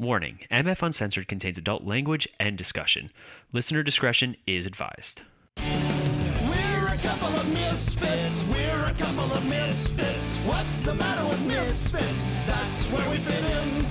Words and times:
Warning 0.00 0.38
MF 0.52 0.80
Uncensored 0.80 1.26
contains 1.26 1.58
adult 1.58 1.82
language 1.82 2.28
and 2.38 2.56
discussion. 2.56 3.10
Listener 3.52 3.82
discretion 3.82 4.36
is 4.46 4.64
advised. 4.64 5.22
We're 5.56 6.94
a 6.94 6.96
couple 7.02 7.34
of 7.34 7.52
misfits. 7.52 8.44
We're 8.44 8.84
a 8.84 8.94
couple 8.94 9.32
of 9.32 9.44
misfits. 9.48 10.36
What's 10.46 10.78
the 10.78 10.94
matter 10.94 11.28
with 11.28 11.44
misfits? 11.44 12.22
That's 12.46 12.84
where 12.84 13.10
we 13.10 13.16
fit 13.16 13.42
in. 13.42 13.86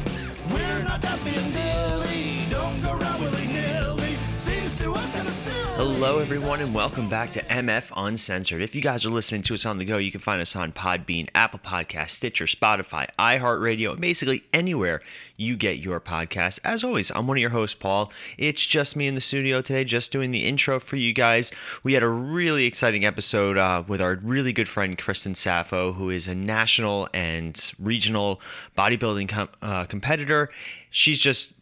We're 0.49 0.83
not 0.83 1.01
Duffy 1.01 1.35
and 1.35 1.54
Dilly. 1.54 2.06
Hello, 4.98 6.18
everyone, 6.18 6.59
and 6.59 6.73
welcome 6.73 7.07
back 7.07 7.30
to 7.30 7.43
MF 7.43 7.91
Uncensored. 7.95 8.63
If 8.63 8.73
you 8.73 8.82
guys 8.82 9.05
are 9.05 9.12
listening 9.12 9.43
to 9.43 9.54
us 9.54 9.63
on 9.63 9.77
the 9.77 9.86
go, 9.86 10.00
you 10.00 10.12
can 10.12 10.21
find 10.21 10.41
us 10.41 10.55
on 10.55 10.71
Podbean, 10.71 11.30
Apple 11.36 11.59
Podcasts, 11.59 12.12
Stitcher, 12.12 12.45
Spotify, 12.45 13.07
iHeartRadio, 13.20 13.91
and 13.91 14.02
basically 14.02 14.44
anywhere 14.52 15.04
you 15.36 15.55
get 15.55 15.77
your 15.77 15.99
podcast. 15.99 16.57
As 16.63 16.84
always, 16.84 17.12
I'm 17.12 17.27
one 17.27 17.38
of 17.38 17.41
your 17.41 17.52
hosts, 17.52 17.76
Paul. 17.76 18.12
It's 18.40 18.66
just 18.66 18.95
me 18.95 19.05
in 19.05 19.13
the 19.13 19.21
studio 19.21 19.62
today, 19.62 19.84
just 19.84 20.12
doing 20.12 20.31
the 20.31 20.48
intro 20.48 20.80
for 20.80 20.95
you 20.95 21.13
guys. 21.13 21.52
We 21.84 21.93
had 21.93 22.02
a 22.02 22.09
really 22.09 22.66
exciting 22.66 23.05
episode 23.05 23.55
uh, 23.55 23.84
with 23.88 24.02
our 24.02 24.16
really 24.23 24.54
good 24.54 24.68
friend 24.68 24.98
Kristen 24.98 25.34
Saffo, 25.34 25.93
who 25.93 26.09
is 26.09 26.27
a 26.27 26.34
national 26.34 27.07
and 27.13 27.71
regional 27.77 28.41
bodybuilding 28.76 29.29
com- 29.29 29.49
uh, 29.62 29.85
competitor. 29.85 30.49
She's 30.90 31.21
just 31.21 31.54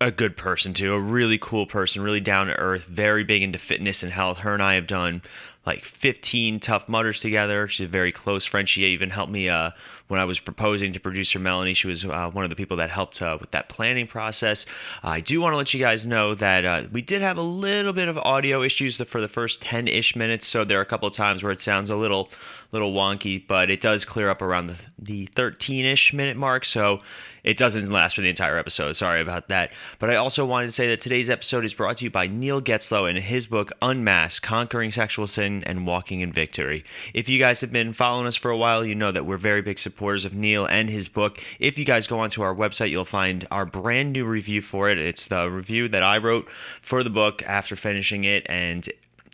a 0.00 0.10
good 0.10 0.36
person 0.36 0.72
too, 0.72 0.94
a 0.94 1.00
really 1.00 1.36
cool 1.38 1.66
person, 1.66 2.00
really 2.00 2.20
down 2.20 2.46
to 2.46 2.54
earth, 2.54 2.84
very 2.84 3.22
big 3.22 3.42
into 3.42 3.58
fitness 3.58 4.02
and 4.02 4.12
health. 4.12 4.38
Her 4.38 4.54
and 4.54 4.62
I 4.62 4.74
have 4.74 4.86
done 4.86 5.20
like 5.66 5.84
15 5.84 6.58
Tough 6.58 6.88
Mudders 6.88 7.20
together. 7.20 7.68
She's 7.68 7.84
a 7.84 7.88
very 7.88 8.10
close 8.10 8.46
friend. 8.46 8.66
She 8.66 8.82
even 8.86 9.10
helped 9.10 9.30
me 9.30 9.50
uh, 9.50 9.72
when 10.08 10.18
I 10.18 10.24
was 10.24 10.38
proposing 10.38 10.94
to 10.94 11.00
producer 11.00 11.38
Melanie. 11.38 11.74
She 11.74 11.86
was 11.86 12.02
uh, 12.04 12.30
one 12.32 12.44
of 12.44 12.50
the 12.50 12.56
people 12.56 12.78
that 12.78 12.88
helped 12.88 13.20
uh, 13.20 13.36
with 13.38 13.50
that 13.50 13.68
planning 13.68 14.06
process. 14.06 14.64
I 15.02 15.20
do 15.20 15.38
want 15.38 15.52
to 15.52 15.58
let 15.58 15.74
you 15.74 15.80
guys 15.80 16.06
know 16.06 16.34
that 16.34 16.64
uh, 16.64 16.84
we 16.90 17.02
did 17.02 17.20
have 17.20 17.36
a 17.36 17.42
little 17.42 17.92
bit 17.92 18.08
of 18.08 18.16
audio 18.16 18.62
issues 18.62 18.96
for 19.02 19.20
the 19.20 19.28
first 19.28 19.60
10 19.60 19.86
ish 19.86 20.16
minutes. 20.16 20.46
So 20.46 20.64
there 20.64 20.78
are 20.78 20.82
a 20.82 20.86
couple 20.86 21.08
of 21.08 21.14
times 21.14 21.42
where 21.42 21.52
it 21.52 21.60
sounds 21.60 21.90
a 21.90 21.96
little 21.96 22.30
little 22.72 22.92
wonky, 22.92 23.44
but 23.46 23.70
it 23.70 23.80
does 23.80 24.04
clear 24.04 24.30
up 24.30 24.42
around 24.42 24.68
the, 24.68 24.76
the 24.98 25.26
13 25.26 25.84
ish 25.84 26.12
minute 26.12 26.36
mark. 26.36 26.64
So 26.64 27.00
it 27.42 27.56
doesn't 27.56 27.90
last 27.90 28.16
for 28.16 28.20
the 28.20 28.28
entire 28.28 28.58
episode. 28.58 28.92
Sorry 28.92 29.20
about 29.20 29.48
that. 29.48 29.72
But 29.98 30.10
I 30.10 30.16
also 30.16 30.44
wanted 30.44 30.66
to 30.66 30.72
say 30.72 30.88
that 30.88 31.00
today's 31.00 31.30
episode 31.30 31.64
is 31.64 31.74
brought 31.74 31.98
to 31.98 32.04
you 32.04 32.10
by 32.10 32.26
Neil 32.26 32.60
Getzlow 32.60 33.08
and 33.08 33.18
his 33.18 33.46
book 33.46 33.72
Unmasked 33.80 34.44
Conquering 34.44 34.90
Sexual 34.90 35.26
Sin 35.26 35.64
and 35.64 35.86
Walking 35.86 36.20
in 36.20 36.32
Victory. 36.32 36.84
If 37.14 37.28
you 37.28 37.38
guys 37.38 37.60
have 37.62 37.72
been 37.72 37.92
following 37.92 38.26
us 38.26 38.36
for 38.36 38.50
a 38.50 38.56
while, 38.56 38.84
you 38.84 38.94
know 38.94 39.12
that 39.12 39.26
we're 39.26 39.38
very 39.38 39.62
big 39.62 39.78
supporters 39.78 40.24
of 40.24 40.34
Neil 40.34 40.66
and 40.66 40.90
his 40.90 41.08
book. 41.08 41.42
If 41.58 41.78
you 41.78 41.84
guys 41.84 42.06
go 42.06 42.20
onto 42.20 42.42
our 42.42 42.54
website, 42.54 42.90
you'll 42.90 43.04
find 43.04 43.46
our 43.50 43.66
brand 43.66 44.12
new 44.12 44.26
review 44.26 44.62
for 44.62 44.90
it. 44.90 44.98
It's 44.98 45.24
the 45.24 45.50
review 45.50 45.88
that 45.88 46.02
I 46.02 46.18
wrote 46.18 46.48
for 46.82 47.02
the 47.02 47.10
book 47.10 47.42
after 47.44 47.76
finishing 47.76 48.24
it. 48.24 48.46
And, 48.48 48.86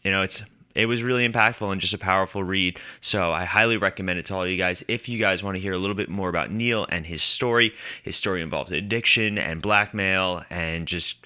you 0.05 0.11
know, 0.11 0.23
it's 0.23 0.45
it 0.77 0.87
was 0.87 1.03
really 1.03 1.27
impactful 1.27 1.73
and 1.73 1.81
just 1.81 1.95
a 1.95 1.99
powerful 1.99 2.45
read. 2.45 2.79
So 3.01 3.33
I 3.33 3.45
highly 3.45 3.79
recommend 3.79 4.19
it 4.19 4.27
to 4.27 4.35
all 4.35 4.47
you 4.47 4.59
guys. 4.59 4.85
If 4.89 5.09
you 5.09 5.19
guys 5.19 5.43
want 5.43 5.57
to 5.57 5.61
hear 5.61 5.73
a 5.73 5.79
little 5.79 5.97
bit 5.97 6.11
more 6.11 6.29
about 6.29 6.51
Neil 6.51 6.87
and 6.91 7.07
his 7.07 7.23
story, 7.23 7.73
his 8.03 8.15
story 8.17 8.43
involves 8.43 8.71
addiction 8.71 9.39
and 9.39 9.63
blackmail 9.63 10.45
and 10.51 10.87
just 10.87 11.17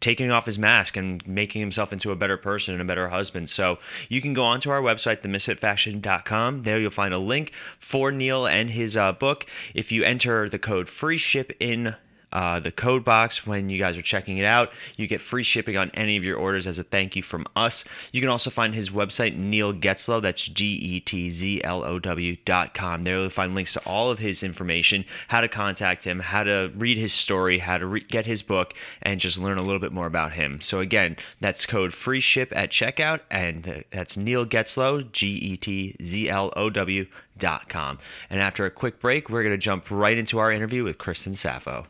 taking 0.00 0.30
off 0.30 0.46
his 0.46 0.58
mask 0.58 0.96
and 0.96 1.26
making 1.26 1.60
himself 1.60 1.92
into 1.92 2.10
a 2.10 2.16
better 2.16 2.36
person 2.36 2.74
and 2.74 2.82
a 2.82 2.84
better 2.84 3.08
husband. 3.08 3.50
So 3.50 3.78
you 4.08 4.20
can 4.20 4.34
go 4.34 4.44
onto 4.44 4.70
our 4.70 4.80
website, 4.80 5.22
themisfitfashion.com. 5.22 6.62
There 6.62 6.78
you'll 6.78 6.90
find 6.90 7.14
a 7.14 7.18
link 7.18 7.52
for 7.78 8.10
Neil 8.10 8.46
and 8.46 8.70
his 8.70 8.96
uh, 8.96 9.12
book. 9.12 9.46
If 9.74 9.92
you 9.92 10.04
enter 10.04 10.48
the 10.48 10.58
code 10.58 10.88
free 10.88 11.18
ship 11.18 11.52
in 11.60 11.96
uh, 12.32 12.60
the 12.60 12.72
code 12.72 13.04
box 13.04 13.46
when 13.46 13.68
you 13.68 13.78
guys 13.78 13.96
are 13.96 14.02
checking 14.02 14.38
it 14.38 14.44
out. 14.44 14.70
You 14.96 15.06
get 15.06 15.20
free 15.20 15.42
shipping 15.42 15.76
on 15.76 15.90
any 15.94 16.16
of 16.16 16.24
your 16.24 16.36
orders 16.36 16.66
as 16.66 16.78
a 16.78 16.84
thank 16.84 17.16
you 17.16 17.22
from 17.22 17.46
us. 17.54 17.84
You 18.12 18.20
can 18.20 18.30
also 18.30 18.50
find 18.50 18.74
his 18.74 18.90
website, 18.90 19.36
Neil 19.36 19.72
Getzlow, 19.72 20.20
that's 20.20 20.44
G 20.44 20.66
E 20.66 21.00
T 21.00 21.30
Z 21.30 21.62
L 21.64 21.84
O 21.84 21.98
W 21.98 22.36
dot 22.44 22.74
com. 22.74 23.04
There 23.04 23.20
you'll 23.20 23.30
find 23.30 23.54
links 23.54 23.72
to 23.74 23.80
all 23.86 24.10
of 24.10 24.18
his 24.18 24.42
information, 24.42 25.04
how 25.28 25.40
to 25.40 25.48
contact 25.48 26.04
him, 26.04 26.20
how 26.20 26.42
to 26.42 26.70
read 26.76 26.98
his 26.98 27.12
story, 27.12 27.58
how 27.58 27.78
to 27.78 27.86
re- 27.86 28.00
get 28.00 28.26
his 28.26 28.42
book, 28.42 28.74
and 29.02 29.20
just 29.20 29.38
learn 29.38 29.58
a 29.58 29.62
little 29.62 29.80
bit 29.80 29.92
more 29.92 30.06
about 30.06 30.32
him. 30.32 30.60
So, 30.60 30.80
again, 30.80 31.16
that's 31.40 31.64
code 31.64 31.94
free 31.94 32.20
ship 32.20 32.52
at 32.54 32.70
checkout, 32.70 33.20
and 33.30 33.84
that's 33.90 34.16
Neil 34.16 34.44
Getzlow, 34.44 35.10
G 35.12 35.28
E 35.28 35.56
T 35.56 35.96
Z 36.02 36.28
L 36.28 36.52
O 36.56 36.70
W 36.70 37.06
dot 37.38 37.68
com. 37.68 37.98
And 38.28 38.40
after 38.40 38.64
a 38.64 38.70
quick 38.70 39.00
break, 39.00 39.30
we're 39.30 39.42
going 39.42 39.52
to 39.52 39.58
jump 39.58 39.90
right 39.90 40.18
into 40.18 40.38
our 40.38 40.50
interview 40.50 40.84
with 40.84 40.98
Kristen 40.98 41.34
Saffo. 41.34 41.86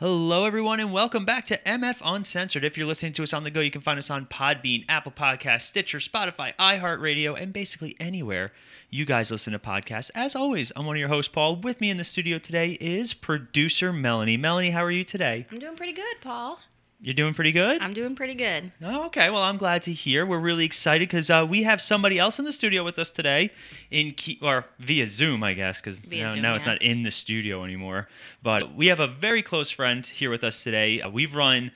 Hello, 0.00 0.44
everyone, 0.44 0.78
and 0.78 0.92
welcome 0.92 1.24
back 1.24 1.44
to 1.46 1.58
MF 1.58 1.96
Uncensored. 2.04 2.62
If 2.62 2.78
you're 2.78 2.86
listening 2.86 3.14
to 3.14 3.24
us 3.24 3.32
on 3.32 3.42
the 3.42 3.50
go, 3.50 3.58
you 3.58 3.72
can 3.72 3.80
find 3.80 3.98
us 3.98 4.10
on 4.10 4.26
Podbean, 4.26 4.84
Apple 4.88 5.10
Podcasts, 5.10 5.62
Stitcher, 5.62 5.98
Spotify, 5.98 6.54
iHeartRadio, 6.54 7.36
and 7.36 7.52
basically 7.52 7.96
anywhere 7.98 8.52
you 8.90 9.04
guys 9.04 9.32
listen 9.32 9.54
to 9.54 9.58
podcasts. 9.58 10.12
As 10.14 10.36
always, 10.36 10.70
I'm 10.76 10.86
one 10.86 10.94
of 10.94 11.00
your 11.00 11.08
hosts, 11.08 11.32
Paul. 11.32 11.56
With 11.56 11.80
me 11.80 11.90
in 11.90 11.96
the 11.96 12.04
studio 12.04 12.38
today 12.38 12.78
is 12.80 13.12
producer 13.12 13.92
Melanie. 13.92 14.36
Melanie, 14.36 14.70
how 14.70 14.84
are 14.84 14.90
you 14.92 15.02
today? 15.02 15.48
I'm 15.50 15.58
doing 15.58 15.74
pretty 15.74 15.94
good, 15.94 16.16
Paul. 16.20 16.60
You're 17.00 17.14
doing 17.14 17.32
pretty 17.32 17.52
good? 17.52 17.80
I'm 17.80 17.94
doing 17.94 18.16
pretty 18.16 18.34
good. 18.34 18.72
Oh, 18.82 19.06
okay, 19.06 19.30
well, 19.30 19.42
I'm 19.42 19.56
glad 19.56 19.82
to 19.82 19.92
hear. 19.92 20.26
We're 20.26 20.40
really 20.40 20.64
excited 20.64 21.08
because 21.08 21.30
uh, 21.30 21.46
we 21.48 21.62
have 21.62 21.80
somebody 21.80 22.18
else 22.18 22.40
in 22.40 22.44
the 22.44 22.52
studio 22.52 22.82
with 22.82 22.98
us 22.98 23.10
today, 23.10 23.50
in 23.92 24.10
key, 24.12 24.38
or 24.42 24.64
via 24.80 25.06
Zoom, 25.06 25.44
I 25.44 25.52
guess, 25.52 25.80
because 25.80 26.04
now, 26.10 26.32
Zoom, 26.32 26.42
now 26.42 26.56
it's 26.56 26.66
not 26.66 26.82
in 26.82 27.04
the 27.04 27.12
studio 27.12 27.62
anymore. 27.62 28.08
But 28.42 28.74
we 28.74 28.88
have 28.88 28.98
a 28.98 29.06
very 29.06 29.42
close 29.42 29.70
friend 29.70 30.04
here 30.04 30.28
with 30.28 30.42
us 30.42 30.64
today. 30.64 31.00
Uh, 31.00 31.08
we've 31.08 31.36
run 31.36 31.70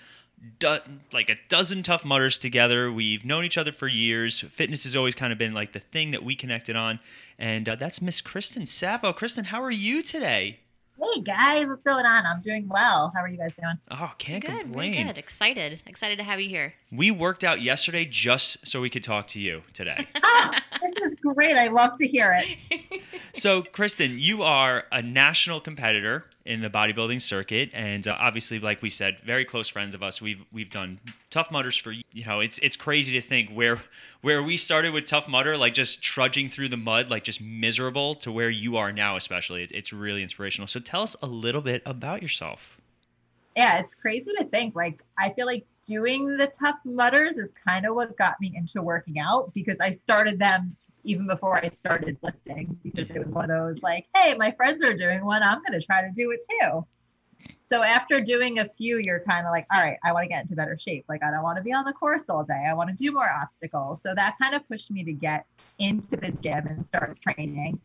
do- 0.59 0.79
like 1.13 1.29
a 1.29 1.37
dozen 1.49 1.85
Tough 1.85 2.05
Mudders 2.05 2.41
together. 2.41 2.91
We've 2.91 3.25
known 3.25 3.45
each 3.45 3.59
other 3.59 3.71
for 3.71 3.87
years. 3.87 4.41
Fitness 4.41 4.83
has 4.83 4.97
always 4.97 5.15
kind 5.15 5.33
of 5.33 5.39
been 5.39 5.55
like 5.55 5.73
the 5.73 5.79
thing 5.81 6.11
that 6.11 6.25
we 6.25 6.35
connected 6.35 6.75
on, 6.75 6.99
and 7.39 7.69
uh, 7.69 7.77
that's 7.77 8.03
Miss 8.03 8.21
Kristen 8.21 8.65
Saffo. 8.65 9.15
Kristen, 9.15 9.45
how 9.45 9.63
are 9.63 9.71
you 9.71 10.03
today? 10.03 10.59
Hey 11.03 11.21
guys, 11.21 11.67
what's 11.67 11.83
going 11.83 12.07
on? 12.07 12.25
I'm 12.25 12.43
doing 12.43 12.69
well. 12.69 13.11
How 13.13 13.23
are 13.23 13.29
you 13.29 13.37
guys 13.37 13.51
doing? 13.61 13.75
Oh, 13.91 14.13
can't 14.19 14.45
good, 14.45 14.61
complain. 14.61 14.93
very 14.93 15.05
good. 15.07 15.19
Excited, 15.19 15.83
excited 15.85 16.17
to 16.19 16.23
have 16.25 16.39
you 16.41 16.49
here. 16.49 16.75
We 16.93 17.11
worked 17.11 17.43
out 17.43 17.61
yesterday 17.61 18.05
just 18.05 18.65
so 18.65 18.81
we 18.81 18.89
could 18.89 19.03
talk 19.03 19.27
to 19.29 19.41
you 19.41 19.63
today. 19.73 20.07
Ah, 20.25 20.63
this 20.81 20.93
is 21.07 21.15
great. 21.17 21.57
I 21.57 21.69
love 21.69 21.97
to 21.99 22.07
hear 22.07 22.35
it. 22.37 23.03
so, 23.35 23.63
Kristen, 23.63 24.19
you 24.19 24.43
are 24.43 24.85
a 24.91 25.03
national 25.03 25.61
competitor 25.61 26.25
in 26.45 26.61
the 26.61 26.71
bodybuilding 26.71 27.21
circuit, 27.21 27.71
and 27.73 28.07
uh, 28.07 28.17
obviously, 28.19 28.59
like 28.59 28.83
we 28.83 28.91
said, 28.91 29.19
very 29.25 29.45
close 29.45 29.69
friends 29.69 29.95
of 29.95 30.03
us. 30.03 30.21
We've 30.21 30.45
we've 30.53 30.71
done 30.71 30.99
Tough 31.31 31.51
Mudders 31.51 31.77
for 31.77 31.93
you 31.93 32.25
know. 32.25 32.41
It's 32.41 32.59
it's 32.59 32.77
crazy 32.77 33.13
to 33.13 33.21
think 33.21 33.51
where 33.51 33.81
where 34.23 34.43
we 34.43 34.57
started 34.57 34.93
with 34.93 35.07
Tough 35.07 35.29
Mudder, 35.29 35.57
like 35.57 35.75
just 35.75 36.03
trudging 36.03 36.49
through 36.49 36.69
the 36.69 36.77
mud, 36.77 37.11
like 37.11 37.25
just 37.25 37.41
miserable, 37.41 38.15
to 38.17 38.33
where 38.33 38.51
you 38.51 38.77
are 38.77 38.93
now. 38.93 39.17
Especially, 39.17 39.63
it, 39.63 39.73
it's 39.73 39.93
really 39.93 40.23
inspirational. 40.23 40.67
So, 40.67 40.81
tell 40.81 41.03
us 41.03 41.15
a 41.23 41.27
little 41.27 41.63
bit 41.63 41.83
about 41.87 42.23
yourself. 42.23 42.79
Yeah, 43.57 43.79
it's 43.79 43.95
crazy 43.95 44.31
to 44.39 44.45
think. 44.47 44.75
Like, 44.75 45.03
I 45.19 45.31
feel 45.31 45.47
like 45.47 45.67
doing 45.87 46.37
the 46.37 46.47
Tough 46.47 46.79
Mudders 46.85 47.37
is 47.37 47.53
kind 47.67 47.87
of 47.87 47.95
what 47.95 48.17
got 48.17 48.41
me 48.41 48.53
into 48.57 48.83
working 48.83 49.19
out 49.19 49.53
because 49.55 49.79
I 49.81 49.91
started 49.91 50.39
them 50.39 50.77
even 51.05 51.27
before 51.27 51.57
I 51.57 51.69
started 51.71 52.17
lifting 52.23 52.79
because 52.83 53.11
it 53.11 53.19
was 53.19 53.29
one 53.29 53.51
of 53.51 53.75
those 53.75 53.83
like, 53.83 54.07
hey, 54.15 54.35
my 54.35 54.53
friends 54.53 54.83
are 54.83 54.95
doing 54.95 55.25
one. 55.25 55.43
I'm 55.43 55.63
going 55.63 55.79
to 55.79 55.85
try 55.85 56.03
to 56.03 56.11
do 56.15 56.31
it 56.31 56.47
too. 56.49 56.87
So 57.69 57.83
after 57.83 58.21
doing 58.21 58.59
a 58.59 58.69
few, 58.77 58.99
you're 58.99 59.21
kind 59.21 59.47
of 59.47 59.51
like, 59.51 59.67
all 59.73 59.83
right, 59.83 59.99
I 60.05 60.13
want 60.13 60.25
to 60.25 60.29
get 60.29 60.43
into 60.43 60.55
better 60.55 60.79
shape. 60.79 61.05
Like, 61.09 61.25
I 61.25 61.31
don't 61.31 61.43
want 61.43 61.57
to 61.57 61.63
be 61.63 61.73
on 61.73 61.85
the 61.85 61.93
course 61.93 62.25
all 62.29 62.45
day. 62.45 62.67
I 62.69 62.75
want 62.75 62.91
to 62.91 62.95
do 62.97 63.11
more 63.13 63.31
obstacles. 63.31 64.03
So 64.03 64.15
that 64.15 64.37
kind 64.41 64.55
of 64.55 64.67
pushed 64.69 64.91
me 64.91 65.03
to 65.05 65.13
get 65.13 65.47
into 65.79 66.17
the 66.17 66.31
gym 66.31 66.67
and 66.67 66.87
start 66.87 67.19
training. 67.21 67.81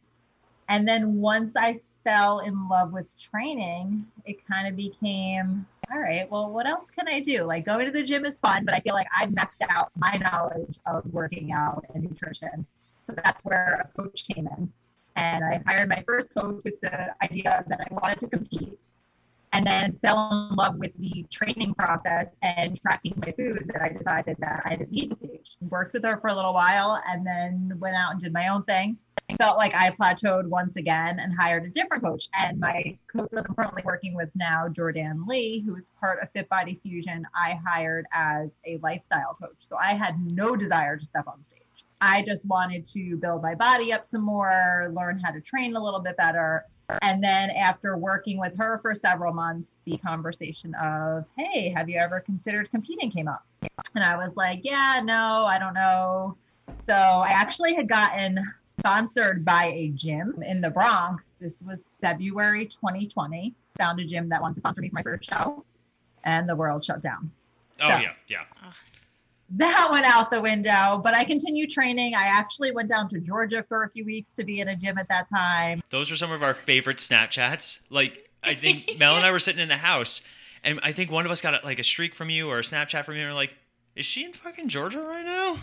And 0.69 0.87
then 0.87 1.15
once 1.21 1.53
I 1.55 1.79
fell 2.03 2.39
in 2.39 2.67
love 2.69 2.91
with 2.91 3.13
training, 3.19 4.05
it 4.25 4.45
kind 4.45 4.67
of 4.67 4.75
became, 4.75 5.65
all 5.91 5.99
right, 5.99 6.29
well, 6.29 6.51
what 6.51 6.67
else 6.67 6.91
can 6.91 7.07
I 7.07 7.19
do? 7.21 7.43
Like 7.43 7.65
going 7.65 7.85
to 7.85 7.91
the 7.91 8.03
gym 8.03 8.25
is 8.25 8.39
fun, 8.39 8.65
but 8.65 8.73
I 8.73 8.79
feel 8.81 8.93
like 8.93 9.07
I've 9.17 9.29
maxed 9.29 9.67
out 9.69 9.91
my 9.95 10.17
knowledge 10.17 10.75
of 10.85 11.05
working 11.13 11.51
out 11.51 11.85
and 11.93 12.03
nutrition. 12.03 12.65
So 13.07 13.13
that's 13.23 13.41
where 13.45 13.85
a 13.85 14.01
coach 14.01 14.27
came 14.27 14.47
in. 14.57 14.71
And 15.15 15.43
I 15.43 15.61
hired 15.65 15.87
my 15.87 16.03
first 16.05 16.33
coach 16.33 16.61
with 16.65 16.79
the 16.81 17.15
idea 17.23 17.63
that 17.67 17.79
I 17.79 17.93
wanted 17.93 18.19
to 18.19 18.27
compete 18.27 18.77
and 19.53 19.65
then 19.65 19.97
fell 20.03 20.49
in 20.49 20.55
love 20.55 20.75
with 20.75 20.91
the 20.99 21.25
training 21.31 21.73
process 21.73 22.27
and 22.41 22.79
tracking 22.81 23.13
my 23.25 23.31
food 23.31 23.71
that 23.73 23.81
I 23.81 23.89
decided 23.89 24.35
that 24.39 24.61
I 24.65 24.75
didn't 24.75 24.91
need 24.91 25.09
to 25.11 25.15
stage. 25.15 25.47
Worked 25.69 25.93
with 25.93 26.03
her 26.03 26.17
for 26.17 26.27
a 26.27 26.35
little 26.35 26.53
while 26.53 27.01
and 27.07 27.25
then 27.25 27.73
went 27.79 27.95
out 27.95 28.11
and 28.11 28.21
did 28.21 28.33
my 28.33 28.49
own 28.49 28.63
thing. 28.63 28.97
I 29.29 29.35
Felt 29.35 29.57
like 29.57 29.73
I 29.73 29.89
plateaued 29.89 30.47
once 30.47 30.75
again 30.75 31.19
and 31.19 31.33
hired 31.33 31.63
a 31.63 31.69
different 31.69 32.03
coach. 32.03 32.27
And 32.37 32.59
my 32.59 32.97
coach 33.11 33.29
that 33.31 33.45
I'm 33.47 33.55
currently 33.55 33.83
working 33.85 34.15
with 34.15 34.29
now, 34.35 34.67
Jordan 34.67 35.25
Lee, 35.25 35.61
who 35.61 35.75
is 35.77 35.89
part 35.99 36.21
of 36.21 36.29
Fit 36.31 36.49
Body 36.49 36.79
Fusion, 36.83 37.25
I 37.33 37.57
hired 37.65 38.05
as 38.11 38.49
a 38.65 38.77
lifestyle 38.83 39.37
coach. 39.41 39.57
So 39.59 39.77
I 39.77 39.95
had 39.95 40.19
no 40.19 40.57
desire 40.57 40.97
to 40.97 41.05
step 41.05 41.25
on 41.25 41.43
stage. 41.47 41.56
I 42.01 42.23
just 42.23 42.45
wanted 42.45 42.85
to 42.87 43.17
build 43.17 43.41
my 43.41 43.55
body 43.55 43.91
up 43.91 44.05
some 44.05 44.21
more, 44.21 44.91
learn 44.93 45.19
how 45.19 45.31
to 45.31 45.41
train 45.41 45.75
a 45.75 45.83
little 45.83 45.99
bit 45.99 46.15
better. 46.17 46.65
And 47.01 47.23
then 47.23 47.49
after 47.51 47.97
working 47.97 48.39
with 48.39 48.55
her 48.57 48.79
for 48.81 48.95
several 48.95 49.33
months, 49.33 49.71
the 49.85 49.97
conversation 49.97 50.73
of, 50.75 51.25
hey, 51.37 51.69
have 51.75 51.89
you 51.89 51.97
ever 51.97 52.19
considered 52.19 52.69
competing 52.71 53.11
came 53.11 53.27
up. 53.27 53.45
And 53.95 54.03
I 54.03 54.15
was 54.15 54.35
like, 54.35 54.61
yeah, 54.63 55.01
no, 55.03 55.45
I 55.45 55.59
don't 55.59 55.73
know. 55.73 56.37
So 56.87 56.93
I 56.93 57.29
actually 57.29 57.75
had 57.75 57.89
gotten 57.89 58.39
sponsored 58.77 59.43
by 59.43 59.65
a 59.65 59.89
gym 59.89 60.41
in 60.45 60.61
the 60.61 60.69
Bronx. 60.69 61.27
This 61.39 61.53
was 61.65 61.79
February 61.99 62.65
2020. 62.65 63.53
Found 63.79 63.99
a 63.99 64.05
gym 64.05 64.29
that 64.29 64.41
wanted 64.41 64.55
to 64.55 64.61
sponsor 64.61 64.81
me 64.81 64.89
for 64.89 64.95
my 64.95 65.03
first 65.03 65.29
show, 65.29 65.65
and 66.23 66.47
the 66.47 66.55
world 66.55 66.83
shut 66.83 67.01
down. 67.01 67.31
Oh 67.81 67.89
So 67.89 67.97
yeah, 67.97 68.13
yeah. 68.27 68.43
That 69.51 69.89
went 69.91 70.05
out 70.05 70.29
the 70.29 70.41
window, 70.41 70.99
but 71.01 71.13
I 71.15 71.23
continued 71.23 71.69
training. 71.69 72.13
I 72.15 72.23
actually 72.23 72.71
went 72.71 72.89
down 72.89 73.09
to 73.09 73.19
Georgia 73.19 73.63
for 73.67 73.83
a 73.83 73.89
few 73.89 74.03
weeks 74.03 74.31
to 74.31 74.43
be 74.43 74.59
in 74.59 74.67
a 74.67 74.75
gym 74.75 74.97
at 74.97 75.07
that 75.07 75.29
time. 75.29 75.81
Those 75.89 76.11
were 76.11 76.17
some 76.17 76.31
of 76.33 76.43
our 76.43 76.53
favorite 76.53 76.97
Snapchats. 76.97 77.79
Like 77.89 78.29
I 78.43 78.55
think 78.55 78.95
Mel 78.99 79.15
and 79.15 79.25
I 79.25 79.31
were 79.31 79.39
sitting 79.39 79.61
in 79.61 79.69
the 79.69 79.77
house, 79.77 80.21
and 80.63 80.79
I 80.83 80.91
think 80.91 81.11
one 81.11 81.25
of 81.25 81.31
us 81.31 81.41
got 81.41 81.63
like 81.63 81.79
a 81.79 81.83
streak 81.83 82.13
from 82.13 82.29
you 82.29 82.49
or 82.49 82.59
a 82.59 82.63
Snapchat 82.63 83.05
from 83.05 83.15
you, 83.15 83.21
and 83.21 83.29
we're 83.29 83.35
like, 83.35 83.55
"Is 83.95 84.05
she 84.05 84.25
in 84.25 84.33
fucking 84.33 84.67
Georgia 84.67 85.01
right 85.01 85.25
now?" 85.25 85.57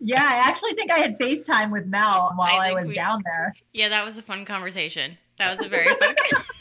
Yeah, 0.00 0.22
I 0.22 0.48
actually 0.48 0.74
think 0.74 0.92
I 0.92 0.98
had 0.98 1.18
FaceTime 1.18 1.72
with 1.72 1.86
Mel 1.86 2.32
while 2.36 2.60
I, 2.60 2.68
think 2.68 2.80
was 2.80 2.88
we- 2.88 2.94
down 2.94 3.22
there. 3.24 3.54
Yeah, 3.72 3.88
that 3.90 4.04
was 4.04 4.18
a 4.18 4.22
fun 4.22 4.44
conversation. 4.44 5.18
That 5.38 5.56
was 5.56 5.64
a 5.64 5.68
very 5.68 5.86
fun. 5.86 6.14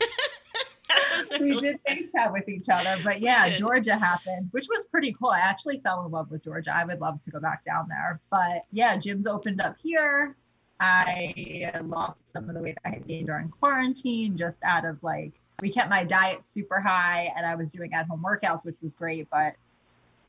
that 1.38 1.44
was 1.44 1.52
a 1.52 1.56
we 1.56 1.62
did 1.62 1.80
FaceTime 1.88 2.34
with 2.34 2.50
each 2.50 2.70
other. 2.70 3.00
But 3.04 3.22
yeah, 3.22 3.58
Georgia 3.58 3.98
happened, 3.98 4.50
which 4.52 4.68
was 4.70 4.86
pretty 4.86 5.14
cool. 5.14 5.30
I 5.30 5.40
actually 5.40 5.80
fell 5.80 6.06
in 6.06 6.12
love 6.12 6.32
with 6.32 6.44
Georgia. 6.44 6.72
I 6.76 6.86
would 6.86 7.00
love 7.00 7.22
to 7.24 7.32
go 7.32 7.40
back 7.40 7.64
down 7.64 7.88
there. 7.88 8.20
But 8.30 8.66
yeah, 8.72 8.98
gyms 8.98 9.28
opened 9.28 9.62
up 9.62 9.76
here. 9.82 10.36
I 10.80 11.72
lost 11.84 12.32
some 12.32 12.50
of 12.50 12.56
the 12.56 12.62
weight 12.62 12.78
I 12.86 12.90
had 12.90 13.08
gained 13.08 13.28
during 13.28 13.50
quarantine, 13.50 14.38
just 14.38 14.58
out 14.64 14.86
of 14.86 15.02
like, 15.02 15.32
we 15.60 15.72
kept 15.72 15.90
my 15.90 16.04
diet 16.04 16.42
super 16.46 16.80
high 16.80 17.34
and 17.36 17.46
I 17.46 17.56
was 17.56 17.72
doing 17.72 17.94
at 17.94 18.06
home 18.06 18.24
workouts, 18.24 18.64
which 18.64 18.76
was 18.82 18.94
great. 18.94 19.28
But 19.32 19.56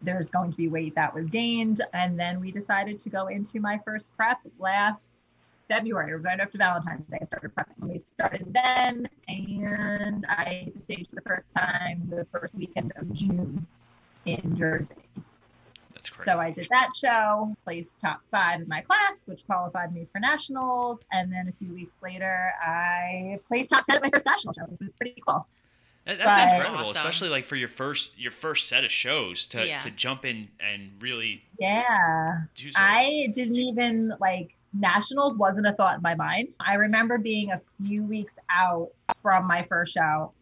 there's 0.01 0.31
going 0.31 0.51
to 0.51 0.57
be 0.57 0.69
weight 0.69 0.95
that 0.95 1.15
was 1.15 1.27
gained. 1.27 1.83
And 1.93 2.19
then 2.19 2.41
we 2.41 2.51
decided 2.51 2.99
to 3.01 3.11
go 3.11 3.27
into 3.27 3.61
my 3.61 3.79
first 3.85 4.17
prep 4.17 4.39
last 4.59 5.03
February, 5.69 6.13
or 6.13 6.19
right 6.19 6.41
after 6.41 6.59
Valentine's 6.59 7.07
Day. 7.11 7.19
I 7.21 7.25
started 7.27 7.55
prepping. 7.55 7.89
We 7.89 7.99
started 7.99 8.47
then, 8.53 9.09
and 9.29 10.25
I 10.29 10.63
hit 10.65 10.75
the 10.75 10.95
stage 10.95 11.09
for 11.11 11.17
the 11.17 11.23
first 11.23 11.47
time 11.57 12.03
the 12.11 12.27
first 12.33 12.55
weekend 12.55 12.93
of 12.97 13.13
June 13.13 13.67
in 14.25 14.57
Jersey. 14.57 14.89
That's 15.95 16.09
great. 16.11 16.25
So 16.27 16.39
I 16.39 16.51
did 16.53 16.67
that 16.71 16.91
show, 16.97 17.55
placed 17.65 18.01
top 18.01 18.21
five 18.31 18.61
in 18.63 18.69
my 18.69 18.81
class, 18.81 19.25
which 19.27 19.45
qualified 19.47 19.93
me 19.95 20.07
for 20.13 20.21
nationals. 20.21 21.01
And 21.13 21.31
then 21.31 21.49
a 21.49 21.53
few 21.65 21.75
weeks 21.75 21.93
later, 22.03 22.53
I 22.63 23.39
placed 23.47 23.71
top 23.71 23.85
ten 23.85 23.97
at 23.97 24.03
my 24.03 24.11
first 24.11 24.25
national 24.27 24.55
show, 24.55 24.63
which 24.69 24.81
was 24.81 24.91
pretty 24.99 25.21
cool. 25.27 25.47
That- 26.05 26.17
But- 26.19 26.25
that's 26.25 26.55
incredible, 26.55 26.81
Awesome. 26.89 26.97
especially 26.97 27.29
like 27.29 27.45
for 27.45 27.57
your 27.57 27.69
first 27.69 28.17
your 28.19 28.31
first 28.31 28.69
set 28.69 28.85
of 28.85 28.91
shows 28.91 29.47
to 29.49 29.67
Yeah. 29.67 29.79
to 29.81 29.91
jump 29.91 30.25
in 30.25 30.49
and 30.61 30.93
really 31.03 31.45
Yeah. 31.59 32.45
do. 32.55 32.71
I 32.77 33.29
didn't 33.35 33.57
even 33.57 34.15
like 34.21 34.55
nationals 34.73 35.37
wasn't 35.37 35.67
a 35.67 35.73
thought 35.73 35.97
in 35.97 36.03
my 36.03 36.15
mind. 36.15 36.55
I 36.61 36.75
remember 36.75 37.19
being 37.19 37.53
a 37.53 37.61
few 37.83 38.03
weeks 38.03 38.35
out 38.51 38.91
from 39.23 39.47
my 39.47 39.65
first 39.69 39.95
show, 39.95 40.33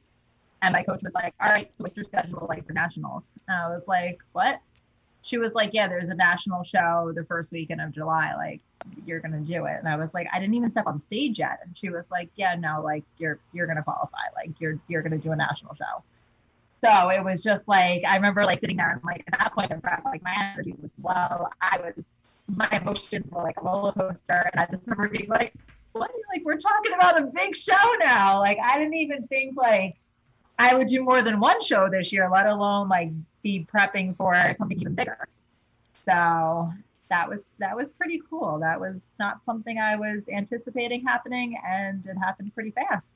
and 0.62 0.73
my 0.73 0.82
coach 0.82 1.02
was 1.02 1.14
like, 1.14 1.34
"All 1.40 1.49
right, 1.49 1.70
what's 1.78 1.96
your 1.96 2.05
schedule 2.05 2.46
like 2.49 2.67
for 2.67 2.73
nationals?" 2.73 3.31
And 3.49 3.56
I 3.56 3.69
was 3.69 3.82
like, 3.87 4.19
"What?" 4.32 4.61
She 5.23 5.38
was 5.38 5.52
like, 5.55 5.70
"Yeah, 5.73 5.88
there's 5.88 6.08
a 6.08 6.14
national 6.14 6.64
show 6.64 7.12
the 7.14 7.25
first 7.25 7.52
weekend 7.52 7.81
of 7.81 7.93
July. 7.93 8.34
Like, 8.37 8.61
you're 9.05 9.20
gonna 9.20 9.40
do 9.40 9.67
it." 9.67 9.76
And 9.78 9.88
I 9.88 9.96
was 9.96 10.12
like, 10.14 10.28
"I 10.32 10.38
didn't 10.38 10.55
even 10.55 10.70
step 10.70 10.87
on 10.87 10.99
stage 10.99 11.38
yet." 11.38 11.61
And 11.64 11.76
she 11.76 11.90
was 11.90 12.05
like, 12.11 12.31
"Yeah, 12.37 12.55
no, 12.56 12.82
like 12.82 13.05
you're 13.19 13.38
you're 13.52 13.67
gonna 13.67 13.82
qualify. 13.82 14.19
Like 14.34 14.61
you're 14.61 14.78
you're 14.88 15.02
gonna 15.02 15.19
do 15.19 15.32
a 15.32 15.37
national 15.37 15.75
show." 15.75 16.02
So 16.84 17.08
it 17.08 17.25
was 17.25 17.43
just 17.43 17.67
like 17.67 18.02
I 18.06 18.17
remember 18.17 18.44
like 18.44 18.61
sitting 18.61 18.76
there 18.76 18.90
and 18.90 19.02
like 19.05 19.25
at 19.32 19.38
that 19.38 19.55
point 19.55 19.70
in 19.70 19.81
like 20.05 20.23
my 20.23 20.52
energy 20.52 20.75
was 20.81 20.94
low. 21.02 21.49
I 21.61 21.78
was 21.78 22.05
my 22.48 22.69
emotions 22.72 23.31
were 23.31 23.43
like 23.43 23.56
a 23.60 23.64
roller 23.64 23.93
coaster. 23.93 24.48
And 24.52 24.60
I 24.60 24.66
just 24.66 24.87
remember 24.87 25.08
being 25.08 25.28
like, 25.28 25.52
what? 25.93 26.10
Like, 26.34 26.44
we're 26.44 26.58
talking 26.58 26.93
about 26.93 27.20
a 27.20 27.26
big 27.26 27.56
show 27.56 27.75
now. 28.00 28.38
Like, 28.38 28.58
I 28.62 28.78
didn't 28.78 28.94
even 28.94 29.26
think 29.28 29.56
like 29.56 29.96
I 30.58 30.75
would 30.75 30.87
do 30.87 31.02
more 31.02 31.22
than 31.22 31.40
one 31.40 31.60
show 31.62 31.88
this 31.90 32.12
year, 32.12 32.28
let 32.31 32.46
alone 32.46 32.88
like 32.88 33.10
be 33.43 33.66
prepping 33.72 34.16
for 34.16 34.34
something 34.58 34.81
even 34.81 34.94
bigger. 34.94 35.28
So 36.04 36.72
that 37.08 37.28
was 37.28 37.46
that 37.58 37.76
was 37.76 37.90
pretty 37.90 38.20
cool. 38.28 38.58
That 38.58 38.81
was 38.81 38.96
not 39.19 39.44
something 39.44 39.78
I 39.78 39.96
was 39.96 40.22
anticipating 40.32 41.04
happening, 41.04 41.58
and 41.66 42.04
it 42.06 42.16
happened 42.16 42.54
pretty 42.54 42.70
fast. 42.70 43.06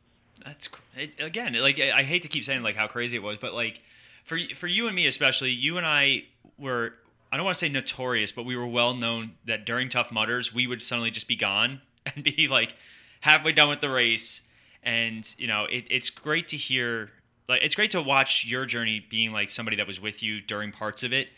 That's 0.44 0.68
it, 0.96 1.20
again, 1.20 1.54
like 1.54 1.80
I 1.80 1.98
I 1.98 2.02
hate 2.02 2.22
to 2.22 2.28
keep 2.28 2.44
saying 2.44 2.62
like 2.62 2.76
how 2.76 2.86
crazy 2.86 3.16
it 3.16 3.22
was, 3.22 3.38
but 3.38 3.54
like 3.54 3.82
for 4.24 4.38
for 4.56 4.66
you 4.66 4.86
and 4.86 4.96
me 4.96 5.06
especially, 5.06 5.50
you 5.50 5.76
and 5.76 5.86
I 5.86 6.24
were 6.58 6.94
I 7.32 7.36
don't 7.36 7.44
want 7.44 7.54
to 7.56 7.58
say 7.58 7.68
notorious, 7.68 8.32
but 8.32 8.44
we 8.44 8.56
were 8.56 8.66
well 8.66 8.94
known 8.94 9.32
that 9.44 9.64
during 9.64 9.88
Tough 9.88 10.10
Mudders 10.10 10.52
we 10.52 10.66
would 10.66 10.82
suddenly 10.82 11.10
just 11.10 11.28
be 11.28 11.36
gone 11.36 11.80
and 12.14 12.24
be 12.24 12.48
like 12.48 12.74
halfway 13.20 13.52
done 13.52 13.68
with 13.68 13.80
the 13.80 13.90
race, 13.90 14.42
and 14.82 15.32
you 15.38 15.46
know 15.46 15.66
it, 15.66 15.84
it's 15.90 16.10
great 16.10 16.48
to 16.48 16.56
hear 16.56 17.10
like 17.48 17.62
it's 17.62 17.74
great 17.74 17.90
to 17.92 18.02
watch 18.02 18.44
your 18.46 18.66
journey 18.66 19.04
being 19.10 19.32
like 19.32 19.50
somebody 19.50 19.76
that 19.76 19.86
was 19.86 20.00
with 20.00 20.22
you 20.22 20.40
during 20.40 20.72
parts 20.72 21.02
of 21.02 21.12
it. 21.12 21.28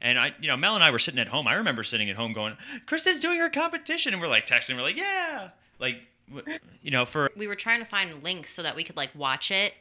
And 0.00 0.18
I, 0.18 0.34
you 0.40 0.48
know, 0.48 0.56
Mel 0.56 0.74
and 0.74 0.82
I 0.82 0.90
were 0.90 0.98
sitting 0.98 1.20
at 1.20 1.28
home. 1.28 1.46
I 1.46 1.54
remember 1.54 1.84
sitting 1.84 2.10
at 2.10 2.16
home 2.16 2.32
going, 2.32 2.56
"Kristen's 2.86 3.20
doing 3.20 3.38
her 3.38 3.50
competition," 3.50 4.12
and 4.12 4.20
we're 4.20 4.28
like 4.28 4.46
texting. 4.46 4.74
We're 4.76 4.82
like, 4.82 4.96
"Yeah," 4.96 5.50
like, 5.78 5.96
you 6.82 6.90
know, 6.90 7.04
for 7.04 7.30
we 7.36 7.46
were 7.46 7.54
trying 7.54 7.80
to 7.80 7.86
find 7.86 8.22
links 8.22 8.52
so 8.52 8.62
that 8.62 8.74
we 8.74 8.84
could 8.84 8.96
like 8.96 9.10
watch 9.14 9.50
it 9.50 9.74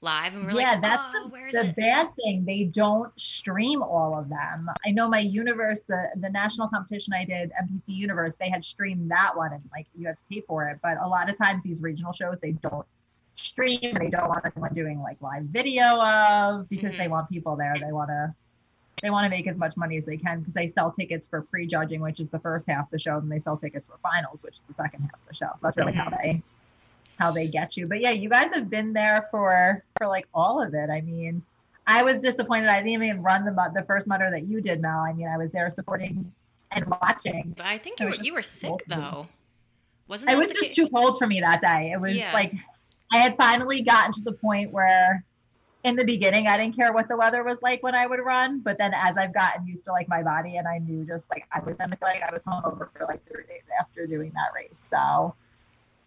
live, 0.00 0.34
and 0.34 0.46
we 0.46 0.52
were 0.52 0.60
yeah, 0.60 0.72
like, 0.72 0.82
that's 0.82 1.02
"Oh, 1.14 1.30
the, 1.30 1.62
the 1.62 1.68
it?" 1.68 1.76
bad 1.76 2.08
thing. 2.16 2.44
They 2.44 2.64
don't 2.64 3.10
stream 3.20 3.82
all 3.82 4.18
of 4.18 4.28
them. 4.28 4.68
I 4.86 4.90
know 4.90 5.08
my 5.08 5.20
universe, 5.20 5.82
the 5.82 6.08
the 6.16 6.30
national 6.30 6.68
competition 6.68 7.12
I 7.12 7.24
did, 7.24 7.50
NPC 7.62 7.88
Universe, 7.88 8.34
they 8.38 8.50
had 8.50 8.64
streamed 8.64 9.10
that 9.10 9.36
one, 9.36 9.52
and 9.52 9.62
like 9.72 9.86
you 9.96 10.06
had 10.06 10.18
to 10.18 10.24
pay 10.30 10.42
for 10.46 10.68
it. 10.68 10.78
But 10.82 10.98
a 11.00 11.06
lot 11.06 11.30
of 11.30 11.36
times 11.38 11.62
these 11.62 11.82
regional 11.82 12.12
shows, 12.12 12.38
they 12.40 12.52
don't 12.52 12.86
stream. 13.36 13.80
They 13.82 14.10
don't 14.10 14.28
want 14.28 14.44
anyone 14.44 14.72
doing 14.74 15.00
like 15.00 15.20
live 15.20 15.44
video 15.44 16.00
of 16.02 16.68
because 16.68 16.92
Mhm. 16.92 16.98
they 16.98 17.08
want 17.08 17.28
people 17.28 17.56
there. 17.56 17.76
They 17.78 17.92
want 17.92 18.08
to. 18.10 18.34
They 19.02 19.10
want 19.10 19.24
to 19.24 19.30
make 19.30 19.46
as 19.46 19.58
much 19.58 19.76
money 19.76 19.98
as 19.98 20.06
they 20.06 20.16
can 20.16 20.38
because 20.38 20.54
they 20.54 20.70
sell 20.70 20.90
tickets 20.90 21.26
for 21.26 21.42
pre-judging, 21.42 22.00
which 22.00 22.18
is 22.18 22.30
the 22.30 22.38
first 22.38 22.66
half 22.66 22.86
of 22.86 22.90
the 22.90 22.98
show, 22.98 23.18
and 23.18 23.30
they 23.30 23.38
sell 23.40 23.58
tickets 23.58 23.86
for 23.86 23.98
finals, 24.02 24.42
which 24.42 24.54
is 24.54 24.60
the 24.68 24.82
second 24.82 25.02
half 25.02 25.12
of 25.12 25.28
the 25.28 25.34
show. 25.34 25.50
So 25.58 25.66
that's 25.66 25.76
really 25.76 25.92
how 25.92 26.08
they 26.08 26.42
how 27.18 27.30
they 27.30 27.48
get 27.48 27.76
you. 27.76 27.86
But 27.86 28.00
yeah, 28.00 28.10
you 28.10 28.28
guys 28.28 28.52
have 28.54 28.68
been 28.70 28.92
there 28.92 29.28
for 29.30 29.82
for 29.98 30.06
like 30.06 30.26
all 30.34 30.62
of 30.62 30.74
it. 30.74 30.90
I 30.90 31.00
mean, 31.00 31.42
I 31.86 32.02
was 32.02 32.18
disappointed. 32.18 32.68
I 32.68 32.76
didn't 32.82 33.02
even 33.02 33.22
run 33.22 33.44
the 33.44 33.52
the 33.74 33.84
first 33.84 34.06
Mudder 34.08 34.30
that 34.30 34.46
you 34.46 34.60
did, 34.60 34.80
Mel. 34.82 35.00
I 35.00 35.12
mean, 35.12 35.28
I 35.28 35.36
was 35.36 35.50
there 35.52 35.70
supporting 35.70 36.32
and 36.72 36.84
watching. 37.02 37.54
But 37.56 37.66
I 37.66 37.78
think 37.78 38.00
you 38.00 38.06
were 38.06 38.14
you 38.22 38.34
were 38.34 38.42
sick 38.42 38.68
cold. 38.68 38.82
though. 38.88 39.28
Wasn't 40.08 40.30
It 40.30 40.38
was 40.38 40.48
just 40.48 40.76
ca- 40.76 40.84
too 40.84 40.88
cold 40.88 41.18
for 41.18 41.26
me 41.26 41.40
that 41.40 41.60
day. 41.60 41.90
It 41.92 42.00
was 42.00 42.14
Yeah. 42.16 42.32
like 42.32 42.52
I 43.12 43.18
had 43.18 43.36
finally 43.36 43.82
gotten 43.82 44.12
to 44.14 44.20
the 44.20 44.32
point 44.32 44.72
where 44.72 45.24
in 45.84 45.94
the 45.96 46.04
beginning 46.04 46.48
I 46.48 46.56
didn't 46.56 46.74
care 46.76 46.92
what 46.92 47.06
the 47.08 47.16
weather 47.16 47.44
was 47.44 47.62
like 47.62 47.82
when 47.82 47.94
I 47.94 48.06
would 48.06 48.18
run, 48.20 48.60
but 48.60 48.76
then 48.78 48.92
as 48.94 49.16
I've 49.16 49.32
gotten 49.32 49.66
used 49.66 49.84
to 49.84 49.92
like 49.92 50.08
my 50.08 50.22
body 50.22 50.56
and 50.56 50.66
I 50.66 50.78
knew 50.78 51.04
just 51.04 51.30
like 51.30 51.46
I 51.52 51.60
was 51.60 51.76
gonna 51.76 51.96
feel 51.96 52.08
like 52.08 52.22
I 52.22 52.32
was 52.32 52.42
hungover 52.42 52.88
for 52.92 53.06
like 53.06 53.24
three 53.28 53.44
days 53.48 53.62
after 53.80 54.06
doing 54.06 54.32
that 54.34 54.52
race. 54.54 54.84
So 54.90 55.34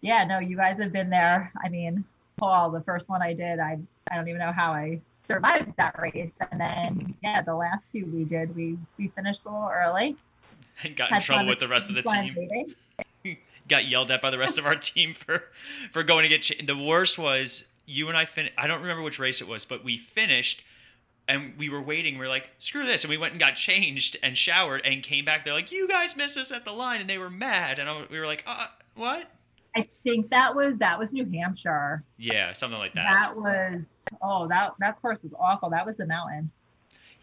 yeah, 0.00 0.24
no, 0.24 0.38
you 0.38 0.56
guys 0.56 0.78
have 0.80 0.92
been 0.92 1.10
there. 1.10 1.52
I 1.62 1.68
mean, 1.68 2.04
Paul, 2.36 2.70
the 2.70 2.80
first 2.80 3.08
one 3.08 3.22
I 3.22 3.32
did, 3.32 3.58
I 3.58 3.78
I 4.10 4.16
don't 4.16 4.28
even 4.28 4.40
know 4.40 4.52
how 4.52 4.72
I 4.72 5.00
survived 5.26 5.72
that 5.76 5.98
race. 6.00 6.32
And 6.50 6.60
then 6.60 7.14
yeah, 7.22 7.42
the 7.42 7.54
last 7.54 7.92
few 7.92 8.06
we 8.06 8.24
did, 8.24 8.54
we 8.56 8.78
we 8.98 9.08
finished 9.08 9.40
a 9.46 9.50
little 9.50 9.70
early. 9.72 10.16
and 10.82 10.96
got 10.96 11.14
in 11.14 11.20
trouble 11.20 11.46
with 11.46 11.60
the 11.60 11.68
rest 11.68 11.90
of 11.90 11.96
the 11.96 12.02
team. 12.02 12.74
got 13.68 13.86
yelled 13.88 14.10
at 14.10 14.20
by 14.20 14.30
the 14.30 14.38
rest 14.38 14.58
of 14.58 14.66
our 14.66 14.74
team 14.76 15.14
for 15.14 15.44
for 15.92 16.02
going 16.02 16.28
to 16.28 16.36
get 16.36 16.66
the 16.66 16.76
worst 16.76 17.18
was 17.18 17.64
you 17.86 18.08
and 18.08 18.16
I 18.16 18.24
fin- 18.24 18.50
I 18.58 18.66
don't 18.66 18.80
remember 18.80 19.02
which 19.02 19.18
race 19.18 19.40
it 19.40 19.46
was 19.46 19.64
but 19.64 19.84
we 19.84 19.96
finished 19.96 20.64
and 21.28 21.54
we 21.56 21.68
were 21.70 21.80
waiting 21.80 22.18
we 22.18 22.26
are 22.26 22.28
like 22.28 22.50
screw 22.58 22.84
this 22.84 23.04
and 23.04 23.10
we 23.10 23.16
went 23.16 23.32
and 23.32 23.40
got 23.40 23.54
changed 23.54 24.16
and 24.24 24.36
showered 24.36 24.82
and 24.84 25.04
came 25.04 25.24
back 25.24 25.44
they're 25.44 25.54
like 25.54 25.70
you 25.70 25.86
guys 25.86 26.16
missed 26.16 26.36
us 26.36 26.50
at 26.50 26.64
the 26.64 26.72
line 26.72 27.00
and 27.00 27.08
they 27.08 27.18
were 27.18 27.30
mad 27.30 27.78
and 27.78 27.88
I, 27.88 28.04
we 28.10 28.18
were 28.18 28.26
like 28.26 28.42
uh 28.46 28.66
what 28.96 29.30
I 29.76 29.88
think 30.04 30.30
that 30.30 30.54
was 30.54 30.78
that 30.78 30.98
was 30.98 31.12
New 31.12 31.24
Hampshire. 31.26 32.02
yeah 32.18 32.52
something 32.52 32.78
like 32.78 32.94
that, 32.94 33.08
That 33.10 33.36
was 33.36 33.82
oh 34.22 34.48
that 34.48 34.74
that 34.80 35.00
course 35.00 35.22
was 35.22 35.32
awful. 35.38 35.70
That 35.70 35.86
was 35.86 35.96
the 35.96 36.06
mountain. 36.06 36.50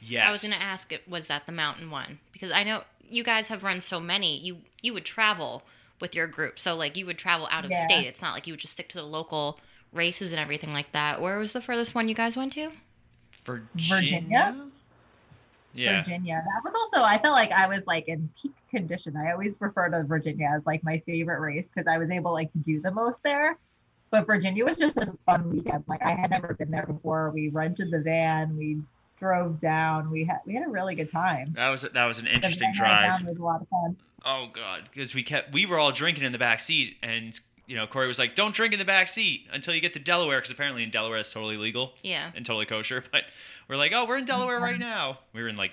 yes 0.02 0.26
I 0.28 0.32
was 0.32 0.42
gonna 0.42 0.56
ask 0.64 0.92
it 0.92 1.08
was 1.10 1.28
that 1.28 1.46
the 1.46 1.52
mountain 1.52 1.90
one 1.92 2.20
because 2.32 2.52
I 2.52 2.64
know 2.64 2.84
you 3.10 3.24
guys 3.24 3.48
have 3.50 3.64
run 3.64 3.82
so 3.82 4.00
many. 4.00 4.38
You 4.40 4.58
you 4.82 4.94
would 4.94 5.06
travel 5.06 5.64
with 6.00 6.14
your 6.14 6.28
group, 6.28 6.60
so 6.60 6.76
like 6.76 6.96
you 6.96 7.06
would 7.06 7.18
travel 7.18 7.48
out 7.52 7.66
of 7.66 7.72
Yeah. 7.72 7.84
state. 7.84 8.06
It's 8.08 8.22
not 8.22 8.34
like 8.34 8.48
you 8.48 8.54
would 8.54 8.60
just 8.60 8.74
stick 8.74 8.90
to 8.90 8.98
the 8.98 9.04
local 9.04 9.60
races 9.94 10.32
and 10.32 10.40
everything 10.40 10.72
like 10.74 10.92
that. 10.92 11.22
Where 11.22 11.38
was 11.40 11.54
the 11.54 11.62
furthest 11.62 11.96
one 11.96 12.08
you 12.08 12.16
guys 12.16 12.36
went 12.38 12.54
to? 12.54 12.70
Virginia, 13.46 13.90
Virginia? 13.90 14.68
Yeah 15.78 16.02
Virginia. 16.02 16.44
That 16.44 16.64
was 16.64 16.76
also 16.76 17.04
I 17.04 17.18
felt 17.18 17.36
like 17.36 17.52
I 17.52 17.68
was 17.68 17.84
like 17.86 18.08
in 18.08 18.30
peak 18.42 18.54
condition. 18.70 19.16
I 19.16 19.32
always 19.32 19.58
refer 19.60 19.90
to 19.90 20.04
Virginia 20.04 20.50
as 20.56 20.66
like 20.66 20.84
my 20.84 21.02
favorite 21.06 21.40
race 21.40 21.70
because 21.74 21.88
I 21.92 21.98
was 21.98 22.10
able 22.10 22.34
like 22.34 22.52
to 22.52 22.58
do 22.58 22.82
the 22.82 22.92
most 22.92 23.24
there. 23.24 23.58
But 24.10 24.26
Virginia 24.26 24.64
was 24.64 24.78
just 24.78 24.98
a 24.98 25.14
fun 25.26 25.50
weekend. 25.50 25.84
Like 25.88 26.02
I 26.02 26.14
had 26.14 26.30
never 26.30 26.54
been 26.54 26.72
there 26.72 26.86
before. 26.86 27.30
We 27.32 27.50
rented 27.50 27.92
the 27.92 28.00
van. 28.00 28.58
We 28.58 28.82
drove 29.20 29.60
down. 29.60 30.10
We 30.10 30.24
had 30.26 30.40
we 30.46 30.54
had 30.54 30.66
a 30.66 30.70
really 30.70 30.96
good 30.96 31.12
time. 31.12 31.54
That 31.56 31.70
was 31.70 31.82
that 31.82 32.06
was 32.06 32.20
an 32.20 32.28
interesting 32.28 32.72
drive. 32.74 33.10
down 33.10 33.26
was 33.26 33.38
a 33.38 33.44
lot 33.44 33.62
of 33.62 33.68
fun. 33.68 33.98
Oh 34.26 34.48
god, 34.54 34.90
because 34.92 35.14
we 35.14 35.24
kept 35.24 35.54
we 35.54 35.66
were 35.66 35.80
all 35.80 35.92
drinking 35.92 36.24
in 36.24 36.32
the 36.32 36.38
back 36.38 36.60
seat, 36.60 36.98
and 37.04 37.40
you 37.68 37.76
know 37.76 37.86
Corey 37.86 38.08
was 38.08 38.18
like, 38.18 38.34
"Don't 38.36 38.56
drink 38.56 38.74
in 38.74 38.80
the 38.80 38.86
back 38.86 39.08
seat 39.08 39.46
until 39.54 39.74
you 39.76 39.82
get 39.82 39.94
to 39.94 40.00
Delaware," 40.00 40.38
because 40.38 40.52
apparently 40.52 40.84
in 40.84 40.90
Delaware 40.90 41.20
it's 41.20 41.32
totally 41.32 41.58
legal 41.58 41.94
Yeah. 42.04 42.32
and 42.36 42.46
totally 42.46 42.66
kosher. 42.66 43.04
But 43.12 43.24
we're 43.68 43.76
like, 43.78 43.92
"Oh, 43.94 44.06
we're 44.06 44.18
in 44.18 44.26
Delaware 44.26 44.60
right 44.60 44.80
now." 44.80 45.20
We 45.34 45.42
were 45.42 45.48
in 45.50 45.56
like 45.58 45.72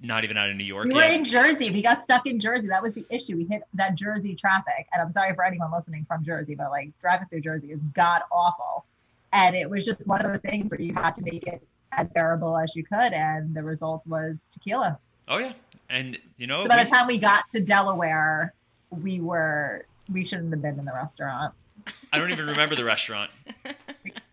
not 0.00 0.24
even 0.24 0.36
out 0.36 0.50
of 0.50 0.56
New 0.56 0.64
York 0.64 0.86
We 0.86 0.92
were 0.94 1.00
yet. 1.00 1.14
in 1.14 1.24
Jersey. 1.24 1.70
We 1.70 1.80
got 1.80 2.02
stuck 2.04 2.26
in 2.26 2.38
Jersey. 2.38 2.66
That 2.68 2.82
was 2.82 2.94
the 2.94 3.06
issue. 3.08 3.34
We 3.36 3.44
hit 3.44 3.62
that 3.74 3.94
Jersey 3.94 4.34
traffic. 4.34 4.86
And 4.92 5.00
I'm 5.00 5.10
sorry 5.10 5.34
for 5.34 5.42
anyone 5.42 5.72
listening 5.72 6.04
from 6.06 6.22
Jersey, 6.22 6.54
but 6.54 6.70
like 6.70 6.90
driving 7.00 7.26
through 7.28 7.40
Jersey 7.40 7.72
is 7.72 7.80
god 7.94 8.20
awful. 8.30 8.84
And 9.32 9.56
it 9.56 9.70
was 9.70 9.86
just 9.86 10.06
one 10.06 10.20
of 10.22 10.30
those 10.30 10.40
things 10.40 10.70
where 10.70 10.82
you 10.82 10.92
had 10.92 11.14
to 11.14 11.22
make 11.22 11.46
it 11.46 11.62
as 11.92 12.08
bearable 12.12 12.58
as 12.58 12.76
you 12.76 12.84
could. 12.84 13.14
And 13.14 13.54
the 13.54 13.62
result 13.62 14.06
was 14.06 14.36
tequila. 14.52 14.98
oh 15.28 15.38
yeah, 15.38 15.54
and 15.88 16.18
you 16.36 16.46
know 16.46 16.64
So 16.64 16.68
by 16.68 16.76
we- 16.76 16.84
the 16.84 16.90
time 16.90 17.06
we 17.06 17.16
got 17.18 17.48
to 17.52 17.60
Delaware, 17.60 18.52
we 18.90 19.20
were, 19.22 19.86
we 20.10 20.24
shouldn't 20.24 20.52
have 20.52 20.62
been 20.62 20.78
in 20.78 20.84
the 20.84 20.92
restaurant. 20.92 21.54
I 22.12 22.18
don't 22.18 22.30
even 22.30 22.46
remember 22.46 22.74
the 22.74 22.84
restaurant. 22.84 23.30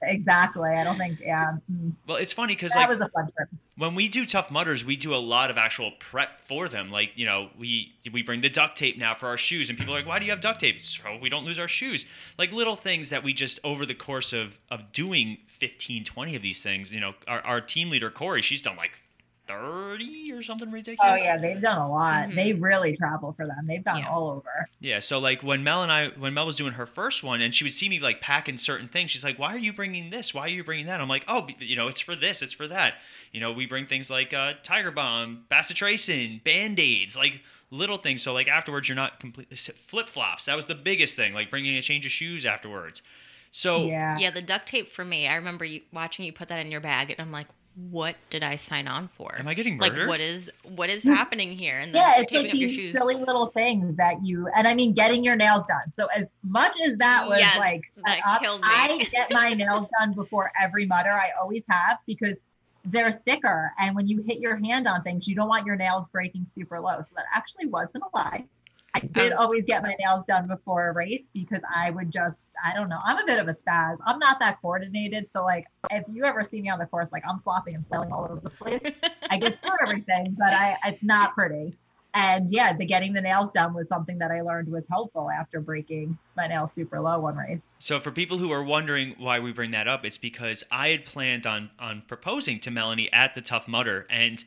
Exactly. 0.05 0.69
I 0.69 0.83
don't 0.83 0.97
think, 0.97 1.19
yeah. 1.21 1.57
mm. 1.71 1.93
Well, 2.07 2.17
it's 2.17 2.33
funny 2.33 2.55
because 2.55 2.75
like 2.75 2.89
was 2.89 2.99
a 2.99 3.09
fun 3.09 3.31
trip. 3.35 3.49
when 3.77 3.95
we 3.95 4.07
do 4.07 4.25
Tough 4.25 4.51
Mudders, 4.51 4.83
we 4.83 4.95
do 4.95 5.13
a 5.13 5.17
lot 5.17 5.49
of 5.49 5.57
actual 5.57 5.91
prep 5.99 6.41
for 6.41 6.67
them. 6.67 6.91
Like, 6.91 7.11
you 7.15 7.25
know, 7.25 7.49
we 7.57 7.93
we 8.11 8.21
bring 8.23 8.41
the 8.41 8.49
duct 8.49 8.77
tape 8.77 8.97
now 8.97 9.13
for 9.13 9.27
our 9.27 9.37
shoes, 9.37 9.69
and 9.69 9.77
people 9.77 9.93
are 9.93 9.97
like, 9.97 10.07
"Why 10.07 10.19
do 10.19 10.25
you 10.25 10.31
have 10.31 10.41
duct 10.41 10.59
tape?" 10.59 10.79
So 10.81 11.17
we 11.21 11.29
don't 11.29 11.45
lose 11.45 11.59
our 11.59 11.67
shoes. 11.67 12.05
Like 12.37 12.51
little 12.51 12.75
things 12.75 13.09
that 13.11 13.23
we 13.23 13.33
just 13.33 13.59
over 13.63 13.85
the 13.85 13.95
course 13.95 14.33
of 14.33 14.59
of 14.69 14.91
doing 14.91 15.37
15, 15.47 16.03
20 16.03 16.35
of 16.35 16.41
these 16.41 16.61
things. 16.61 16.91
You 16.91 16.99
know, 16.99 17.13
our, 17.27 17.41
our 17.41 17.61
team 17.61 17.89
leader 17.89 18.09
Corey, 18.09 18.41
she's 18.41 18.61
done 18.61 18.75
like 18.75 19.01
thirty 19.47 20.31
or 20.31 20.41
something 20.41 20.71
ridiculous. 20.71 21.21
Oh, 21.21 21.23
yeah. 21.23 21.37
They've 21.37 21.61
done 21.61 21.77
a 21.77 21.89
lot. 21.91 22.29
Mhm. 22.29 22.35
They 22.35 22.53
really 22.53 22.95
travel 22.97 23.33
for 23.33 23.45
them. 23.45 23.67
They've 23.67 23.83
gone 23.83 23.99
Yeah. 23.99 24.09
all 24.09 24.29
over. 24.29 24.67
Yeah, 24.79 24.99
so 24.99 25.19
like 25.19 25.43
when 25.43 25.63
Mel 25.63 25.83
and 25.83 25.91
I, 25.91 26.09
when 26.09 26.33
Mel 26.33 26.45
was 26.45 26.55
doing 26.55 26.73
her 26.73 26.85
first 26.85 27.23
one, 27.23 27.41
and 27.41 27.53
she 27.53 27.63
would 27.63 27.73
see 27.73 27.89
me 27.89 27.99
like 27.99 28.21
packing 28.21 28.57
certain 28.57 28.87
things, 28.87 29.11
she's 29.11 29.23
like, 29.23 29.37
"Why 29.39 29.53
are 29.53 29.57
you 29.57 29.73
bringing 29.73 30.09
this? 30.09 30.33
Why 30.33 30.43
are 30.43 30.47
you 30.49 30.63
bringing 30.63 30.85
that?" 30.87 31.01
I'm 31.01 31.09
like, 31.09 31.25
"Oh, 31.27 31.47
you 31.59 31.75
know, 31.75 31.87
it's 31.87 31.99
for 32.01 32.15
this, 32.15 32.41
it's 32.41 32.53
for 32.53 32.67
that." 32.67 32.95
You 33.31 33.39
know, 33.41 33.51
we 33.51 33.65
bring 33.65 33.85
things 33.85 34.09
like 34.09 34.33
uh, 34.33 34.53
Tiger 34.63 34.91
Balm, 34.91 35.45
Bacitracin, 35.51 36.43
Band 36.43 36.79
Aids, 36.79 37.15
like 37.17 37.41
little 37.71 37.97
things. 37.97 38.21
So 38.21 38.33
like 38.33 38.47
afterwards, 38.47 38.87
you're 38.87 38.95
not 38.95 39.19
completely 39.19 39.55
flip 39.57 40.07
flops. 40.09 40.45
That 40.45 40.55
was 40.55 40.65
the 40.67 40.75
biggest 40.75 41.15
thing, 41.15 41.33
like 41.33 41.49
bringing 41.49 41.75
a 41.77 41.81
change 41.81 42.05
of 42.05 42.11
shoes 42.11 42.45
afterwards. 42.45 43.01
So 43.51 43.85
yeah. 43.85 44.17
Yeah, 44.17 44.31
the 44.31 44.41
duct 44.41 44.67
tape 44.67 44.91
for 44.91 45.05
me. 45.05 45.27
I 45.27 45.35
remember 45.35 45.63
you 45.65 45.81
watching 45.91 46.25
you 46.25 46.33
put 46.33 46.47
that 46.49 46.59
in 46.59 46.71
your 46.71 46.81
bag, 46.81 47.11
and 47.11 47.19
I'm 47.19 47.31
like, 47.31 47.47
what 47.75 48.15
did 48.29 48.43
I 48.43 48.55
sign 48.55 48.87
on 48.87 49.09
for? 49.17 49.35
am 49.37 49.47
I 49.47 49.53
getting 49.53 49.77
murdered? 49.77 49.99
like, 49.99 50.07
what 50.07 50.19
is 50.19 50.51
what 50.63 50.89
is 50.89 51.03
happening 51.03 51.51
here? 51.51 51.79
And 51.79 51.93
yeah, 51.93 52.13
it's 52.17 52.31
like 52.31 52.51
these 52.51 52.91
silly 52.91 53.15
little 53.15 53.47
things 53.47 53.97
that 53.97 54.21
you 54.21 54.47
and 54.55 54.67
I 54.67 54.75
mean 54.75 54.93
getting 54.93 55.23
your 55.23 55.35
nails 55.35 55.65
done. 55.65 55.91
So 55.93 56.07
as 56.15 56.25
much 56.43 56.75
as 56.85 56.97
that 56.97 57.27
was 57.27 57.39
Yes, 57.39 57.57
like 57.57 57.81
that 58.05 58.19
up, 58.27 58.41
killed 58.41 58.61
me. 58.61 58.67
I 58.69 59.07
get 59.11 59.31
my 59.31 59.53
nails 59.53 59.87
done 59.99 60.13
before 60.13 60.51
every 60.61 60.85
Mudder. 60.85 61.11
I 61.11 61.31
always 61.39 61.63
have 61.69 61.97
because 62.05 62.39
they're 62.85 63.13
thicker 63.25 63.71
and 63.79 63.95
when 63.95 64.07
you 64.07 64.21
hit 64.27 64.39
your 64.39 64.57
hand 64.57 64.87
on 64.87 65.01
things, 65.03 65.27
you 65.27 65.35
don't 65.35 65.47
want 65.47 65.65
your 65.65 65.75
nails 65.75 66.07
breaking 66.11 66.45
super 66.47 66.79
low. 66.79 67.01
So 67.01 67.11
that 67.15 67.25
actually 67.33 67.67
wasn't 67.67 68.03
a 68.03 68.15
lie. 68.17 68.45
I 68.95 68.99
did 68.99 69.31
Um, 69.33 69.39
always 69.39 69.65
get 69.65 69.81
my 69.81 69.95
nails 69.99 70.23
done 70.27 70.47
before 70.47 70.89
a 70.89 70.93
race 70.93 71.29
because 71.33 71.61
I 71.75 71.89
would 71.89 72.11
just 72.11 72.37
I 72.63 72.73
don't 72.75 72.87
know. 72.87 72.99
I'm 73.03 73.17
a 73.17 73.25
bit 73.25 73.39
of 73.39 73.47
a 73.47 73.53
spaz. 73.53 73.97
I'm 74.05 74.19
not 74.19 74.39
that 74.39 74.61
coordinated. 74.61 75.29
So 75.31 75.43
like 75.43 75.65
if 75.89 76.03
you 76.07 76.23
ever 76.23 76.43
see 76.43 76.61
me 76.61 76.69
on 76.69 76.79
the 76.79 76.85
course, 76.85 77.11
like 77.11 77.23
I'm 77.27 77.39
flopping 77.39 77.75
and 77.75 77.87
flailing 77.87 78.11
all 78.11 78.25
over 78.25 78.39
the 78.41 78.49
place. 78.51 78.81
I 79.29 79.37
get 79.37 79.61
through 79.63 79.75
everything, 79.87 80.35
but 80.37 80.53
I 80.53 80.77
it's 80.85 81.03
not 81.03 81.33
pretty. 81.33 81.75
And 82.15 82.51
yeah, 82.51 82.71
the 82.77 82.85
getting 82.85 83.11
the 83.11 83.21
nails 83.21 83.51
done 83.53 83.73
was 83.73 83.87
something 83.87 84.19
that 84.19 84.29
I 84.29 84.41
learned 84.41 84.67
was 84.71 84.83
helpful 84.87 85.31
after 85.31 85.59
breaking 85.59 86.15
my 86.37 86.45
nails 86.47 86.71
super 86.71 86.99
low 86.99 87.19
one 87.19 87.35
race. 87.35 87.65
So 87.79 87.99
for 87.99 88.11
people 88.11 88.37
who 88.37 88.51
are 88.51 88.63
wondering 88.63 89.15
why 89.17 89.39
we 89.39 89.51
bring 89.51 89.71
that 89.71 89.87
up, 89.87 90.05
it's 90.05 90.19
because 90.19 90.63
I 90.71 90.89
had 90.89 91.05
planned 91.05 91.47
on 91.47 91.71
on 91.79 92.03
proposing 92.07 92.59
to 92.59 92.71
Melanie 92.71 93.11
at 93.11 93.33
the 93.33 93.41
Tough 93.41 93.67
Mudder, 93.67 94.05
and 94.11 94.43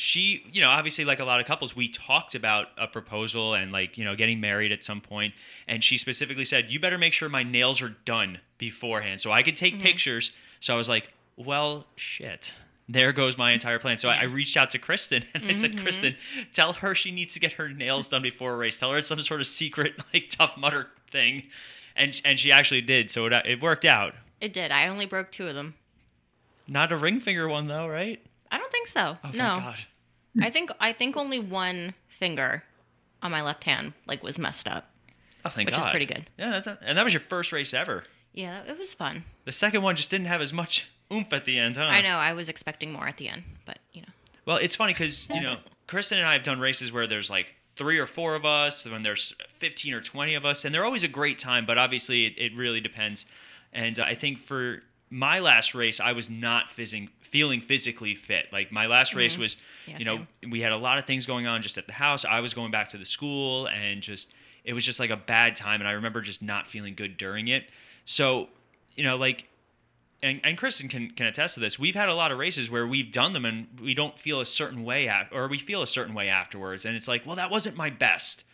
she, 0.00 0.44
you 0.52 0.60
know, 0.60 0.68
obviously 0.70 1.04
like 1.04 1.20
a 1.20 1.24
lot 1.24 1.40
of 1.40 1.46
couples, 1.46 1.76
we 1.76 1.88
talked 1.88 2.34
about 2.34 2.68
a 2.78 2.86
proposal 2.86 3.54
and 3.54 3.70
like 3.72 3.98
you 3.98 4.04
know 4.04 4.16
getting 4.16 4.40
married 4.40 4.72
at 4.72 4.82
some 4.82 5.00
point. 5.00 5.34
and 5.68 5.84
she 5.84 5.98
specifically 5.98 6.44
said, 6.44 6.70
"You 6.70 6.80
better 6.80 6.98
make 6.98 7.12
sure 7.12 7.28
my 7.28 7.42
nails 7.42 7.80
are 7.82 7.90
done 8.04 8.38
beforehand, 8.58 9.20
so 9.20 9.30
I 9.30 9.42
could 9.42 9.56
take 9.56 9.74
Mhm. 9.76 9.82
pictures." 9.82 10.32
So 10.60 10.74
I 10.74 10.76
was 10.76 10.88
like, 10.88 11.12
"Well, 11.36 11.86
shit." 11.96 12.54
There 12.88 13.12
goes 13.12 13.38
my 13.38 13.52
entire 13.52 13.78
plan. 13.78 13.98
So 13.98 14.08
I, 14.08 14.16
I 14.16 14.24
reached 14.24 14.56
out 14.56 14.70
to 14.70 14.78
Kristen 14.78 15.24
and 15.32 15.44
I 15.46 15.52
said, 15.52 15.74
Mhm. 15.74 15.82
Kristen, 15.82 16.16
tell 16.52 16.72
her 16.72 16.92
she 16.92 17.12
needs 17.12 17.34
to 17.34 17.38
get 17.38 17.52
her 17.52 17.68
nails 17.68 18.08
done 18.08 18.20
before 18.22 18.52
a 18.52 18.56
race. 18.56 18.80
Tell 18.80 18.90
her 18.90 18.98
it's 18.98 19.06
some 19.06 19.20
sort 19.20 19.40
of 19.40 19.46
secret 19.46 19.94
like 20.12 20.28
Tough 20.28 20.56
Mudder 20.56 20.88
thing, 21.10 21.44
and 21.94 22.20
and 22.24 22.36
she 22.40 22.50
actually 22.50 22.80
did. 22.80 23.08
So 23.10 23.26
it 23.26 23.32
it 23.46 23.60
worked 23.62 23.84
out. 23.84 24.16
it 24.40 24.52
did. 24.52 24.72
I 24.72 24.88
only 24.88 25.06
broke 25.06 25.30
two 25.30 25.46
of 25.46 25.54
them. 25.54 25.74
Not 26.66 26.90
a 26.90 26.96
ring 26.96 27.20
finger 27.20 27.48
one 27.48 27.68
though, 27.68 27.86
right? 27.86 28.20
I 28.50 28.58
don't 28.58 28.70
think 28.72 28.88
so. 28.88 29.16
Oh, 29.16 29.18
thank 29.24 29.34
no, 29.36 29.56
God. 29.60 29.76
I 30.40 30.50
think 30.50 30.70
I 30.80 30.92
think 30.92 31.16
only 31.16 31.38
one 31.38 31.94
finger 32.08 32.62
on 33.22 33.30
my 33.30 33.42
left 33.42 33.64
hand 33.64 33.92
like 34.06 34.22
was 34.22 34.38
messed 34.38 34.66
up, 34.68 34.90
Oh, 35.44 35.48
thank 35.50 35.66
which 35.68 35.76
God. 35.76 35.86
is 35.86 35.90
pretty 35.90 36.06
good. 36.06 36.28
Yeah, 36.38 36.50
that's 36.50 36.66
a, 36.66 36.78
and 36.82 36.96
that 36.98 37.04
was 37.04 37.12
your 37.12 37.20
first 37.20 37.52
race 37.52 37.74
ever. 37.74 38.04
Yeah, 38.32 38.62
it 38.66 38.78
was 38.78 38.94
fun. 38.94 39.24
The 39.44 39.52
second 39.52 39.82
one 39.82 39.96
just 39.96 40.10
didn't 40.10 40.26
have 40.28 40.40
as 40.40 40.52
much 40.52 40.88
oomph 41.12 41.32
at 41.32 41.44
the 41.44 41.58
end, 41.58 41.76
huh? 41.76 41.82
I 41.84 42.00
know. 42.00 42.16
I 42.16 42.32
was 42.32 42.48
expecting 42.48 42.92
more 42.92 43.06
at 43.08 43.16
the 43.16 43.28
end, 43.28 43.42
but 43.66 43.78
you 43.92 44.02
know. 44.02 44.08
Well, 44.46 44.56
it's 44.58 44.74
funny 44.76 44.92
because 44.92 45.28
you 45.30 45.40
know 45.40 45.56
Kristen 45.86 46.18
and 46.18 46.26
I 46.28 46.32
have 46.34 46.42
done 46.42 46.60
races 46.60 46.92
where 46.92 47.06
there's 47.06 47.28
like 47.30 47.54
three 47.76 47.98
or 47.98 48.06
four 48.06 48.34
of 48.34 48.44
us, 48.44 48.84
when 48.86 49.02
there's 49.02 49.34
fifteen 49.58 49.92
or 49.94 50.00
twenty 50.00 50.34
of 50.34 50.44
us, 50.44 50.64
and 50.64 50.74
they're 50.74 50.84
always 50.84 51.02
a 51.02 51.08
great 51.08 51.38
time. 51.38 51.66
But 51.66 51.78
obviously, 51.78 52.26
it, 52.26 52.34
it 52.38 52.56
really 52.56 52.80
depends. 52.80 53.26
And 53.72 53.98
uh, 54.00 54.04
I 54.04 54.14
think 54.14 54.38
for 54.38 54.82
my 55.10 55.40
last 55.40 55.74
race, 55.74 55.98
I 56.00 56.12
was 56.12 56.30
not 56.30 56.70
fizzing, 56.70 57.08
feeling 57.20 57.60
physically 57.60 58.14
fit. 58.14 58.46
Like 58.52 58.70
my 58.70 58.86
last 58.86 59.14
race 59.14 59.36
Mhm. 59.36 59.40
was, 59.40 59.56
Yeah, 59.86 59.98
you 59.98 60.04
know, 60.04 60.26
same. 60.42 60.50
we 60.50 60.60
had 60.60 60.72
a 60.72 60.76
lot 60.76 60.98
of 60.98 61.06
things 61.06 61.26
going 61.26 61.46
on 61.46 61.62
just 61.62 61.76
at 61.78 61.86
the 61.86 61.92
house. 61.92 62.24
I 62.24 62.40
was 62.40 62.54
going 62.54 62.70
back 62.70 62.88
to 62.90 62.96
the 62.98 63.04
school, 63.04 63.66
and 63.66 64.00
just 64.02 64.32
it 64.64 64.72
was 64.72 64.84
just 64.84 65.00
like 65.00 65.10
a 65.10 65.16
bad 65.16 65.56
time. 65.56 65.80
And 65.80 65.88
I 65.88 65.92
remember 65.92 66.20
just 66.20 66.42
not 66.42 66.66
feeling 66.68 66.94
good 66.94 67.16
during 67.16 67.48
it. 67.48 67.70
So, 68.04 68.48
you 68.94 69.02
know, 69.04 69.16
like 69.16 69.46
and, 70.22 70.38
and 70.44 70.58
Kristen 70.58 70.86
can, 70.88 71.10
can 71.12 71.24
attest 71.26 71.54
to 71.54 71.60
this. 71.60 71.78
We've 71.78 71.94
had 71.94 72.10
a 72.10 72.14
lot 72.14 72.30
of 72.30 72.36
races 72.38 72.70
where 72.70 72.86
we've 72.86 73.10
done 73.10 73.32
them 73.32 73.46
and 73.46 73.66
we 73.80 73.94
don't 73.94 74.18
feel 74.18 74.40
a 74.42 74.44
certain 74.44 74.84
way 74.84 75.08
at, 75.08 75.30
or 75.32 75.48
we 75.48 75.56
feel 75.58 75.80
a 75.80 75.86
certain 75.86 76.12
way 76.14 76.28
afterwards, 76.28 76.84
and 76.84 76.94
it's 76.94 77.08
like, 77.08 77.24
well, 77.26 77.36
that 77.36 77.50
wasn't 77.50 77.76
my 77.78 77.88
best. 77.88 78.44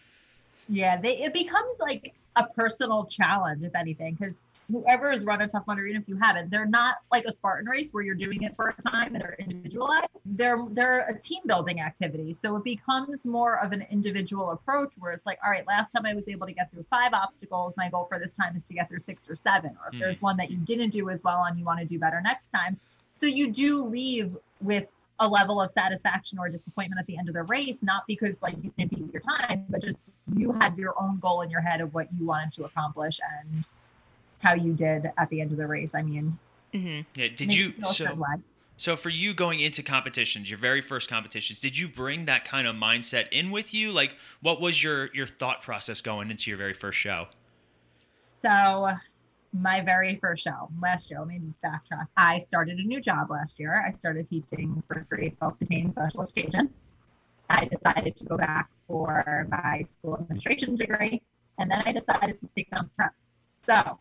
Yeah, 0.69 0.97
they 1.01 1.19
it 1.19 1.33
becomes 1.33 1.79
like 1.81 2.15
a 2.37 2.45
personal 2.45 3.07
challenge, 3.07 3.63
if 3.63 3.75
anything, 3.75 4.15
because 4.15 4.45
whoever 4.71 5.11
has 5.11 5.25
run 5.25 5.41
a 5.41 5.49
tough 5.49 5.67
mudder, 5.67 5.87
even 5.87 6.01
if 6.01 6.09
you 6.09 6.19
haven't, 6.21 6.51
they're 6.51 6.67
not 6.67 6.97
like 7.11 7.25
a 7.25 7.33
Spartan 7.33 7.69
race 7.69 7.93
where 7.93 8.05
you're 8.05 8.15
doing 8.15 8.43
it 8.43 8.55
for 8.55 8.75
a 8.79 8.91
time 8.91 9.15
and 9.15 9.23
they're 9.23 9.37
individualized. 9.39 10.09
They're 10.27 10.63
they're 10.71 11.07
a 11.09 11.19
team 11.19 11.41
building 11.47 11.81
activity. 11.81 12.35
So 12.35 12.57
it 12.57 12.65
becomes 12.65 13.25
more 13.25 13.59
of 13.65 13.73
an 13.73 13.87
individual 13.91 14.51
approach 14.51 14.93
where 14.99 15.13
it's 15.13 15.25
like, 15.25 15.39
all 15.43 15.51
right, 15.51 15.67
last 15.67 15.93
time 15.93 16.05
I 16.05 16.15
was 16.15 16.29
able 16.29 16.47
to 16.47 16.53
get 16.53 16.71
through 16.71 16.85
five 16.91 17.13
obstacles. 17.15 17.75
My 17.77 17.89
goal 17.89 18.07
for 18.09 18.19
this 18.19 18.33
time 18.33 18.55
is 18.55 18.63
to 18.65 18.75
get 18.75 18.89
through 18.89 19.01
six 19.01 19.23
or 19.29 19.37
seven. 19.37 19.71
Or 19.83 19.89
if 19.89 19.95
hmm. 19.95 20.01
there's 20.01 20.21
one 20.21 20.37
that 20.37 20.51
you 20.51 20.59
didn't 20.59 20.91
do 20.91 21.09
as 21.09 21.23
well 21.25 21.45
and 21.45 21.59
you 21.59 21.65
want 21.65 21.81
to 21.81 21.87
do 21.87 21.99
better 21.99 22.21
next 22.21 22.51
time. 22.51 22.79
So 23.19 23.27
you 23.27 23.51
do 23.51 23.83
leave 23.83 24.37
with 24.61 24.87
a 25.21 25.27
level 25.27 25.63
of 25.63 25.71
satisfaction 25.71 26.39
or 26.39 26.51
disappointment 26.51 27.01
at 27.01 27.07
the 27.07 27.17
end 27.17 27.29
of 27.29 27.35
the 27.35 27.45
race, 27.45 27.77
not 27.81 28.07
because 28.07 28.35
like 28.43 28.57
you 28.63 28.71
didn't 28.77 28.91
beat 28.91 29.13
your 29.13 29.23
time, 29.23 29.65
but 29.71 29.83
just 29.83 29.97
you 30.35 30.53
had 30.53 30.77
your 30.77 30.95
own 31.01 31.19
goal 31.19 31.43
in 31.43 31.51
your 31.51 31.61
head 31.61 31.81
of 31.81 31.95
what 31.95 32.09
you 32.19 32.27
wanted 32.27 32.53
to 32.53 32.65
accomplish 32.65 33.21
and 33.41 33.65
how 34.39 34.55
you 34.55 34.73
did 34.73 35.11
at 35.17 35.29
the 35.31 35.41
end 35.41 35.53
of 35.53 35.59
the 35.59 35.67
race. 35.67 35.91
I 35.95 36.03
mean, 36.03 36.39
hmm 36.73 37.01
Yeah, 37.15 37.29
did 37.35 37.55
you 37.55 37.73
feel 37.73 37.91
a 37.91 37.95
certain 37.95 38.19
so 38.19 38.43
so 38.79 38.97
for 38.97 39.09
you 39.09 39.33
going 39.33 39.61
into 39.61 39.83
competitions, 39.83 40.51
your 40.51 40.59
very 40.59 40.83
first 40.83 41.09
competitions, 41.09 41.61
did 41.61 41.79
you 41.79 41.89
bring 41.89 42.27
that 42.27 42.45
kind 42.45 42.67
of 42.67 42.77
mindset 42.77 43.27
in 43.33 43.51
with 43.51 43.73
you? 43.73 43.91
Like, 43.91 44.17
what 44.43 44.61
was 44.61 44.83
your 44.83 45.15
your 45.15 45.27
thought 45.27 45.63
process 45.63 46.01
going 46.01 46.31
into 46.31 46.51
your 46.51 46.59
very 46.59 46.75
first 46.75 46.99
show? 46.99 47.27
So, 48.43 48.91
my 49.53 49.81
very 49.81 50.17
first 50.21 50.45
show 50.45 50.69
last 50.83 51.11
year, 51.11 51.21
let 51.21 51.29
me 51.29 51.41
backtrack. 51.65 52.07
I 52.17 52.41
started 52.41 52.79
a 52.79 52.83
new 52.83 53.01
job 53.01 53.31
last 53.31 53.59
year. 53.59 53.83
I 53.87 53.93
started 53.93 54.29
teaching 54.29 54.83
first 54.93 55.09
grade 55.09 55.37
self 55.39 55.57
contained 55.59 55.93
special 55.93 56.23
education. 56.23 56.69
I 57.49 57.65
decided 57.65 58.17
to 58.17 58.25
go 58.25 58.37
back 58.37 58.69
for 58.87 59.47
my 59.51 59.85
school 59.89 60.17
administration 60.17 60.77
degree, 60.77 61.23
and 61.59 61.71
then 61.71 61.83
I 61.85 61.93
decided 61.93 62.41
to 62.41 62.49
take 62.57 62.69
on 62.73 62.91
prep. 62.97 63.13
So, 63.63 63.99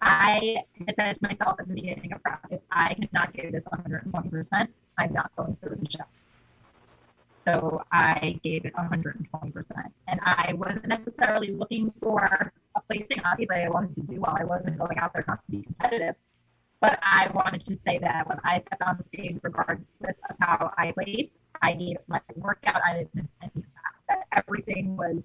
I 0.00 0.62
had 0.86 0.94
said 0.98 1.16
to 1.16 1.22
myself 1.22 1.56
at 1.60 1.68
the 1.68 1.74
beginning 1.74 2.12
of 2.12 2.22
prep, 2.22 2.40
if 2.50 2.60
I 2.70 2.94
cannot 2.94 3.32
give 3.32 3.52
this 3.52 3.64
120%, 3.64 4.68
I'm 4.98 5.12
not 5.12 5.34
going 5.36 5.56
through 5.62 5.76
the 5.76 5.90
show. 5.90 6.04
So 7.46 7.82
I 7.92 8.40
gave 8.42 8.64
it 8.64 8.74
120%. 8.74 9.92
And 10.08 10.20
I 10.24 10.52
wasn't 10.54 10.88
necessarily 10.88 11.52
looking 11.52 11.92
for 12.02 12.52
a 12.74 12.80
placing. 12.88 13.22
Obviously, 13.24 13.56
I 13.56 13.68
wanted 13.68 13.94
to 13.94 14.02
do 14.02 14.20
well. 14.20 14.36
I 14.36 14.44
wasn't 14.44 14.78
going 14.78 14.98
out 14.98 15.12
there 15.12 15.24
not 15.28 15.44
to 15.46 15.50
be 15.50 15.62
competitive. 15.62 16.16
But 16.80 16.98
I 17.02 17.30
wanted 17.32 17.64
to 17.66 17.78
say 17.86 17.98
that 17.98 18.28
when 18.28 18.38
I 18.44 18.60
stepped 18.66 18.82
on 18.82 18.98
the 18.98 19.04
stage, 19.16 19.38
regardless 19.42 20.16
of 20.28 20.36
how 20.40 20.72
I 20.76 20.92
placed, 20.92 21.32
I 21.62 21.72
needed 21.74 22.02
my 22.08 22.20
workout. 22.34 22.82
I 22.84 22.98
didn't 22.98 23.14
miss 23.14 23.26
any 23.40 23.50
of 23.56 23.62
that. 23.62 23.70
That 23.74 23.75
everything 24.32 24.96
was 24.96 25.22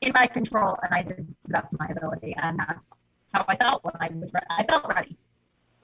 in 0.00 0.12
my 0.14 0.26
control, 0.26 0.76
and 0.82 0.94
I 0.94 1.02
did 1.02 1.16
to 1.16 1.24
the 1.44 1.52
best 1.52 1.74
of 1.74 1.80
my 1.80 1.88
ability. 1.88 2.34
And 2.40 2.58
that's 2.58 2.80
how 3.32 3.44
I 3.48 3.56
felt 3.56 3.84
when 3.84 3.94
I 4.00 4.08
was 4.12 4.32
ready. 4.32 4.46
I 4.50 4.64
felt 4.64 4.88
ready. 4.88 5.16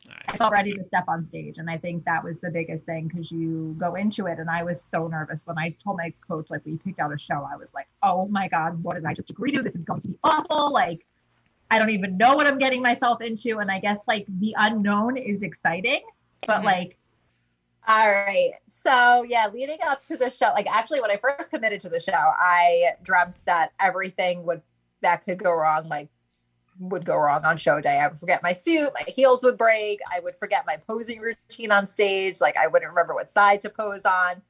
All 0.06 0.12
I 0.28 0.36
felt 0.36 0.52
ready 0.52 0.74
to 0.74 0.84
step 0.84 1.04
on 1.08 1.26
stage. 1.28 1.58
And 1.58 1.70
I 1.70 1.78
think 1.78 2.04
that 2.04 2.22
was 2.22 2.38
the 2.38 2.50
biggest 2.50 2.86
thing 2.86 3.08
because 3.08 3.30
you 3.30 3.76
go 3.78 3.94
into 3.94 4.26
it. 4.26 4.38
And 4.38 4.50
I 4.50 4.62
was 4.62 4.82
so 4.82 5.06
nervous 5.06 5.46
when 5.46 5.58
I 5.58 5.70
told 5.82 5.98
my 5.98 6.12
coach, 6.26 6.50
like, 6.50 6.62
we 6.64 6.76
picked 6.76 6.98
out 7.00 7.12
a 7.12 7.18
show, 7.18 7.46
I 7.50 7.56
was 7.56 7.72
like, 7.74 7.88
oh 8.02 8.26
my 8.28 8.48
God, 8.48 8.82
what 8.82 8.94
did 8.94 9.04
I 9.04 9.14
just 9.14 9.30
agree 9.30 9.52
to? 9.52 9.62
This 9.62 9.74
is 9.74 9.84
going 9.84 10.00
to 10.02 10.08
be 10.08 10.18
awful. 10.24 10.72
Like, 10.72 11.04
I 11.70 11.78
don't 11.78 11.90
even 11.90 12.16
know 12.16 12.34
what 12.36 12.46
I'm 12.46 12.58
getting 12.58 12.82
myself 12.82 13.20
into. 13.20 13.58
And 13.58 13.70
I 13.70 13.80
guess, 13.80 13.98
like, 14.06 14.26
the 14.28 14.54
unknown 14.58 15.16
is 15.16 15.42
exciting, 15.42 16.02
but 16.46 16.60
Mhm. 16.60 16.64
like, 16.64 16.96
All 17.86 18.10
right. 18.10 18.52
So, 18.66 19.24
yeah, 19.28 19.46
leading 19.52 19.78
up 19.86 20.02
to 20.04 20.16
the 20.16 20.30
show, 20.30 20.50
like 20.54 20.66
actually 20.70 21.00
when 21.00 21.10
I 21.10 21.16
first 21.16 21.50
committed 21.50 21.80
to 21.80 21.88
the 21.90 22.00
show, 22.00 22.12
I 22.14 22.92
dreamt 23.02 23.42
that 23.46 23.72
everything 23.78 24.44
would 24.44 24.62
that 25.02 25.22
could 25.22 25.38
go 25.38 25.52
wrong 25.52 25.88
like 25.88 26.08
would 26.80 27.04
go 27.04 27.16
wrong 27.16 27.44
on 27.44 27.56
show 27.58 27.80
day. 27.80 28.00
I 28.00 28.08
would 28.08 28.18
forget 28.18 28.42
my 28.42 28.52
suit, 28.54 28.90
my 28.94 29.04
heels 29.06 29.44
would 29.44 29.58
break, 29.58 30.00
I 30.12 30.20
would 30.20 30.34
forget 30.34 30.64
my 30.66 30.76
posing 30.76 31.20
routine 31.20 31.70
on 31.70 31.84
stage, 31.86 32.40
like 32.40 32.56
I 32.56 32.66
wouldn't 32.66 32.88
remember 32.88 33.14
what 33.14 33.30
side 33.30 33.60
to 33.62 33.70
pose 33.70 34.04
on. 34.06 34.42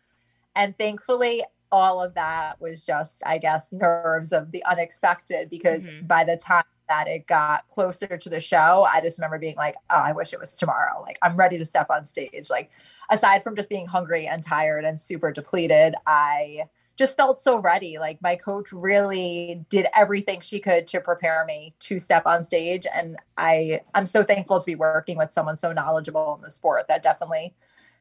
And 0.57 0.79
thankfully, 0.79 1.43
all 1.73 2.01
of 2.03 2.15
that 2.15 2.61
was 2.61 2.85
just, 2.85 3.21
I 3.27 3.39
guess, 3.39 3.73
nerves 3.73 4.33
of 4.33 4.53
the 4.53 4.65
unexpected 4.65 5.51
because 5.51 5.91
Mhm. 5.91 6.07
by 6.07 6.23
the 6.25 6.37
time 6.37 6.65
that 6.89 7.09
it 7.09 7.27
got 7.27 7.67
closer 7.69 8.17
to 8.17 8.29
the 8.29 8.41
show, 8.41 8.87
I 8.91 9.01
just 9.01 9.19
remember 9.19 9.39
being 9.39 9.57
like, 9.57 9.75
oh, 9.91 10.03
I 10.03 10.13
wish 10.13 10.33
it 10.33 10.39
was 10.39 10.51
tomorrow. 10.53 11.03
Like, 11.03 11.19
I'm 11.23 11.37
ready 11.37 11.59
to 11.59 11.65
step 11.65 11.89
on 11.91 12.05
stage. 12.05 12.51
Like, 12.51 12.71
aside 13.11 13.43
from 13.43 13.57
just 13.57 13.69
being 13.69 13.87
hungry 13.87 14.27
and 14.27 14.43
tired 14.43 14.85
and 14.85 14.99
super 14.99 15.33
depleted, 15.33 15.95
I 16.07 16.65
just 16.97 17.17
felt 17.17 17.41
so 17.41 17.59
ready. 17.59 17.99
Like, 17.99 18.21
my 18.23 18.37
coach 18.37 18.73
really 18.73 19.65
did 19.69 19.87
everything 19.97 20.41
she 20.41 20.61
could 20.61 20.87
to 20.89 21.01
prepare 21.01 21.45
me 21.45 21.75
to 21.81 21.99
step 21.99 22.27
on 22.27 22.43
stage. 22.43 22.87
And 22.95 23.17
I, 23.37 23.81
I'm 23.95 24.07
so 24.07 24.23
thankful 24.23 24.61
to 24.61 24.67
be 24.67 24.77
working 24.77 25.17
with 25.17 25.33
someone 25.33 25.57
so 25.57 25.73
knowledgeable 25.73 26.35
in 26.37 26.43
the 26.43 26.51
sport 26.51 26.89
that 26.89 27.03
definitely 27.03 27.55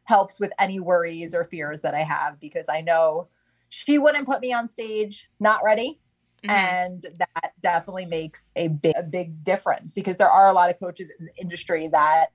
helps 0.06 0.40
with 0.40 0.52
any 0.60 0.80
worries 0.80 1.34
or 1.34 1.44
fears 1.44 1.82
that 1.82 1.96
I 1.96 2.02
have 2.02 2.40
because 2.40 2.68
I 2.70 2.82
know 2.82 3.28
she 3.70 3.98
wouldn't 3.98 4.28
put 4.28 4.42
me 4.42 4.54
on 4.54 4.68
stage 4.68 5.30
not 5.40 5.62
ready 5.64 6.00
Mhm. 6.44 6.50
and 6.52 7.06
that 7.20 7.54
definitely 7.62 8.06
makes 8.06 8.52
a 8.56 8.68
big, 8.68 8.94
a 8.98 9.04
big 9.04 9.44
difference 9.44 9.94
because 9.94 10.18
there 10.18 10.30
are 10.30 10.48
a 10.48 10.54
lot 10.54 10.70
of 10.70 10.80
coaches 10.80 11.14
in 11.20 11.26
the 11.26 11.32
industry 11.42 11.88
that 11.88 12.28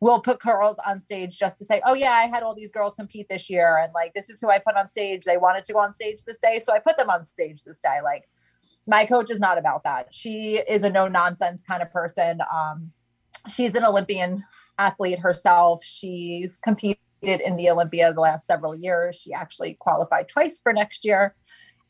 will 0.00 0.20
put 0.20 0.40
girls 0.40 0.78
on 0.86 0.98
stage 1.00 1.38
just 1.38 1.58
to 1.58 1.64
say, 1.64 1.82
"Oh 1.84 1.94
yeah, 1.94 2.12
I 2.12 2.22
had 2.26 2.42
all 2.42 2.54
these 2.54 2.72
girls 2.72 2.96
compete 2.96 3.28
this 3.28 3.50
year, 3.50 3.76
and 3.78 3.92
like 3.92 4.14
this 4.14 4.30
is 4.30 4.40
who 4.40 4.48
I 4.50 4.58
put 4.58 4.76
on 4.76 4.88
stage. 4.88 5.24
They 5.24 5.36
wanted 5.36 5.64
to 5.64 5.72
go 5.72 5.78
on 5.80 5.92
stage 5.92 6.24
this 6.24 6.38
day, 6.38 6.58
so 6.58 6.72
I 6.72 6.78
put 6.78 6.96
them 6.96 7.10
on 7.10 7.22
stage 7.24 7.64
this 7.64 7.80
day." 7.80 8.00
Like 8.02 8.28
my 8.86 9.04
coach 9.04 9.30
is 9.30 9.40
not 9.40 9.58
about 9.58 9.84
that. 9.84 10.14
She 10.14 10.56
is 10.58 10.84
a 10.84 10.90
no 10.90 11.08
nonsense 11.08 11.62
kind 11.62 11.82
of 11.82 11.90
person. 11.92 12.40
Um, 12.52 12.92
she's 13.48 13.74
an 13.74 13.84
Olympian 13.84 14.42
athlete 14.78 15.18
herself. 15.18 15.84
She's 15.84 16.58
competed 16.62 16.98
in 17.22 17.56
the 17.56 17.68
Olympia 17.70 18.12
the 18.12 18.20
last 18.20 18.46
several 18.46 18.74
years. 18.74 19.16
She 19.16 19.32
actually 19.34 19.74
qualified 19.74 20.28
twice 20.28 20.58
for 20.60 20.72
next 20.72 21.04
year 21.04 21.34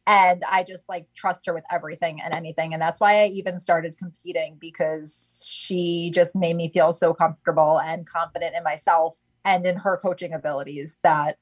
and 0.06 0.42
I 0.50 0.62
just 0.62 0.88
like 0.88 1.06
trust 1.14 1.46
her 1.46 1.54
with 1.54 1.64
everything 1.70 2.20
and 2.22 2.34
anything. 2.34 2.72
And 2.72 2.82
that's 2.82 3.00
why 3.00 3.22
I 3.22 3.26
even 3.26 3.58
started 3.58 3.98
competing 3.98 4.56
because 4.60 5.46
she 5.48 6.10
just 6.14 6.34
made 6.34 6.56
me 6.56 6.70
feel 6.72 6.92
so 6.92 7.14
comfortable 7.14 7.80
and 7.80 8.06
confident 8.06 8.54
in 8.56 8.64
myself 8.64 9.20
and 9.44 9.64
in 9.64 9.76
her 9.76 9.96
coaching 9.96 10.32
abilities 10.32 10.98
that 11.02 11.36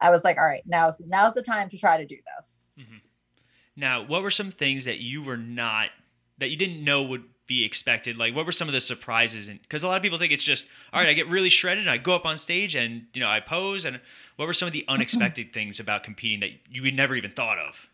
I 0.00 0.10
was 0.10 0.24
like, 0.24 0.38
all 0.38 0.44
right, 0.44 0.62
now's 0.66 1.00
now's 1.00 1.34
the 1.34 1.42
time 1.42 1.68
to 1.70 1.78
try 1.78 1.96
to 1.96 2.06
do 2.06 2.16
this. 2.36 2.64
Mm-hmm. 2.80 2.96
Now, 3.76 4.04
what 4.04 4.22
were 4.22 4.30
some 4.30 4.50
things 4.50 4.84
that 4.84 4.98
you 4.98 5.22
were 5.22 5.36
not 5.36 5.90
that 6.38 6.50
you 6.50 6.56
didn't 6.56 6.84
know 6.84 7.02
would 7.04 7.24
be 7.46 7.64
expected? 7.64 8.16
Like, 8.16 8.34
what 8.34 8.46
were 8.46 8.52
some 8.52 8.68
of 8.68 8.74
the 8.74 8.80
surprises? 8.80 9.48
And 9.48 9.60
because 9.60 9.82
a 9.82 9.88
lot 9.88 9.96
of 9.96 10.02
people 10.02 10.18
think 10.18 10.32
it's 10.32 10.44
just 10.44 10.68
all 10.92 11.00
right, 11.00 11.08
I 11.08 11.12
get 11.12 11.28
really 11.28 11.48
shredded, 11.48 11.82
and 11.82 11.90
I 11.90 11.98
go 11.98 12.14
up 12.14 12.26
on 12.26 12.38
stage, 12.38 12.74
and 12.74 13.04
you 13.12 13.20
know, 13.20 13.28
I 13.28 13.40
pose. 13.40 13.84
And 13.84 14.00
what 14.36 14.46
were 14.46 14.54
some 14.54 14.66
of 14.66 14.72
the 14.72 14.84
unexpected 14.88 15.52
things 15.52 15.80
about 15.80 16.04
competing 16.04 16.40
that 16.40 16.50
you 16.70 16.82
would 16.82 16.94
never 16.94 17.14
even 17.14 17.32
thought 17.32 17.58
of? 17.58 17.88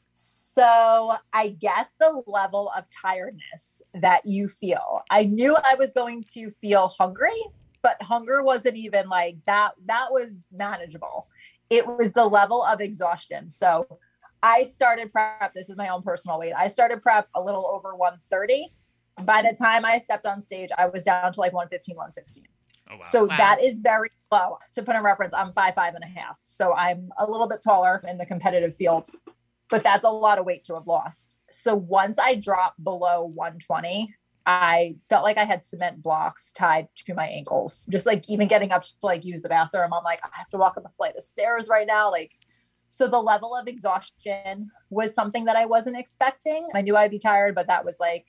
So 0.53 1.13
I 1.33 1.51
guess 1.51 1.95
the 2.01 2.25
level 2.27 2.73
of 2.77 2.89
tiredness 2.91 3.83
that 3.95 4.23
you 4.25 4.49
feel. 4.49 5.03
I 5.09 5.23
knew 5.23 5.57
I 5.65 5.77
was 5.77 5.93
going 5.93 6.25
to 6.35 6.51
feel 6.51 6.89
hungry, 6.89 7.41
but 7.83 8.03
hunger 8.03 8.43
wasn't 8.43 8.77
even 8.77 9.09
like 9.09 9.37
that. 9.47 9.75
That 9.87 10.09
was 10.11 10.47
manageable. 10.53 11.29
It 11.71 11.87
was 11.87 12.11
the 12.13 12.27
level 12.27 12.65
of 12.65 12.81
exhaustion. 12.81 13.49
So 13.49 14.01
I 14.43 14.65
started 14.65 15.13
prep. 15.13 15.55
This 15.55 15.71
is 15.71 15.77
my 15.77 15.87
own 15.87 16.03
personal 16.03 16.41
weight. 16.41 16.55
I 16.59 16.67
started 16.67 17.01
prep 17.01 17.29
a 17.37 17.41
little 17.41 17.69
over 17.69 17.95
130. 17.95 18.73
By 19.23 19.43
the 19.43 19.57
time 19.57 19.85
I 19.85 19.99
stepped 19.99 20.27
on 20.27 20.41
stage, 20.41 20.71
I 20.77 20.87
was 20.87 21.05
down 21.05 21.33
to 21.33 21.41
like 21.41 21.53
115, 21.53 21.95
116. 21.95 22.45
Oh 22.91 22.97
wow! 22.97 23.05
So 23.05 23.27
Wow. 23.27 23.37
that 23.37 23.63
is 23.63 23.79
very 23.79 24.11
low. 24.33 24.57
To 24.73 24.83
put 24.83 24.97
in 24.97 25.05
reference, 25.05 25.33
I'm 25.33 25.53
five, 25.53 25.77
five 25.77 25.95
and 25.95 26.03
a 26.03 26.09
half. 26.09 26.41
So 26.43 26.75
I'm 26.75 27.11
a 27.21 27.31
little 27.31 27.47
bit 27.47 27.61
taller 27.63 28.03
in 28.09 28.19
the 28.19 28.27
competitive 28.27 28.75
field, 28.75 29.11
but 29.71 29.83
that's 29.83 30.05
a 30.05 30.11
lot 30.11 30.39
of 30.39 30.45
weight 30.47 30.65
to 30.65 30.75
have 30.75 30.87
lost. 30.87 31.37
So 31.51 31.75
once 31.75 32.19
I 32.19 32.35
dropped 32.35 32.83
below 32.83 33.23
120, 33.23 34.15
I 34.47 34.97
felt 35.09 35.23
like 35.23 35.39
I 35.39 35.45
had 35.45 35.65
cement 35.65 36.03
blocks 36.03 36.51
tied 36.53 36.89
to 36.97 37.15
my 37.15 37.27
ankles. 37.27 37.87
Just 37.91 38.07
like 38.07 38.29
even 38.29 38.49
getting 38.49 38.73
up 38.73 38.83
to 38.83 38.95
like 39.03 39.25
use 39.25 39.43
the 39.43 39.49
bathroom, 39.49 39.93
I'm 39.93 40.05
like, 40.05 40.21
I 40.25 40.29
have 40.37 40.49
to 40.51 40.57
walk 40.59 40.77
up 40.77 40.85
a 40.87 40.89
flight 40.89 41.15
of 41.17 41.23
stairs 41.23 41.69
right 41.71 41.87
now. 41.87 42.11
Like, 42.11 42.33
so 42.89 43.07
the 43.07 43.21
level 43.21 43.55
of 43.55 43.69
exhaustion 43.69 44.71
was 44.89 45.15
something 45.15 45.45
that 45.45 45.57
I 45.57 45.67
wasn't 45.67 45.97
expecting. 45.97 46.69
I 46.75 46.83
knew 46.83 46.97
I'd 46.97 47.11
be 47.11 47.19
tired, 47.21 47.55
but 47.55 47.69
that 47.69 47.85
was 47.85 47.99
like, 48.01 48.27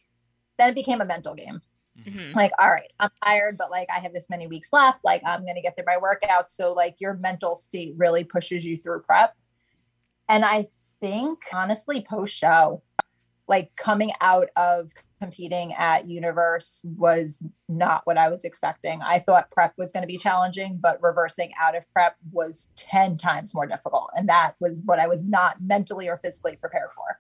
then 0.58 0.69
it 0.69 0.75
became 0.75 1.01
a 1.01 1.06
mental 1.06 1.34
game 1.34 1.62
Mhm. 2.08 2.34
like 2.34 2.51
all 2.58 2.69
right 2.69 2.89
i'm 3.01 3.10
tired 3.23 3.58
but 3.58 3.69
like 3.69 3.88
i 3.93 3.99
have 3.99 4.13
this 4.13 4.30
many 4.30 4.47
weeks 4.47 4.71
left 4.71 5.04
like 5.04 5.21
i'm 5.25 5.45
gonna 5.45 5.62
get 5.62 5.75
through 5.75 5.84
my 5.86 5.97
workout 5.97 6.49
so 6.49 6.71
like 6.73 6.95
your 6.99 7.15
mental 7.15 7.54
state 7.56 7.93
really 7.97 8.23
pushes 8.23 8.65
you 8.65 8.77
through 8.77 9.01
prep 9.01 9.36
and 10.30 10.45
i 10.45 10.65
think 11.01 11.39
honestly 11.53 12.05
post 12.07 12.33
show 12.33 12.81
like 13.47 13.71
coming 13.75 14.11
out 14.21 14.47
of 14.55 14.91
competing 15.19 15.73
at 15.73 16.07
universe 16.07 16.85
was 16.97 17.45
not 17.67 18.01
what 18.05 18.17
i 18.17 18.29
was 18.29 18.45
expecting 18.45 19.01
i 19.03 19.19
thought 19.19 19.51
prep 19.51 19.73
was 19.77 19.91
going 19.91 20.03
to 20.03 20.07
be 20.07 20.17
challenging 20.17 20.79
but 20.81 21.01
reversing 21.01 21.51
out 21.59 21.75
of 21.75 21.91
prep 21.91 22.15
was 22.31 22.69
10 22.75 23.17
times 23.17 23.53
more 23.53 23.67
difficult 23.67 24.09
and 24.15 24.29
that 24.29 24.53
was 24.59 24.81
what 24.85 24.99
i 24.99 25.07
was 25.07 25.23
not 25.23 25.57
mentally 25.61 26.07
or 26.07 26.17
physically 26.17 26.55
prepared 26.55 26.89
for 26.95 27.19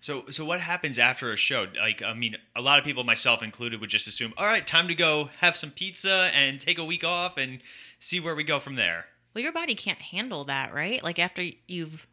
So, 0.00 0.24
so 0.32 0.44
what 0.44 0.58
happens 0.58 0.98
after 0.98 1.32
a 1.32 1.36
show? 1.36 1.68
Like, 1.78 2.02
I 2.02 2.12
mean, 2.12 2.36
a 2.56 2.60
lot 2.60 2.80
of 2.80 2.84
people, 2.84 3.04
myself 3.04 3.40
included, 3.40 3.80
would 3.80 3.88
just 3.88 4.08
assume, 4.08 4.34
all 4.36 4.44
right, 4.44 4.66
time 4.66 4.88
to 4.88 4.96
go 4.96 5.30
have 5.38 5.56
some 5.56 5.70
pizza 5.70 6.28
and 6.34 6.58
take 6.58 6.78
a 6.78 6.84
week 6.84 7.04
off 7.04 7.36
and 7.36 7.60
see 8.00 8.18
where 8.18 8.34
we 8.34 8.42
go 8.42 8.58
from 8.58 8.74
there. 8.74 9.04
Well, 9.32 9.44
your 9.44 9.52
body 9.52 9.76
can't 9.76 10.00
handle 10.00 10.44
that, 10.46 10.74
right? 10.74 11.02
Like 11.04 11.20
after 11.20 11.48
you've 11.68 12.04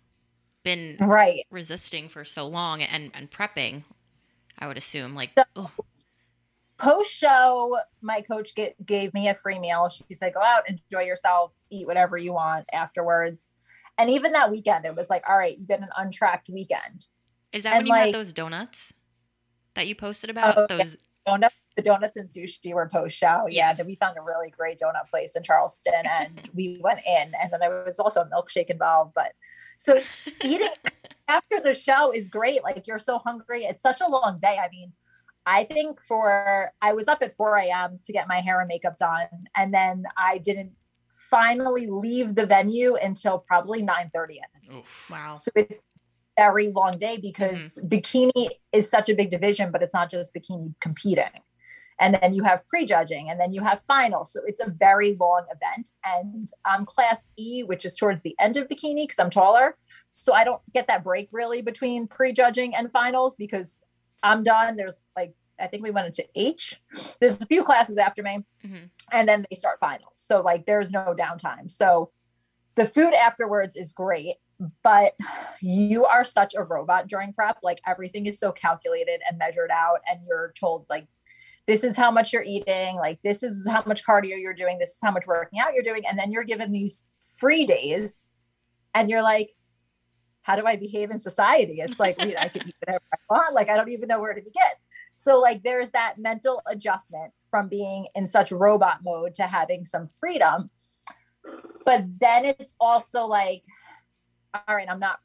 been 0.63 0.97
right 0.99 1.41
resisting 1.51 2.09
for 2.09 2.25
so 2.25 2.47
long 2.47 2.81
and 2.81 3.11
and 3.13 3.31
prepping, 3.31 3.83
I 4.57 4.67
would 4.67 4.77
assume 4.77 5.15
like 5.15 5.31
So- 5.55 5.71
post 6.77 7.11
show, 7.11 7.77
my 8.01 8.21
coach 8.21 8.55
get, 8.55 8.73
gave 8.85 9.13
me 9.13 9.27
a 9.27 9.33
free 9.33 9.59
meal. 9.59 9.89
She 9.89 10.13
said, 10.13 10.33
go 10.33 10.41
out, 10.41 10.63
enjoy 10.69 11.01
yourself, 11.05 11.53
eat 11.69 11.85
whatever 11.87 12.17
you 12.17 12.33
want 12.33 12.65
afterwards. 12.71 13.51
And 13.97 14.09
even 14.09 14.31
that 14.31 14.49
weekend, 14.49 14.85
it 14.85 14.95
was 14.95 15.09
like, 15.09 15.23
all 15.29 15.37
right, 15.37 15.53
you 15.59 15.67
get 15.67 15.81
an 15.81 15.89
untracked 15.97 16.49
weekend. 16.49 17.07
is 17.51 17.63
that 17.63 17.73
and, 17.73 17.79
when 17.79 17.85
you 17.87 17.91
like- 17.91 18.05
had 18.05 18.13
those 18.13 18.31
donuts 18.31 18.93
that 19.73 19.87
you 19.87 19.95
posted 19.95 20.29
about? 20.29 20.57
Oh, 20.57 20.67
yeah. 20.69 20.77
those 20.77 20.95
Donut, 21.27 21.49
the 21.79 21.89
donuts 21.89 22.17
and 22.17 22.29
sushi 22.29 22.73
were 22.73 22.89
post 22.91 23.17
show. 23.17 23.45
Yeah. 23.47 23.69
Yes. 23.69 23.77
Then 23.77 23.87
we 23.87 23.95
found 23.95 24.17
a 24.17 24.21
really 24.21 24.49
great 24.49 24.79
donut 24.79 25.09
place 25.09 25.35
in 25.35 25.43
Charleston 25.43 26.03
and 26.05 26.49
we 26.53 26.79
went 26.83 26.99
in. 27.07 27.31
And 27.41 27.51
then 27.51 27.59
there 27.59 27.83
was 27.85 27.99
also 27.99 28.21
a 28.21 28.25
milkshake 28.25 28.69
involved. 28.69 29.13
But 29.15 29.31
so 29.77 29.99
eating 30.43 30.67
after 31.27 31.59
the 31.63 31.73
show 31.73 32.11
is 32.11 32.29
great. 32.29 32.63
Like 32.63 32.87
you're 32.87 32.99
so 32.99 33.19
hungry. 33.19 33.61
It's 33.61 33.81
such 33.81 34.01
a 34.01 34.09
long 34.09 34.39
day. 34.41 34.57
I 34.61 34.67
mean, 34.71 34.93
I 35.45 35.63
think 35.63 36.01
for 36.01 36.71
I 36.81 36.93
was 36.93 37.07
up 37.07 37.19
at 37.21 37.35
4 37.35 37.57
a.m. 37.57 37.99
to 38.03 38.13
get 38.13 38.27
my 38.27 38.37
hair 38.37 38.59
and 38.59 38.67
makeup 38.67 38.97
done. 38.97 39.27
And 39.55 39.73
then 39.73 40.03
I 40.17 40.39
didn't 40.39 40.73
finally 41.13 41.87
leave 41.87 42.35
the 42.35 42.45
venue 42.45 42.95
until 42.95 43.39
probably 43.39 43.81
9 43.81 44.09
30 44.13 44.39
Oof. 44.73 44.85
wow. 45.09 45.37
So 45.37 45.51
it's 45.55 45.81
very 46.37 46.69
long 46.69 46.97
day 46.97 47.17
because 47.21 47.77
mm-hmm. 47.77 47.87
bikini 47.87 48.47
is 48.71 48.89
such 48.89 49.09
a 49.09 49.13
big 49.13 49.29
division, 49.29 49.71
but 49.71 49.81
it's 49.81 49.93
not 49.93 50.09
just 50.09 50.33
bikini 50.33 50.73
competing. 50.81 51.41
And 51.99 52.17
then 52.21 52.33
you 52.33 52.43
have 52.43 52.65
prejudging 52.67 53.29
and 53.29 53.39
then 53.39 53.51
you 53.51 53.61
have 53.61 53.81
finals. 53.87 54.31
So 54.31 54.39
it's 54.45 54.61
a 54.65 54.69
very 54.69 55.15
long 55.19 55.45
event. 55.49 55.91
And 56.05 56.49
I'm 56.65 56.85
class 56.85 57.27
E, 57.37 57.63
which 57.63 57.85
is 57.85 57.97
towards 57.97 58.23
the 58.23 58.35
end 58.39 58.55
of 58.57 58.67
bikini 58.67 59.03
because 59.03 59.19
I'm 59.19 59.29
taller. 59.29 59.77
So 60.11 60.33
I 60.33 60.43
don't 60.43 60.61
get 60.73 60.87
that 60.87 61.03
break 61.03 61.29
really 61.31 61.61
between 61.61 62.07
prejudging 62.07 62.73
and 62.75 62.91
finals 62.91 63.35
because 63.35 63.81
I'm 64.23 64.43
done. 64.43 64.77
There's 64.77 65.09
like, 65.17 65.33
I 65.59 65.67
think 65.67 65.83
we 65.83 65.91
went 65.91 66.07
into 66.07 66.25
H. 66.35 66.81
There's 67.19 67.41
a 67.41 67.45
few 67.45 67.63
classes 67.65 67.97
after 67.97 68.23
me, 68.23 68.45
Mhm. 68.65 68.89
and 69.11 69.27
then 69.27 69.45
they 69.49 69.55
start 69.57 69.77
finals. 69.81 70.13
So 70.15 70.41
like, 70.41 70.65
there's 70.65 70.91
no 70.91 71.13
downtime. 71.13 71.69
So 71.69 72.11
the 72.75 72.85
food 72.85 73.13
afterwards 73.13 73.75
is 73.75 73.91
great, 73.91 74.37
but 74.83 75.15
you 75.61 76.05
are 76.05 76.23
such 76.23 76.55
a 76.55 76.63
robot 76.63 77.07
during 77.07 77.33
prep. 77.33 77.57
Like 77.61 77.81
everything 77.85 78.25
is 78.25 78.39
so 78.39 78.53
calculated 78.53 79.19
and 79.27 79.37
measured 79.37 79.69
out, 79.73 79.99
and 80.09 80.21
you're 80.25 80.53
told 80.57 80.85
like 80.89 81.07
this 81.69 81.83
is 81.83 81.95
how 81.95 82.09
much 82.09 82.33
you're 82.33 82.43
eating, 82.43 82.95
like 82.95 83.21
this 83.23 83.43
is 83.43 83.69
how 83.69 83.83
much 83.85 84.03
cardio 84.03 84.41
you're 84.41 84.55
doing, 84.55 84.79
this 84.79 84.89
is 84.89 84.97
how 85.03 85.11
much 85.11 85.27
working 85.27 85.59
out 85.59 85.75
you're 85.75 85.83
doing, 85.83 86.01
and 86.09 86.17
then 86.17 86.31
you're 86.31 86.43
given 86.43 86.71
these 86.71 87.07
free 87.39 87.63
days, 87.63 88.23
and 88.95 89.07
you're 89.07 89.21
like, 89.21 89.51
how 90.41 90.55
do 90.55 90.65
I 90.65 90.77
behave 90.77 91.11
in 91.11 91.19
society? 91.19 91.75
It's 91.75 91.99
like 91.99 92.17
wait, 92.17 92.35
I 92.39 92.47
can 92.47 92.67
eat 92.67 92.75
whatever 92.85 93.03
I 93.13 93.17
want. 93.29 93.53
Like 93.53 93.69
I 93.69 93.77
don't 93.77 93.89
even 93.89 94.07
know 94.07 94.19
where 94.19 94.33
to 94.33 94.41
begin. 94.41 94.63
So 95.15 95.39
like 95.39 95.61
there's 95.61 95.91
that 95.91 96.15
mental 96.17 96.59
adjustment 96.67 97.33
from 97.51 97.69
being 97.69 98.07
in 98.15 98.25
such 98.25 98.51
robot 98.51 99.01
mode 99.03 99.35
to 99.35 99.43
having 99.43 99.85
some 99.85 100.07
freedom. 100.07 100.71
But 101.85 102.05
then 102.19 102.45
it's 102.45 102.75
also 102.79 103.27
like, 103.27 103.63
all 104.55 104.75
right, 104.75 104.89
I'm 104.89 104.99
not 104.99 105.19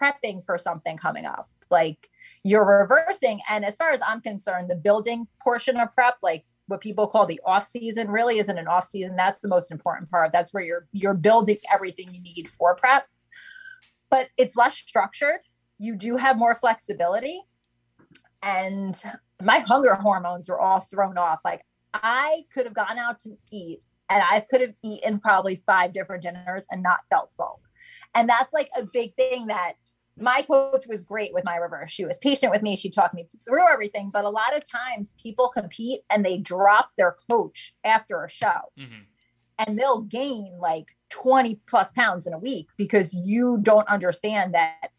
prepping 0.00 0.44
for 0.44 0.58
something 0.58 0.96
coming 0.96 1.24
up. 1.24 1.48
Like 1.74 2.08
you're 2.44 2.80
reversing. 2.80 3.40
And 3.50 3.64
as 3.64 3.76
far 3.76 3.90
as 3.90 4.00
I'm 4.06 4.20
concerned, 4.20 4.70
the 4.70 4.76
building 4.76 5.26
portion 5.42 5.78
of 5.78 5.90
prep, 5.94 6.18
like 6.22 6.44
what 6.68 6.80
people 6.80 7.08
call 7.08 7.26
the 7.26 7.40
off 7.44 7.66
season 7.66 8.08
really 8.08 8.38
isn't 8.38 8.56
an 8.56 8.68
off 8.68 8.86
season. 8.86 9.16
That's 9.16 9.40
the 9.40 9.48
most 9.48 9.72
important 9.72 10.10
part. 10.10 10.32
That's 10.32 10.54
where 10.54 10.62
you're 10.62 10.86
you're 10.92 11.14
building 11.14 11.58
everything 11.72 12.14
you 12.14 12.22
need 12.22 12.48
for 12.48 12.76
prep. 12.76 13.06
But 14.08 14.28
it's 14.36 14.56
less 14.56 14.76
structured. 14.76 15.40
You 15.78 15.96
do 15.96 16.16
have 16.16 16.38
more 16.38 16.54
flexibility. 16.54 17.42
And 18.42 19.02
my 19.42 19.58
hunger 19.58 19.94
hormones 19.94 20.48
were 20.48 20.60
all 20.60 20.80
thrown 20.80 21.18
off. 21.18 21.40
Like 21.44 21.62
I 21.92 22.44
could 22.52 22.66
have 22.66 22.74
gone 22.74 22.98
out 22.98 23.18
to 23.20 23.36
eat 23.52 23.80
and 24.08 24.22
I 24.22 24.44
could 24.48 24.60
have 24.60 24.74
eaten 24.84 25.18
probably 25.18 25.62
five 25.66 25.92
different 25.92 26.22
dinners 26.22 26.66
and 26.70 26.82
not 26.82 27.00
felt 27.10 27.32
full. 27.36 27.60
And 28.14 28.28
that's 28.28 28.52
like 28.52 28.68
a 28.78 28.84
big 28.84 29.14
thing 29.16 29.48
that 29.48 29.74
my 30.16 30.42
coach 30.42 30.86
was 30.88 31.02
great 31.04 31.32
with 31.34 31.44
my 31.44 31.56
reverse. 31.56 31.90
She 31.90 32.04
was 32.04 32.18
patient 32.18 32.52
with 32.52 32.62
me. 32.62 32.76
She 32.76 32.90
talked 32.90 33.14
me 33.14 33.26
through 33.46 33.72
everything. 33.72 34.10
But 34.10 34.24
a 34.24 34.30
lot 34.30 34.56
of 34.56 34.62
times 34.68 35.14
people 35.20 35.48
compete 35.48 36.02
and 36.08 36.24
they 36.24 36.38
drop 36.38 36.90
their 36.96 37.16
coach 37.28 37.74
after 37.84 38.22
a 38.22 38.28
show 38.30 38.70
Mhm. 38.78 39.06
and 39.58 39.78
they'll 39.78 40.02
gain 40.02 40.56
like 40.60 40.96
20 41.08 41.56
plus 41.68 41.92
pounds 41.92 42.26
in 42.26 42.32
a 42.32 42.38
week 42.38 42.68
because 42.76 43.14
you 43.14 43.58
don't 43.60 43.88
understand 43.88 44.54
that 44.54 44.90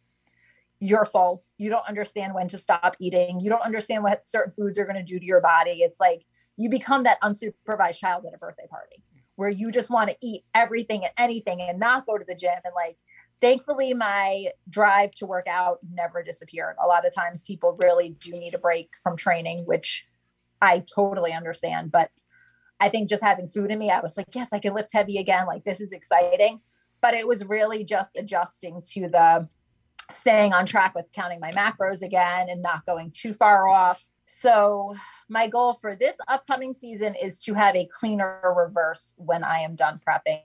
you're 0.79 1.05
full. 1.05 1.43
You 1.57 1.69
don't 1.69 1.87
understand 1.87 2.33
when 2.33 2.47
to 2.49 2.57
stop 2.57 2.95
eating. 2.99 3.39
You 3.39 3.49
don't 3.49 3.63
understand 3.63 4.03
what 4.03 4.27
certain 4.27 4.51
foods 4.51 4.77
are 4.77 4.83
going 4.85 4.97
to 4.97 5.03
do 5.03 5.19
to 5.19 5.25
your 5.25 5.41
body. 5.41 5.81
It's 5.81 5.99
like 5.99 6.25
you 6.57 6.69
become 6.69 7.03
that 7.03 7.21
unsupervised 7.21 7.97
child 7.99 8.25
at 8.25 8.33
a 8.33 8.37
birthday 8.37 8.67
party 8.69 9.03
where 9.35 9.49
you 9.49 9.71
just 9.71 9.89
want 9.89 10.09
to 10.09 10.15
eat 10.21 10.43
everything 10.53 11.03
and 11.03 11.13
anything 11.17 11.61
and 11.61 11.79
not 11.79 12.05
go 12.05 12.17
to 12.17 12.25
the 12.25 12.35
gym. 12.35 12.59
And 12.63 12.73
like, 12.75 12.97
thankfully, 13.41 13.93
my 13.93 14.47
drive 14.69 15.11
to 15.15 15.25
work 15.25 15.47
out 15.47 15.79
never 15.93 16.23
disappeared. 16.23 16.75
A 16.83 16.87
lot 16.87 17.05
of 17.05 17.13
times 17.13 17.41
people 17.41 17.77
really 17.79 18.09
do 18.19 18.31
need 18.31 18.53
a 18.53 18.59
break 18.59 18.89
from 19.01 19.17
training, 19.17 19.65
which 19.65 20.05
I 20.61 20.83
totally 20.93 21.33
understand. 21.33 21.91
But 21.91 22.11
I 22.79 22.89
think 22.89 23.09
just 23.09 23.23
having 23.23 23.49
food 23.49 23.71
in 23.71 23.79
me, 23.79 23.91
I 23.91 24.01
was 24.01 24.17
like, 24.17 24.27
yes, 24.33 24.51
I 24.51 24.59
can 24.59 24.73
lift 24.73 24.91
heavy 24.93 25.17
again. 25.17 25.45
Like, 25.45 25.63
this 25.63 25.81
is 25.81 25.93
exciting. 25.93 26.61
But 27.01 27.13
it 27.13 27.27
was 27.27 27.45
really 27.45 27.83
just 27.83 28.11
adjusting 28.17 28.81
to 28.93 29.01
the 29.09 29.47
staying 30.13 30.53
on 30.53 30.65
track 30.65 30.95
with 30.95 31.11
counting 31.13 31.39
my 31.39 31.51
macros 31.51 32.01
again 32.01 32.47
and 32.49 32.61
not 32.61 32.85
going 32.85 33.11
too 33.11 33.33
far 33.33 33.67
off. 33.67 34.03
So, 34.25 34.95
my 35.29 35.47
goal 35.47 35.75
for 35.75 35.95
this 35.95 36.17
upcoming 36.27 36.73
season 36.73 37.15
is 37.21 37.39
to 37.43 37.53
have 37.53 37.75
a 37.75 37.87
cleaner 37.99 38.41
reverse 38.55 39.13
when 39.17 39.43
I 39.43 39.59
am 39.59 39.75
done 39.75 39.99
prepping 40.05 40.41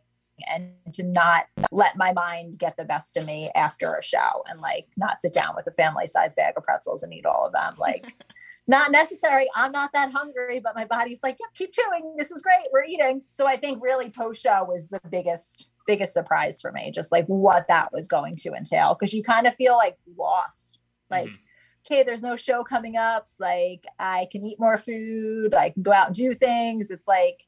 and 0.52 0.72
to 0.94 1.02
not 1.02 1.44
let 1.70 1.96
my 1.96 2.12
mind 2.12 2.58
get 2.58 2.76
the 2.76 2.84
best 2.84 3.16
of 3.16 3.24
me 3.26 3.50
after 3.54 3.94
a 3.94 4.02
show 4.02 4.42
and 4.48 4.60
like 4.60 4.86
not 4.96 5.20
sit 5.20 5.32
down 5.32 5.54
with 5.54 5.66
a 5.66 5.72
family 5.72 6.06
size 6.06 6.32
bag 6.34 6.54
of 6.56 6.64
pretzels 6.64 7.02
and 7.02 7.12
eat 7.12 7.26
all 7.26 7.46
of 7.46 7.52
them. 7.52 7.74
Like, 7.78 8.14
not 8.68 8.92
necessary. 8.92 9.46
I'm 9.56 9.72
not 9.72 9.92
that 9.92 10.12
hungry, 10.12 10.60
but 10.60 10.76
my 10.76 10.84
body's 10.84 11.22
like, 11.22 11.36
yeah, 11.40 11.46
keep 11.54 11.72
chewing. 11.72 12.14
This 12.16 12.30
is 12.30 12.40
great. 12.42 12.66
We're 12.72 12.84
eating. 12.84 13.22
So 13.30 13.46
I 13.46 13.56
think 13.56 13.82
really 13.82 14.10
post 14.10 14.42
show 14.42 14.64
was 14.64 14.88
the 14.88 15.00
biggest, 15.10 15.70
biggest 15.86 16.12
surprise 16.14 16.60
for 16.60 16.70
me, 16.70 16.90
just 16.92 17.10
like 17.10 17.26
what 17.26 17.66
that 17.68 17.88
was 17.92 18.06
going 18.06 18.36
to 18.36 18.52
entail. 18.52 18.94
Cause 18.94 19.12
you 19.12 19.22
kind 19.22 19.46
of 19.46 19.54
feel 19.54 19.76
like 19.76 19.96
lost. 20.16 20.78
Like, 21.10 21.28
Mhm. 21.30 21.38
okay, 21.84 22.02
there's 22.04 22.22
no 22.22 22.36
show 22.36 22.62
coming 22.62 22.96
up. 22.96 23.28
Like 23.40 23.84
I 23.98 24.28
can 24.30 24.42
eat 24.44 24.60
more 24.60 24.78
food. 24.78 25.52
I 25.54 25.70
can 25.70 25.82
go 25.82 25.92
out 25.92 26.06
and 26.08 26.14
do 26.14 26.32
things. 26.32 26.90
It's 26.90 27.08
like 27.08 27.42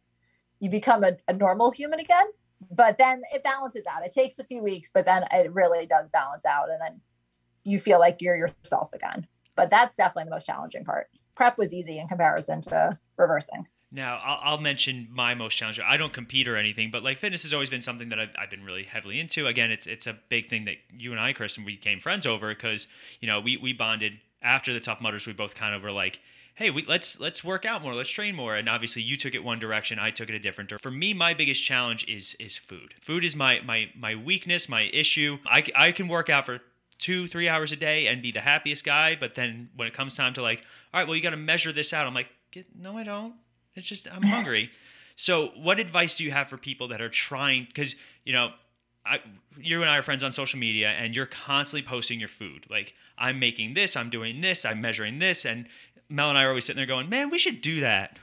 you 0.59 0.71
become 0.71 1.05
a, 1.05 1.13
a 1.29 1.33
normal 1.33 1.71
human 1.71 2.01
again. 2.01 2.27
But 2.71 2.99
then 2.99 3.23
it 3.33 3.43
balances 3.43 3.85
out. 3.91 4.05
It 4.05 4.13
takes 4.13 4.39
a 4.39 4.45
few 4.45 4.63
weeks, 4.63 4.91
but 4.93 5.07
then 5.07 5.25
it 5.33 5.53
really 5.53 5.87
does 5.87 6.09
balance 6.13 6.47
out. 6.47 6.69
And 6.71 6.81
then 6.81 7.01
you 7.65 7.79
feel 7.79 7.99
like 7.99 8.19
you're 8.21 8.37
yourself 8.37 8.93
again. 8.93 9.27
But 9.57 9.71
that's 9.71 9.97
definitely 9.97 10.25
the 10.25 10.33
most 10.33 10.47
challenging 10.47 10.85
part. 10.85 11.09
Prep 11.35 11.59
was 11.59 11.73
easy 11.73 11.99
in 11.99 12.09
comparison 12.09 12.61
to 12.63 12.97
reversing. 13.17 13.67
Now, 13.95 14.21
I'll, 14.25 14.41
I'll 14.43 14.59
mention 14.59 15.09
my 15.11 15.35
most 15.35 15.55
challenging. 15.55 15.85
I 15.87 15.99
don't 15.99 16.13
compete 16.13 16.49
or 16.49 16.57
anything, 16.57 16.91
but 16.91 17.03
like 17.03 17.19
fitness 17.19 17.43
has 17.43 17.53
always 17.53 17.69
been 17.69 17.83
something 17.83 18.09
that 18.09 18.19
I've, 18.19 18.31
I've 18.39 18.51
been 18.51 18.65
really 18.65 18.85
heavily 18.85 19.21
into. 19.21 19.47
Again, 19.47 19.71
it's 19.71 19.87
it's 19.87 20.07
a 20.07 20.19
big 20.31 20.49
thing 20.49 20.65
that 20.65 20.77
you 20.97 21.13
and 21.13 21.21
I, 21.21 21.35
Kristen, 21.35 21.65
we 21.65 21.77
became 21.77 22.01
friends 22.01 22.27
over 22.27 22.49
because 22.49 22.87
you 23.21 23.29
know 23.29 23.41
we 23.41 23.59
we 23.59 23.75
bonded 23.75 24.15
after 24.41 24.73
the 24.73 24.81
Tough 24.81 25.03
Mudders. 25.03 25.27
We 25.27 25.35
both 25.35 25.55
kind 25.55 25.75
of 25.75 25.83
were 25.83 25.93
like, 25.93 26.21
hey, 26.55 26.71
we, 26.71 26.85
let's 26.87 27.19
let's 27.21 27.43
work 27.43 27.65
out 27.65 27.83
more, 27.83 27.95
let's 27.95 28.11
train 28.11 28.35
more. 28.35 28.57
And 28.57 28.69
obviously, 28.69 29.03
you 29.03 29.17
took 29.17 29.35
it 29.35 29.43
one 29.43 29.59
direction, 29.59 29.99
I 29.99 30.11
took 30.11 30.29
it 30.29 30.35
a 30.35 30.39
different. 30.39 30.73
For 30.81 30.91
me, 30.91 31.15
my 31.15 31.35
biggest 31.35 31.65
challenge 31.65 32.07
is 32.09 32.37
is 32.39 32.57
food. 32.57 32.95
Food 33.01 33.25
is 33.25 33.35
my 33.37 33.61
my 33.61 33.89
my 33.97 34.15
weakness, 34.15 34.69
my 34.69 34.83
issue. 34.93 35.39
I 35.47 35.65
I 35.75 35.93
can 35.93 36.09
work 36.09 36.31
out 36.31 36.47
for 36.47 36.61
two 36.99 37.27
three 37.27 37.49
hours 37.49 37.73
a 37.73 37.77
day 37.77 38.07
and 38.07 38.23
be 38.23 38.33
the 38.33 38.41
happiest 38.41 38.85
guy, 38.85 39.17
but 39.19 39.35
then 39.35 39.71
when 39.77 39.89
it 39.89 39.95
comes 39.95 40.15
time 40.15 40.35
to 40.35 40.43
like, 40.43 40.63
all 40.93 41.01
right, 41.01 41.07
well, 41.07 41.17
you 41.17 41.23
got 41.23 41.31
to 41.31 41.37
measure 41.37 41.73
this 41.73 41.93
out. 41.93 42.07
I'm 42.07 42.15
like, 42.15 42.29
no, 42.79 42.97
I 42.97 43.03
don't. 43.03 43.35
It's 43.75 43.87
just 43.87 44.09
I'm 44.13 44.23
hungry. 44.25 44.71
so, 45.17 45.49
what 45.57 45.81
advice 45.81 46.17
do 46.17 46.25
you 46.25 46.31
have 46.31 46.49
for 46.49 46.57
people 46.57 46.89
that 46.89 47.01
are 47.01 47.09
trying? 47.09 47.65
Because 47.67 47.97
you 48.25 48.33
know, 48.33 48.53
I, 49.05 49.19
you 49.59 49.81
and 49.81 49.91
I 49.91 49.99
are 49.99 50.03
friends 50.03 50.23
on 50.23 50.33
social 50.33 50.59
media, 50.59 50.91
and 50.91 51.17
you're 51.17 51.27
constantly 51.27 51.87
posting 51.87 52.21
your 52.21 52.29
food. 52.29 52.67
Like, 52.71 52.95
I'm 53.19 53.39
making 53.39 53.75
this, 53.75 53.97
I'm 53.97 54.11
doing 54.11 54.41
this, 54.41 54.65
I'm 54.65 54.81
measuring 54.81 55.19
this, 55.19 55.45
and 55.45 55.67
Mel 56.13 56.29
and 56.29 56.39
I 56.39 56.45
are 56.45 56.49
always 56.49 56.65
sitting 56.65 56.79
there 56.79 56.87
going, 56.87 57.09
"Man, 57.09 57.31
we 57.31 57.39
should 57.39 57.61
do 57.63 57.81
that," 57.81 58.19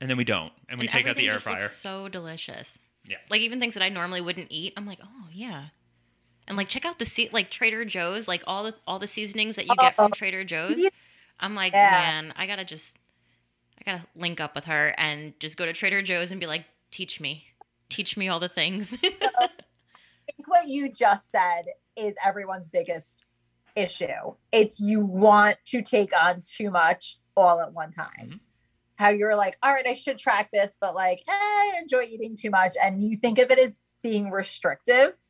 and 0.00 0.08
then 0.08 0.16
we 0.16 0.24
don't, 0.24 0.52
and 0.68 0.78
we 0.78 0.86
And 0.86 0.92
take 0.92 1.06
out 1.06 1.16
the 1.16 1.26
air 1.26 1.32
just 1.32 1.46
looks 1.46 1.58
fryer. 1.58 1.68
So 1.68 2.08
delicious. 2.08 2.78
Yeah. 3.06 3.16
Like 3.28 3.40
even 3.42 3.60
things 3.60 3.74
that 3.74 3.82
I 3.82 3.88
normally 3.88 4.20
wouldn't 4.20 4.48
eat, 4.50 4.72
I'm 4.76 4.86
like, 4.86 4.98
oh 5.04 5.26
yeah. 5.32 5.66
And 6.46 6.56
like 6.56 6.68
check 6.68 6.84
out 6.84 6.98
the 6.98 7.06
se- 7.06 7.30
like 7.32 7.50
Trader 7.50 7.84
Joe's, 7.84 8.28
like 8.28 8.42
all 8.46 8.64
the 8.64 8.74
all 8.86 8.98
the 8.98 9.06
seasonings 9.06 9.56
that 9.56 9.66
you 9.66 9.74
get 9.76 9.96
from 9.96 10.06
oh. 10.06 10.14
Trader 10.14 10.44
Joe's. 10.44 10.90
I'm 11.40 11.54
like, 11.54 11.72
Yeah. 11.72 11.90
man, 11.90 12.32
I 12.36 12.46
gotta 12.46 12.64
just, 12.64 12.96
I 13.78 13.90
gotta 13.90 14.06
link 14.14 14.40
up 14.40 14.54
with 14.54 14.64
her 14.64 14.94
and 14.96 15.38
just 15.40 15.56
go 15.56 15.66
to 15.66 15.72
Trader 15.72 16.02
Joe's 16.02 16.30
and 16.30 16.40
be 16.40 16.46
like, 16.46 16.64
teach 16.90 17.20
me, 17.20 17.46
teach 17.90 18.16
me 18.16 18.28
all 18.28 18.40
the 18.40 18.48
things. 18.48 18.96
I 19.04 19.48
think 20.32 20.46
what 20.46 20.68
you 20.68 20.90
just 20.90 21.30
said 21.30 21.64
is 21.96 22.14
everyone's 22.24 22.68
biggest 22.68 23.24
issue. 23.76 24.34
It's 24.52 24.80
you 24.80 25.04
want 25.04 25.56
to 25.66 25.82
take 25.82 26.12
on 26.18 26.42
too 26.46 26.70
much 26.70 27.18
all 27.36 27.60
at 27.60 27.72
one 27.72 27.90
time. 27.90 28.30
Mhm. 28.32 28.40
How 28.96 29.08
you're 29.08 29.36
like, 29.36 29.58
all 29.62 29.72
right, 29.72 29.86
I 29.86 29.92
should 29.92 30.18
track 30.18 30.50
this, 30.52 30.78
but 30.80 30.94
like, 30.94 31.18
eh, 31.28 31.32
I 31.32 31.78
enjoy 31.80 32.02
eating 32.02 32.36
too 32.36 32.50
much. 32.50 32.74
And 32.80 33.02
you 33.02 33.16
think 33.16 33.38
of 33.38 33.50
it 33.50 33.58
as 33.58 33.76
being 34.02 34.30
restrictive. 34.30 35.20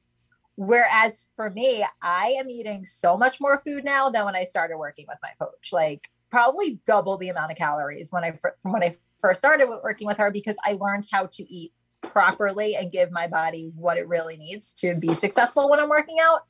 Whereas 0.56 1.28
for 1.34 1.50
me, 1.50 1.84
I 2.02 2.36
am 2.38 2.48
eating 2.48 2.84
so 2.84 3.16
much 3.16 3.40
more 3.40 3.58
food 3.58 3.84
now 3.84 4.10
than 4.10 4.24
when 4.24 4.36
I 4.36 4.44
started 4.44 4.76
working 4.76 5.06
with 5.08 5.18
my 5.22 5.30
coach. 5.38 5.70
Like 5.72 6.10
probably 6.30 6.80
double 6.84 7.16
the 7.16 7.28
amount 7.28 7.52
of 7.52 7.56
calories 7.56 8.12
when 8.12 8.24
I 8.24 8.38
from 8.60 8.72
when 8.72 8.82
I 8.82 8.94
first 9.20 9.40
started 9.40 9.68
working 9.82 10.06
with 10.06 10.18
her 10.18 10.30
because 10.30 10.56
I 10.64 10.76
learned 10.80 11.06
how 11.10 11.26
to 11.26 11.52
eat 11.52 11.72
properly 12.02 12.76
and 12.76 12.92
give 12.92 13.10
my 13.10 13.26
body 13.26 13.72
what 13.74 13.96
it 13.96 14.06
really 14.06 14.36
needs 14.36 14.72
to 14.74 14.94
be 14.94 15.14
successful 15.14 15.70
when 15.70 15.80
I'm 15.80 15.88
working 15.88 16.16
out. 16.22 16.42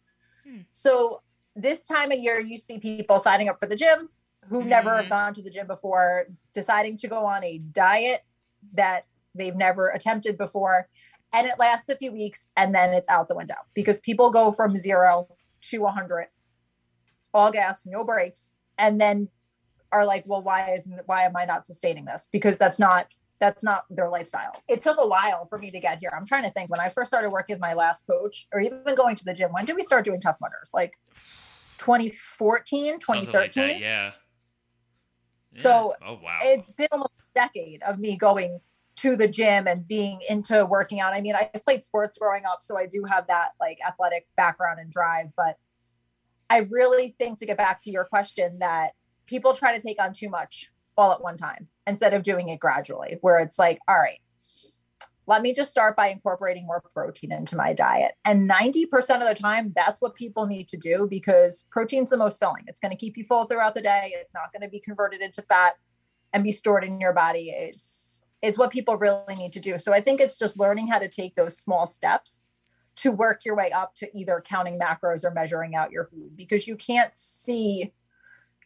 Hmm. 0.45 0.61
So 0.73 1.23
this 1.55 1.85
time 1.85 2.11
of 2.11 2.19
year, 2.19 2.41
you 2.41 2.59
see 2.59 2.79
people 2.79 3.19
signing 3.19 3.49
up 3.49 3.61
for 3.61 3.67
the 3.67 3.77
gym 3.77 4.09
who 4.49 4.61
mm-hmm. 4.61 4.69
never 4.69 4.97
have 4.97 5.09
gone 5.09 5.35
to 5.35 5.43
the 5.43 5.51
gym 5.51 5.67
before, 5.67 6.27
deciding 6.53 6.97
to 6.99 7.09
go 7.09 7.27
on 7.27 7.45
a 7.45 7.59
diet 7.59 8.21
that 8.73 9.07
they've 9.35 9.57
never 9.57 9.89
attempted 9.89 10.39
before. 10.39 10.89
And 11.33 11.47
it 11.47 11.55
lasts 11.59 11.89
a 11.89 11.97
few 11.97 12.13
weeks 12.13 12.47
and 12.57 12.75
then 12.75 12.95
it's 12.95 13.09
out 13.09 13.29
the 13.29 13.35
window 13.35 13.57
because 13.75 14.01
people 14.01 14.31
go 14.31 14.53
from 14.53 14.77
zero 14.77 15.29
to 15.63 15.79
100, 15.79 16.27
all 17.33 17.51
gas, 17.51 17.85
no 17.87 18.05
brakes, 18.05 18.53
and 18.79 19.01
then 19.01 19.29
are 19.91 20.07
like, 20.07 20.25
well, 20.27 20.43
why 20.43 20.71
isn't 20.73 21.01
why 21.07 21.23
am 21.23 21.37
I 21.37 21.45
not 21.45 21.67
sustaining 21.67 22.05
this? 22.05 22.29
Because 22.31 22.57
that's 22.57 22.79
not 22.79 23.07
that's 23.41 23.65
not 23.65 23.85
their 23.91 24.09
lifestyle. 24.09 24.53
It 24.69 24.83
took 24.83 24.97
a 24.99 25.07
while 25.07 25.45
for 25.45 25.59
me 25.59 25.71
to 25.71 25.81
get 25.81 25.99
here. 25.99 26.13
I'm 26.17 26.27
trying 26.27 26.45
to 26.45 26.51
think 26.51 26.71
when 26.71 26.81
I 26.81 26.89
first 26.89 27.11
started 27.11 27.31
working 27.31 27.55
with 27.55 27.61
my 27.61 27.75
last 27.75 28.07
coach 28.07 28.47
or 28.53 28.61
even 28.61 28.83
going 28.97 29.17
to 29.17 29.25
the 29.25 29.35
gym, 29.35 29.51
when 29.53 29.65
did 29.65 29.77
we 29.77 29.83
start 29.83 30.05
doing 30.05 30.21
Tough 30.21 30.37
Mudders? 30.41 30.71
Like 30.73 30.95
2014, 31.79 33.01
Something 33.01 33.33
like 33.33 33.53
2013? 33.53 33.67
that, 33.67 33.81
yeah. 33.81 34.13
So 35.57 35.95
oh 36.05 36.19
wow. 36.23 36.39
it's 36.43 36.73
been 36.73 36.89
almost 36.93 37.13
a 37.37 37.41
decade 37.41 37.83
of 37.83 37.99
me 37.99 38.17
going 38.17 38.61
to 38.97 39.17
the 39.17 39.29
gym 39.29 39.67
and 39.67 39.87
being 39.87 40.21
into 40.31 40.65
working 40.65 41.01
out. 41.01 41.15
I 41.15 41.21
mean, 41.21 41.35
I 41.35 41.51
played 41.63 41.83
sports 41.83 42.17
growing 42.19 42.45
up, 42.45 42.59
so 42.63 42.79
I 42.79 42.87
do 42.87 43.05
have 43.09 43.27
that 43.27 43.51
like 43.61 43.79
athletic 43.87 44.27
background 44.37 44.79
and 44.81 44.91
drive, 44.91 45.27
but 45.37 45.57
I 46.51 46.67
really 46.71 47.09
think 47.09 47.39
to 47.39 47.47
get 47.47 47.57
back 47.57 47.81
to 47.83 47.91
your 47.91 48.05
question 48.05 48.59
that 48.61 48.91
people 49.27 49.55
try 49.55 49.75
to 49.75 49.81
take 49.81 50.01
on 50.03 50.13
too 50.13 50.29
much 50.29 50.71
all 50.97 51.13
at 51.13 51.23
one 51.23 51.37
time 51.37 51.69
instead 51.87 52.15
of 52.15 52.23
doing 52.23 52.49
it 52.49 52.61
gradually, 52.61 53.19
where 53.21 53.39
it's 53.39 53.59
like, 53.59 53.79
all 53.89 53.97
right, 53.97 54.19
let 55.27 55.43
me 55.43 55.55
just 55.55 55.71
start 55.71 55.97
by 55.97 56.09
incorporating 56.09 56.67
more 56.67 56.83
protein 56.93 57.33
into 57.33 57.57
my 57.57 57.73
diet. 57.73 58.13
And 58.25 58.49
90% 58.49 58.85
of 59.21 59.29
the 59.29 59.35
time, 59.35 59.73
that's 59.75 60.01
what 60.01 60.15
people 60.15 60.47
need 60.47 60.69
to 60.69 60.77
do 60.77 61.07
because 61.09 61.67
protein's 61.71 62.11
the 62.11 62.19
most 62.19 62.39
filling. 62.39 62.65
It's 62.67 62.81
going 62.81 62.91
to 62.91 62.97
keep 62.97 63.17
you 63.17 63.25
full 63.25 63.45
throughout 63.45 63.75
the 63.75 63.83
day. 63.83 64.13
It's 64.15 64.35
not 64.35 64.53
going 64.53 64.63
to 64.63 64.69
be 64.69 64.81
converted 64.81 65.23
into 65.23 65.43
fat 65.43 65.75
and 66.33 66.45
be 66.45 66.53
stored 66.53 66.85
in 66.85 67.01
your 67.01 67.15
body. 67.15 67.51
It's 67.57 68.25
it's 68.43 68.59
what 68.59 68.71
people 68.71 68.97
really 68.97 69.37
need 69.37 69.55
to 69.55 69.61
do. 69.61 69.79
So 69.79 69.95
I 69.95 70.01
think 70.01 70.21
it's 70.21 70.39
just 70.39 70.59
learning 70.59 70.89
how 70.89 70.99
to 70.99 71.09
take 71.09 71.35
those 71.35 71.57
small 71.57 71.87
steps 71.87 72.43
to 72.97 73.11
work 73.11 73.45
your 73.47 73.57
way 73.57 73.71
up 73.73 73.95
to 73.95 74.09
either 74.15 74.43
counting 74.45 74.79
macros 74.79 75.25
or 75.25 75.31
measuring 75.31 75.75
out 75.75 75.91
your 75.91 76.05
food 76.05 76.37
because 76.37 76.69
you 76.69 76.77
can't 76.77 77.17
see 77.17 77.93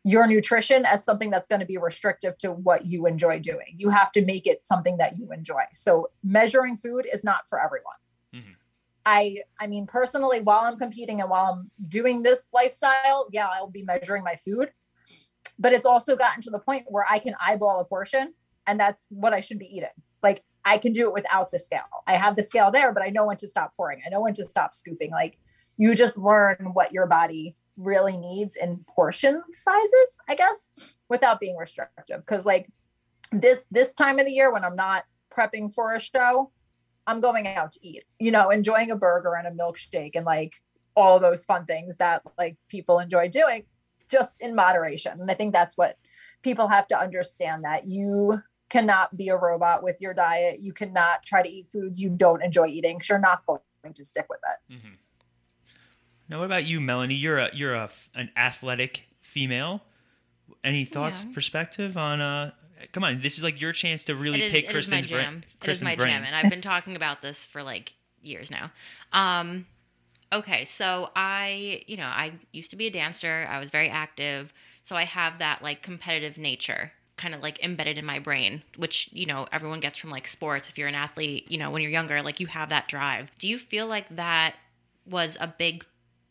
your 0.05 0.27
nutrition 0.27 0.85
as 0.87 1.05
something 1.05 1.31
that's 1.31 1.47
going 1.47 1.61
to 1.61 1.67
be 1.67 1.77
restrictive 1.77 2.39
to 2.39 2.53
what 2.53 2.87
you 2.87 3.07
enjoy 3.07 3.39
doing. 3.39 3.75
You 3.77 3.91
have 3.91 4.13
to 4.13 4.25
make 4.25 4.47
it 4.47 4.67
something 4.67 4.97
that 4.99 5.13
you 5.19 5.31
enjoy. 5.33 5.63
So 5.73 6.11
measuring 6.23 6.77
food 6.77 7.07
is 7.13 7.25
not 7.25 7.49
for 7.49 7.61
everyone. 7.61 7.97
Mhm. 8.35 8.57
I 9.05 9.43
I 9.61 9.67
mean 9.67 9.87
personally 9.87 10.41
while 10.41 10.61
I'm 10.65 10.79
competing 10.79 11.21
and 11.21 11.31
while 11.31 11.53
I'm 11.53 11.71
doing 11.89 12.23
this 12.23 12.49
lifestyle, 12.53 13.29
yeah, 13.33 13.49
I'll 13.53 13.71
be 13.71 13.83
measuring 13.83 14.23
my 14.25 14.37
food. 14.37 14.71
But 15.59 15.73
it's 15.73 15.87
also 15.87 16.17
gotten 16.17 16.43
to 16.43 16.51
the 16.51 16.61
point 16.61 16.85
where 16.89 17.05
I 17.11 17.19
can 17.19 17.35
eyeball 17.45 17.81
a 17.81 17.85
portion 17.85 18.35
and 18.67 18.79
that's 18.79 19.07
what 19.11 19.33
I 19.33 19.41
should 19.41 19.59
be 19.59 19.67
eating. 19.67 19.89
Like 20.23 20.45
I 20.65 20.79
can 20.79 20.93
do 20.93 21.09
it 21.09 21.15
without 21.15 21.51
the 21.51 21.59
scale. 21.59 21.89
I 22.07 22.13
have 22.13 22.37
the 22.37 22.43
scale 22.43 22.71
there, 22.71 22.93
but 22.93 23.03
I 23.03 23.09
know 23.09 23.27
when 23.27 23.39
to 23.39 23.49
stop 23.49 23.75
pouring. 23.77 24.03
I 24.05 24.11
know 24.11 24.21
when 24.21 24.35
to 24.35 24.45
stop 24.45 24.75
scooping. 24.75 25.11
Like 25.11 25.39
you 25.77 25.95
just 25.95 26.19
learn 26.19 26.71
what 26.75 26.93
your 26.93 27.07
body 27.07 27.57
really 27.79 28.17
needs 28.17 28.57
in 28.57 28.85
portion 28.89 29.41
sizes, 29.51 30.19
I 30.29 30.35
guess, 30.35 30.73
without 31.09 31.41
being 31.41 31.57
restrictive. 31.57 32.27
Cause 32.27 32.45
like 32.45 32.69
this 33.33 33.67
this 33.71 33.95
time 33.95 34.19
of 34.19 34.27
the 34.27 34.33
year 34.33 34.53
when 34.53 34.65
I'm 34.65 34.77
not 34.77 35.05
prepping 35.33 35.73
for 35.73 35.95
a 35.95 36.01
show, 36.01 36.51
I'm 37.07 37.21
going 37.21 37.47
out 37.47 37.73
to 37.73 37.81
eat, 37.83 38.05
you 38.19 38.31
know, 38.31 38.51
enjoying 38.51 38.91
a 38.91 38.97
burger 38.97 39.35
and 39.35 39.47
a 39.47 39.51
milkshake 39.51 40.13
and 40.15 40.27
like 40.27 40.55
all 40.95 41.21
those 41.21 41.45
fun 41.45 41.65
things 41.65 41.97
that 41.99 42.23
like 42.37 42.57
people 42.69 42.99
enjoy 42.99 43.29
doing 43.29 43.65
just 44.11 44.43
in 44.43 44.55
moderation. 44.55 45.21
And 45.21 45.31
I 45.31 45.35
think 45.35 45.53
that's 45.53 45.77
what 45.77 45.97
people 46.43 46.69
have 46.69 46.87
to 46.89 46.99
understand 46.99 47.65
that 47.65 47.83
you 47.87 48.39
cannot 48.69 49.17
be 49.17 49.29
a 49.29 49.37
robot 49.37 49.83
with 49.83 50.01
your 50.01 50.15
diet. 50.15 50.57
You 50.61 50.73
cannot 50.73 51.23
try 51.25 51.43
to 51.43 51.49
eat 51.49 51.71
foods 51.71 52.01
you 52.01 52.11
don't 52.11 52.43
enjoy 52.43 52.67
eating. 52.67 53.01
You're 53.09 53.19
not 53.19 53.45
going 53.47 53.61
to 53.95 54.05
stick 54.05 54.27
with 54.29 54.41
it. 54.43 54.81
hmm 54.81 54.95
Now, 56.29 56.39
what 56.39 56.45
about 56.45 56.65
you, 56.67 56.81
Melanie? 56.81 57.15
You're 57.15 57.39
a 57.39 57.51
you're 57.55 57.75
a 57.75 57.91
an 58.15 58.31
athletic 58.37 59.03
female. 59.21 59.83
Any 60.65 60.85
thoughts, 60.85 61.25
Yeah. 61.27 61.35
perspective 61.35 61.97
on? 61.97 62.21
uh 62.21 62.53
Come 62.93 63.03
on, 63.03 63.21
this 63.23 63.37
is 63.39 63.43
like 63.43 63.61
your 63.61 63.73
chance 63.73 64.05
to 64.05 64.15
really 64.15 64.41
is, 64.41 64.53
pick 64.53 64.65
it 64.65 64.69
is 64.69 64.89
my 64.89 64.99
Kristen's 65.01 65.07
jam. 65.07 65.33
brain. 65.33 65.45
It 65.65 65.69
is 65.71 65.83
my 65.83 65.97
brain. 65.97 66.11
jam, 66.11 66.25
and 66.25 66.37
I've 66.37 66.49
been 66.49 66.63
talking 66.63 66.95
about 66.95 67.23
this 67.23 67.45
for 67.45 67.63
like 67.65 67.93
years 68.23 68.53
now. 68.53 68.71
Um, 69.13 69.67
okay, 70.33 70.65
so 70.65 71.11
I, 71.17 71.83
you 71.89 71.97
know, 71.97 72.07
I 72.07 72.35
used 72.53 72.71
to 72.71 72.77
be 72.77 72.87
a 72.87 72.91
dancer. 72.91 73.49
I 73.51 73.59
was 73.59 73.71
very 73.71 73.89
active, 73.89 74.53
so 74.85 74.95
I 74.95 75.05
have 75.07 75.39
that 75.41 75.61
like 75.61 75.83
competitive 75.83 76.39
nature 76.39 76.93
kind 77.17 77.35
of 77.35 77.43
like 77.43 77.59
embedded 77.65 77.99
in 77.99 78.05
my 78.05 78.21
brain, 78.21 78.63
which 78.77 79.09
you 79.13 79.27
know 79.27 79.49
everyone 79.51 79.81
gets 79.81 79.99
from 79.99 80.11
like 80.11 80.29
sports. 80.29 80.69
If 80.69 80.79
you're 80.79 80.87
an 80.87 80.95
athlete, 80.95 81.51
you 81.51 81.59
know, 81.59 81.73
when 81.73 81.83
you're 81.83 81.91
younger, 81.91 82.23
like 82.23 82.39
you 82.39 82.47
have 82.47 82.69
that 82.69 82.87
drive. 82.87 83.33
Do 83.41 83.49
you 83.49 83.59
feel 83.59 83.89
like 83.89 84.09
that 84.15 84.55
was 85.05 85.37
a 85.41 85.49
big 85.49 85.85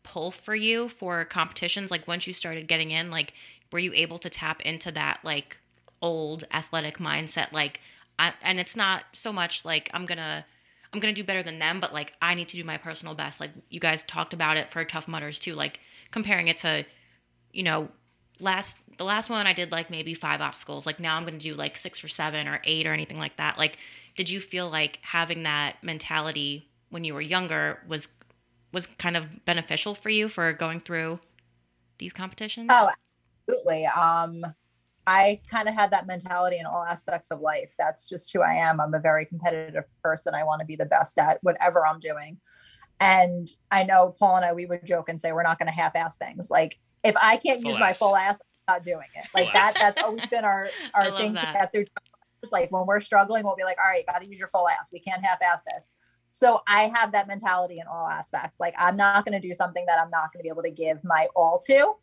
pull 0.08 0.32
for 0.32 0.56
you 0.56 0.89
for 0.89 1.26
competitions? 1.26 1.91
Like 1.91 2.08
once 2.08 2.28
you 2.28 2.34
started 2.34 2.67
getting 2.67 2.91
in, 2.91 3.12
like 3.12 3.34
were 3.72 3.80
you 3.80 3.93
able 3.93 4.17
to 4.20 4.30
tap 4.30 4.62
into 4.62 4.91
that 4.91 5.20
like 5.24 5.58
old 6.02 6.46
athletic 6.52 6.98
mindset? 7.00 7.52
Like 7.52 7.82
I, 8.20 8.34
and 8.41 8.60
it's 8.60 8.76
not 8.76 9.04
so 9.13 9.32
much 9.32 9.63
like 9.63 9.89
i'm 9.93 10.06
gonna 10.06 10.46
i'm 10.93 11.00
gonna 11.00 11.13
do 11.13 11.24
better 11.24 11.43
than 11.43 11.60
them 11.60 11.80
but 11.80 11.93
like 11.93 12.13
i 12.22 12.34
need 12.34 12.48
to 12.50 12.58
do 12.58 12.63
my 12.63 12.78
personal 12.78 13.15
best. 13.15 13.39
Like 13.39 13.52
you 13.70 13.80
guys 13.80 14.04
talked 14.04 14.34
about 14.34 14.58
it 14.58 14.72
for 14.72 14.84
Tough 14.84 15.08
Mudders 15.08 15.39
too 15.39 15.54
like 15.54 15.80
comparing 16.12 16.48
it 16.48 16.58
to 16.60 16.86
you 17.52 17.63
know 17.63 17.89
last 18.39 18.78
the 18.98 19.04
last 19.04 19.30
one 19.30 19.46
i 19.48 19.54
did 19.54 19.72
like 19.72 19.89
maybe 19.89 20.13
five 20.13 20.41
obstacles. 20.41 20.86
Like 20.86 21.00
now 21.00 21.15
i'm 21.15 21.26
gonna 21.26 21.38
do 21.38 21.54
like 21.54 21.78
six 21.78 22.04
or 22.04 22.08
seven 22.08 22.48
or 22.48 22.62
eight 22.63 22.88
or 22.88 22.93
anything 22.93 23.20
like 23.20 23.38
that. 23.38 23.58
Like 23.58 23.78
did 24.15 24.30
you 24.30 24.39
feel 24.39 24.70
like 24.70 25.00
having 25.04 25.43
that 25.43 25.76
mentality 25.84 26.67
when 26.89 27.04
you 27.04 27.13
were 27.13 27.22
younger 27.22 27.84
was 27.88 28.08
was 28.71 28.88
kind 28.97 29.15
of 29.17 29.45
beneficial 29.45 29.95
for 29.95 30.10
you 30.10 30.30
for 30.30 30.51
going 30.53 30.80
through 30.80 31.19
these 31.99 32.13
competitions 32.13 32.69
Oh, 32.71 32.89
absolutely. 33.47 33.86
Um, 33.86 34.43
I 35.10 35.39
kind 35.49 35.69
of 35.69 35.73
had 35.73 35.91
that 35.91 36.06
mentality 36.06 36.60
in 36.60 36.65
all 36.65 36.84
aspects 36.84 37.32
of 37.32 37.39
life. 37.39 37.73
That's 37.80 38.10
just 38.10 38.32
who 38.34 38.41
I 38.41 38.56
am. 38.56 38.82
I'm 38.82 38.93
a 38.93 38.99
very 38.99 39.25
competitive 39.25 39.86
person. 40.03 40.36
I 40.36 40.43
want 40.43 40.60
to 40.60 40.65
be 40.65 40.75
the 40.75 40.86
best 40.86 41.17
at 41.17 41.39
whatever 41.43 41.88
I'm 41.88 41.99
doing. 41.99 42.39
And 42.99 43.47
I 43.71 43.84
know 43.84 44.13
Paul 44.19 44.38
and 44.38 44.45
I, 44.45 44.51
we 44.53 44.65
would 44.65 44.86
joke 44.86 45.08
and 45.08 45.19
say 45.19 45.32
we're 45.32 45.43
not 45.43 45.60
going 45.60 45.67
to 45.67 45.73
half-ass 45.73 46.17
things. 46.17 46.49
Like 46.51 46.77
if 47.06 47.15
I 47.21 47.38
can't 47.38 47.62
Full 47.62 47.71
use 47.71 47.80
my 47.80 47.93
full 47.93 48.17
ass, 48.17 48.38
I'm 48.67 48.75
not 48.75 48.84
doing 48.84 49.08
it. 49.15 49.27
Like 49.34 49.45
Full 49.45 49.53
that. 49.53 49.75
ass. 49.77 49.80
That's 49.80 50.03
always 50.03 50.27
been 50.27 50.43
our 50.43 50.67
our 50.93 51.10
love 51.10 51.17
thing 51.17 51.30
to 51.36 51.41
that. 51.41 51.53
get 51.53 51.73
through. 51.73 51.86
Just 52.43 52.51
like 52.51 52.69
when 52.71 52.86
we're 52.86 52.99
struggling, 52.99 53.45
we'll 53.45 53.56
be 53.56 53.63
like, 53.63 53.77
all 53.77 53.89
right, 53.89 54.06
got 54.06 54.21
to 54.21 54.27
use 54.27 54.39
your 54.39 54.49
full 54.49 54.67
ass. 54.67 54.91
We 54.91 54.99
can't 54.99 55.23
half-ass 55.23 55.62
this. 55.73 55.91
So 56.38 56.62
I 56.67 56.84
have 56.84 57.13
that 57.13 57.28
mentality 57.28 57.80
in 57.80 57.88
all 57.88 58.08
aspects. 58.08 58.60
Like 58.60 58.76
I'm 58.78 58.95
not 58.95 59.26
going 59.26 59.34
to 59.41 59.47
do 59.47 59.56
something 59.56 59.84
that 59.88 60.00
I'm 60.00 60.12
not 60.12 60.32
going 60.32 60.39
to 60.39 60.43
be 60.43 60.50
able 60.50 60.62
to 60.62 60.69
give 60.69 61.04
my 61.04 61.28
all 61.36 61.60
to. 61.65 61.95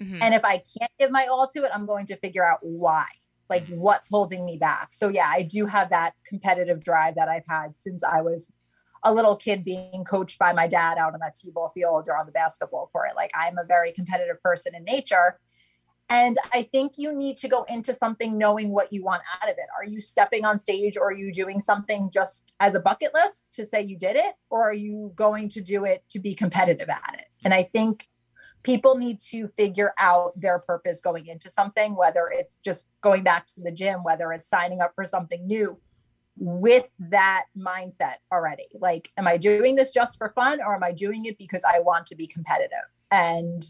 Mhm. 0.00 0.18
And 0.22 0.32
if 0.32 0.44
I 0.44 0.62
can't 0.78 0.92
give 1.00 1.10
my 1.10 1.26
all 1.28 1.48
to 1.48 1.64
it, 1.64 1.72
I'm 1.74 1.86
going 1.86 2.06
to 2.06 2.16
figure 2.18 2.46
out 2.46 2.60
why, 2.62 3.06
like 3.48 3.66
what's 3.66 4.08
holding 4.08 4.44
me 4.44 4.56
back. 4.56 4.92
So, 4.92 5.08
yeah, 5.08 5.26
I 5.28 5.42
do 5.42 5.66
have 5.66 5.90
that 5.90 6.14
competitive 6.24 6.84
drive 6.84 7.16
that 7.16 7.28
I've 7.28 7.46
had 7.48 7.76
since 7.76 8.04
I 8.04 8.20
was 8.20 8.52
a 9.02 9.12
little 9.12 9.34
kid 9.34 9.64
being 9.64 10.04
coached 10.04 10.38
by 10.38 10.52
my 10.52 10.68
dad 10.68 10.96
out 10.96 11.12
on 11.12 11.18
that 11.20 11.34
T 11.34 11.50
ball 11.50 11.70
field 11.70 12.06
or 12.08 12.16
on 12.16 12.26
the 12.26 12.32
basketball 12.32 12.90
court. 12.92 13.16
Like, 13.16 13.32
I'm 13.34 13.58
a 13.58 13.64
very 13.64 13.90
competitive 13.90 14.40
person 14.40 14.72
in 14.72 14.84
nature. 14.84 15.40
And 16.10 16.36
I 16.52 16.62
think 16.62 16.94
you 16.96 17.16
need 17.16 17.36
to 17.38 17.48
go 17.48 17.64
into 17.68 17.94
something 17.94 18.36
knowing 18.36 18.70
what 18.70 18.92
you 18.92 19.04
want 19.04 19.22
out 19.36 19.48
of 19.48 19.54
it. 19.56 19.66
Are 19.78 19.84
you 19.84 20.00
stepping 20.00 20.44
on 20.44 20.58
stage 20.58 20.96
or 20.96 21.10
are 21.10 21.16
you 21.16 21.30
doing 21.30 21.60
something 21.60 22.10
just 22.12 22.54
as 22.58 22.74
a 22.74 22.80
bucket 22.80 23.14
list 23.14 23.46
to 23.52 23.64
say 23.64 23.80
you 23.80 23.96
did 23.96 24.16
it? 24.16 24.34
Or 24.50 24.68
are 24.68 24.74
you 24.74 25.12
going 25.14 25.48
to 25.50 25.60
do 25.60 25.84
it 25.84 26.04
to 26.10 26.18
be 26.18 26.34
competitive 26.34 26.88
at 26.88 27.14
it? 27.14 27.26
And 27.44 27.54
I 27.54 27.62
think 27.62 28.08
people 28.64 28.96
need 28.96 29.20
to 29.30 29.46
figure 29.46 29.92
out 30.00 30.32
their 30.38 30.58
purpose 30.58 31.00
going 31.00 31.28
into 31.28 31.48
something, 31.48 31.94
whether 31.94 32.28
it's 32.32 32.58
just 32.58 32.88
going 33.02 33.22
back 33.22 33.46
to 33.46 33.62
the 33.62 33.72
gym, 33.72 34.02
whether 34.02 34.32
it's 34.32 34.50
signing 34.50 34.80
up 34.80 34.92
for 34.96 35.06
something 35.06 35.46
new 35.46 35.78
with 36.36 36.88
that 36.98 37.44
mindset 37.56 38.14
already. 38.32 38.66
Like, 38.80 39.10
am 39.16 39.28
I 39.28 39.36
doing 39.36 39.76
this 39.76 39.92
just 39.92 40.18
for 40.18 40.32
fun 40.34 40.60
or 40.60 40.74
am 40.74 40.82
I 40.82 40.90
doing 40.90 41.26
it 41.26 41.38
because 41.38 41.62
I 41.64 41.78
want 41.78 42.06
to 42.06 42.16
be 42.16 42.26
competitive? 42.26 42.78
And 43.12 43.64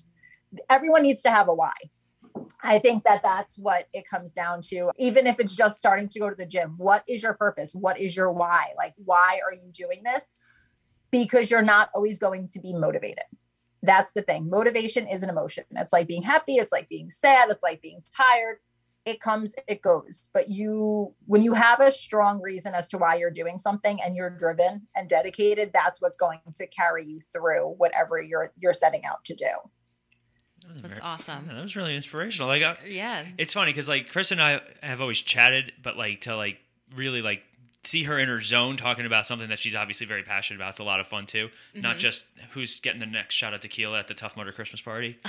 everyone 0.71 1.03
needs 1.03 1.23
to 1.23 1.31
have 1.31 1.49
a 1.49 1.55
why. 1.55 1.75
I 2.63 2.79
think 2.79 3.05
that 3.05 3.23
that's 3.23 3.59
what 3.59 3.87
it 3.93 4.05
comes 4.09 4.33
down 4.33 4.61
to. 4.69 4.91
Even 4.99 5.27
if 5.27 5.41
it's 5.41 5.55
just 5.55 5.77
starting 5.77 6.09
to 6.09 6.21
go 6.21 6.31
to 6.31 6.37
the 6.37 6.47
gym, 6.47 6.75
what 6.77 7.03
is 7.09 7.23
your 7.23 7.35
purpose? 7.35 7.73
What 7.75 7.99
is 8.01 8.17
your 8.17 8.33
why? 8.33 8.67
Like, 8.77 8.95
why 8.97 9.41
are 9.47 9.55
you 9.55 9.71
doing 9.73 10.03
this? 10.05 10.27
Because 11.11 11.51
you're 11.51 11.63
not 11.63 11.91
always 11.95 12.19
going 12.19 12.49
to 12.49 12.61
be 12.61 12.73
motivated. 12.73 13.25
That's 13.83 14.13
the 14.13 14.23
thing. 14.23 14.49
Motivation 14.51 15.07
is 15.07 15.23
an 15.23 15.31
emotion. 15.31 15.65
It's 15.73 15.93
like 15.93 16.07
being 16.07 16.23
happy, 16.23 16.55
it's 16.55 16.73
like 16.73 16.89
being 16.89 17.11
sad, 17.11 17.49
it's 17.51 17.63
like 17.63 17.81
being 17.81 18.03
tired. 18.17 18.59
It 19.07 19.23
comes, 19.23 19.55
it 19.67 19.81
goes. 19.81 20.29
But 20.35 20.51
you, 20.51 21.15
when 21.25 21.43
you 21.43 21.55
have 21.55 21.81
a 21.81 21.91
strong 21.91 22.43
reason 22.43 22.75
as 22.75 22.87
to 22.89 22.99
why 22.99 23.15
you're 23.15 23.31
doing 23.31 23.57
something 23.57 23.99
and 24.05 24.15
you're 24.15 24.29
driven 24.29 24.87
and 24.95 25.09
dedicated, 25.09 25.71
that's 25.73 26.03
what's 26.03 26.19
going 26.19 26.41
to 26.55 26.67
carry 26.67 27.07
you 27.07 27.21
through 27.33 27.75
whatever 27.79 28.21
you're 28.21 28.53
you're 28.59 28.75
setting 28.75 29.07
out 29.07 29.25
to 29.25 29.35
do. 29.35 29.51
That 30.71 30.75
was 30.75 30.83
That's 30.83 30.99
very- 30.99 31.03
awesome. 31.11 31.45
yeah, 31.49 31.55
that 31.55 31.63
was 31.63 31.77
really 31.77 31.95
inspirational. 31.97 32.49
Like, 32.49 32.63
I, 32.63 32.77
yeah 32.87 33.25
it's 33.39 33.53
funny 33.55 33.73
because 33.73 33.89
like 33.89 34.09
Chris 34.11 34.31
and 34.31 34.41
I 34.41 34.61
have 34.83 35.01
always 35.01 35.21
chatted, 35.21 35.73
but 35.83 35.97
like 35.97 36.23
to 36.23 36.37
like 36.37 36.59
really 36.97 37.23
like 37.23 37.43
see 37.85 38.03
her 38.05 38.19
in 38.19 38.29
her 38.29 38.41
zone 38.43 38.77
talking 38.77 39.07
about 39.07 39.27
something 39.27 39.49
that 39.49 39.59
she's 39.59 39.75
obviously 39.75 40.07
very 40.07 40.23
passionate 40.23 40.59
about. 40.59 40.71
It's 40.71 40.81
a 40.81 40.85
lot 40.85 41.01
of 41.01 41.07
fun 41.07 41.27
too. 41.27 41.49
Not 41.75 41.97
Mhm. 41.97 42.01
just 42.01 42.27
who's 42.53 42.79
getting 42.81 43.01
the 43.01 43.07
next 43.07 43.35
shot 43.35 43.55
of 43.55 43.61
tequila 43.61 43.99
at 43.99 44.07
the 44.09 44.15
Tough 44.15 44.37
Mudder 44.37 44.53
Christmas 44.53 44.81
party. 44.83 45.19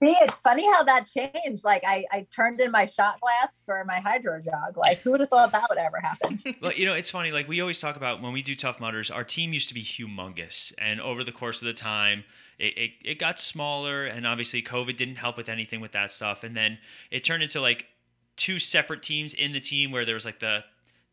See, 0.00 0.14
it's 0.22 0.40
funny 0.42 0.64
how 0.74 0.84
that 0.84 1.06
changed. 1.06 1.64
Like 1.64 1.82
I, 1.84 2.04
I 2.12 2.24
turned 2.34 2.60
in 2.60 2.70
my 2.70 2.84
shot 2.84 3.20
glass 3.20 3.64
for 3.64 3.84
my 3.84 3.98
HydroJug. 3.98 4.76
Like 4.76 5.00
who 5.00 5.10
would 5.10 5.18
have 5.20 5.28
thought 5.28 5.52
that 5.52 5.66
would 5.68 5.78
ever 5.78 5.98
happen? 6.00 6.38
well, 6.62 6.70
you 6.72 6.86
know, 6.86 6.94
it's 6.94 7.10
funny. 7.10 7.32
Like 7.32 7.48
we 7.48 7.60
always 7.60 7.80
talk 7.80 7.96
about 7.96 8.22
when 8.22 8.32
we 8.32 8.40
do 8.40 8.54
Tough 8.54 8.78
Mudders, 8.78 9.10
our 9.10 9.24
team 9.24 9.52
used 9.52 9.66
to 9.68 9.74
be 9.74 9.82
humongous, 9.82 10.72
and 10.78 11.00
over 11.00 11.24
the 11.24 11.32
course 11.32 11.60
of 11.62 11.66
the 11.66 11.72
time, 11.72 12.22
it, 12.58 12.76
it, 12.76 12.90
it 13.04 13.18
got 13.18 13.38
smaller, 13.38 14.06
and 14.06 14.26
obviously 14.26 14.62
COVID 14.62 14.96
didn't 14.96 15.16
help 15.16 15.36
with 15.36 15.48
anything 15.48 15.80
with 15.80 15.92
that 15.92 16.12
stuff. 16.12 16.42
And 16.42 16.56
then 16.56 16.78
it 17.10 17.22
turned 17.22 17.42
into 17.42 17.60
like 17.60 17.86
two 18.36 18.58
separate 18.58 19.02
teams 19.02 19.34
in 19.34 19.52
the 19.52 19.60
team 19.60 19.90
where 19.90 20.04
there 20.04 20.14
was 20.14 20.24
like 20.24 20.40
the 20.40 20.64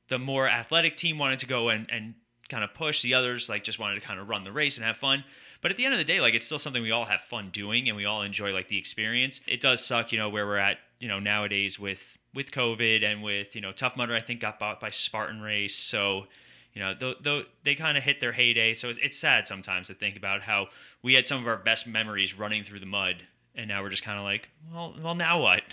the 0.08 0.20
more 0.20 0.48
athletic 0.48 0.96
team 0.96 1.18
wanted 1.18 1.40
to 1.40 1.48
go 1.48 1.70
and 1.70 1.88
and 1.92 2.16
kind 2.50 2.64
of 2.64 2.74
push. 2.74 3.02
The 3.02 3.14
others 3.14 3.50
like 3.50 3.64
just 3.64 3.80
wanted 3.80 3.96
to 3.96 4.02
kind 4.02 4.20
of 4.20 4.30
run 4.30 4.44
the 4.44 4.52
race 4.52 4.78
and 4.78 4.86
have 4.86 4.98
fun. 4.98 5.24
But 5.62 5.72
at 5.72 5.78
the 5.78 5.86
end 5.86 5.94
of 5.94 5.98
the 5.98 6.04
day 6.06 6.20
like 6.20 6.34
it's 6.34 6.46
still 6.46 6.60
something 6.60 6.82
we 6.82 6.92
all 6.92 7.06
have 7.06 7.22
fun 7.22 7.50
doing 7.52 7.88
and 7.90 7.98
we 7.98 8.06
all 8.06 8.22
enjoy 8.22 8.52
like 8.52 8.68
the 8.68 8.78
experience. 8.78 9.42
It 9.48 9.62
does 9.62 9.84
suck 9.84 10.12
you 10.12 10.18
know 10.18 10.30
where 10.30 10.46
we're 10.46 10.58
at 10.58 10.78
you 11.00 11.08
know 11.08 11.20
nowadays 11.20 11.80
with 11.80 12.18
with 12.34 12.52
covid 12.52 13.04
and 13.04 13.24
with 13.24 13.56
you 13.56 13.62
know 13.62 13.72
tough 13.72 13.96
mudder 13.96 14.14
i 14.14 14.20
think 14.20 14.42
got 14.42 14.60
bought 14.60 14.80
by 14.80 14.90
spartan 14.90 15.42
race. 15.42 15.76
So 15.76 16.28
you 16.76 16.82
know 16.82 16.94
though, 17.00 17.16
though 17.22 17.44
they 17.64 17.74
kind 17.74 17.98
of 17.98 18.04
hit 18.04 18.20
their 18.20 18.32
heyday 18.32 18.76
so 18.76 18.90
it's, 18.90 19.00
it's 19.02 19.18
sad 19.18 19.48
sometimes 19.48 19.88
to 19.88 19.96
think 19.96 20.16
about 20.16 20.42
how 20.42 20.68
we 21.02 21.16
had 21.16 21.28
some 21.28 21.42
of 21.42 21.48
our 21.48 21.58
best 21.58 21.88
memories 21.88 22.38
running 22.38 22.64
through 22.64 22.80
the 22.80 22.86
mud 22.86 23.16
and 23.56 23.68
now 23.68 23.82
we're 23.82 23.90
just 23.90 24.04
kind 24.04 24.20
of 24.20 24.24
like 24.24 24.50
well 24.72 24.96
well 25.02 25.16
now 25.16 25.42
what 25.42 25.64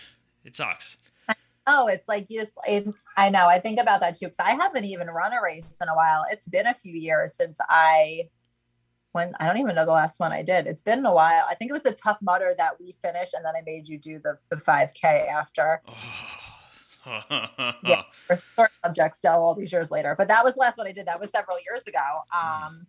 it 0.45 0.57
sucks 0.57 0.97
Oh, 1.67 1.87
it's 1.87 2.09
like 2.09 2.27
you 2.29 2.41
just, 2.41 2.55
it, 2.67 2.93
I 3.17 3.31
know. 3.31 3.47
I 3.47 3.61
think 3.61 3.79
about 3.79 4.01
that 4.01 4.17
too 4.17 4.27
because 4.27 4.41
I 4.41 4.51
haven't 4.53 4.85
even 4.85 5.07
run 5.07 5.33
a 5.33 5.41
race 5.41 5.79
in 5.81 5.89
a 5.89 5.95
while. 5.95 6.25
It's 6.31 6.49
been 6.49 6.67
a 6.67 6.75
few 6.75 6.93
years 6.93 7.35
since 7.37 7.59
I, 7.69 8.29
when 9.13 9.33
I 9.39 9.47
don't 9.47 9.59
even 9.59 9.77
know 9.77 9.85
the 9.85 9.93
last 9.93 10.19
one 10.19 10.33
I 10.33 10.43
did. 10.43 10.67
It's 10.67 10.83
been 10.83 11.07
a 11.07 11.15
while. 11.15 11.45
I 11.49 11.55
think 11.55 11.71
it 11.71 11.73
was 11.73 11.83
the 11.83 11.93
Tough 11.93 12.19
Mudder 12.21 12.53
that 12.59 12.73
we 12.81 12.97
finished, 13.01 13.35
and 13.35 13.45
then 13.45 13.55
I 13.55 13.63
made 13.65 13.89
you 13.89 13.97
do 13.97 14.19
the, 14.19 14.39
the 14.51 14.57
5K 14.57 15.29
after. 15.29 15.83
Oh. 15.87 15.95
yeah, 17.85 18.03
we're 18.29 18.37
sore 18.57 18.71
subject 18.93 19.15
still 19.15 19.33
all 19.33 19.55
these 19.55 19.73
years 19.73 19.91
later. 19.91 20.15
But 20.17 20.29
that 20.29 20.45
was 20.45 20.55
the 20.55 20.61
last 20.61 20.79
one 20.79 20.87
I 20.87 20.93
did. 20.93 21.07
That 21.07 21.21
was 21.21 21.31
several 21.31 21.57
years 21.67 21.87
ago. 21.87 21.99
Um, 22.37 22.87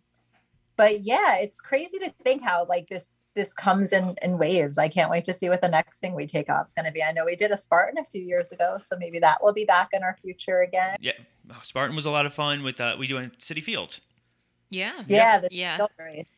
but 0.76 1.00
yeah, 1.02 1.36
it's 1.38 1.60
crazy 1.60 1.98
to 1.98 2.12
think 2.24 2.42
how 2.42 2.66
like 2.66 2.88
this 2.88 3.08
this 3.34 3.52
comes 3.52 3.92
in 3.92 4.14
in 4.22 4.38
waves. 4.38 4.78
I 4.78 4.88
can't 4.88 5.10
wait 5.10 5.24
to 5.24 5.32
see 5.32 5.48
what 5.48 5.60
the 5.60 5.68
next 5.68 5.98
thing 5.98 6.14
we 6.14 6.26
take 6.26 6.48
on 6.48 6.66
is 6.66 6.72
going 6.72 6.86
to 6.86 6.92
be. 6.92 7.02
I 7.02 7.10
know 7.10 7.24
we 7.24 7.34
did 7.34 7.50
a 7.50 7.56
Spartan 7.56 7.98
a 7.98 8.04
few 8.04 8.22
years 8.22 8.52
ago, 8.52 8.76
so 8.78 8.96
maybe 8.96 9.18
that 9.20 9.38
will 9.42 9.52
be 9.52 9.64
back 9.64 9.88
in 9.92 10.02
our 10.04 10.16
future 10.22 10.60
again. 10.60 10.96
Yeah, 11.00 11.12
Spartan 11.62 11.96
was 11.96 12.06
a 12.06 12.10
lot 12.10 12.26
of 12.26 12.34
fun 12.34 12.62
with 12.62 12.80
uh, 12.80 12.96
we 12.98 13.08
doing 13.08 13.32
Citi 13.40 13.62
Field. 13.62 13.98
Yeah. 14.70 15.02
Yeah, 15.08 15.40
the 15.40 15.48
Yeah. 15.50 15.86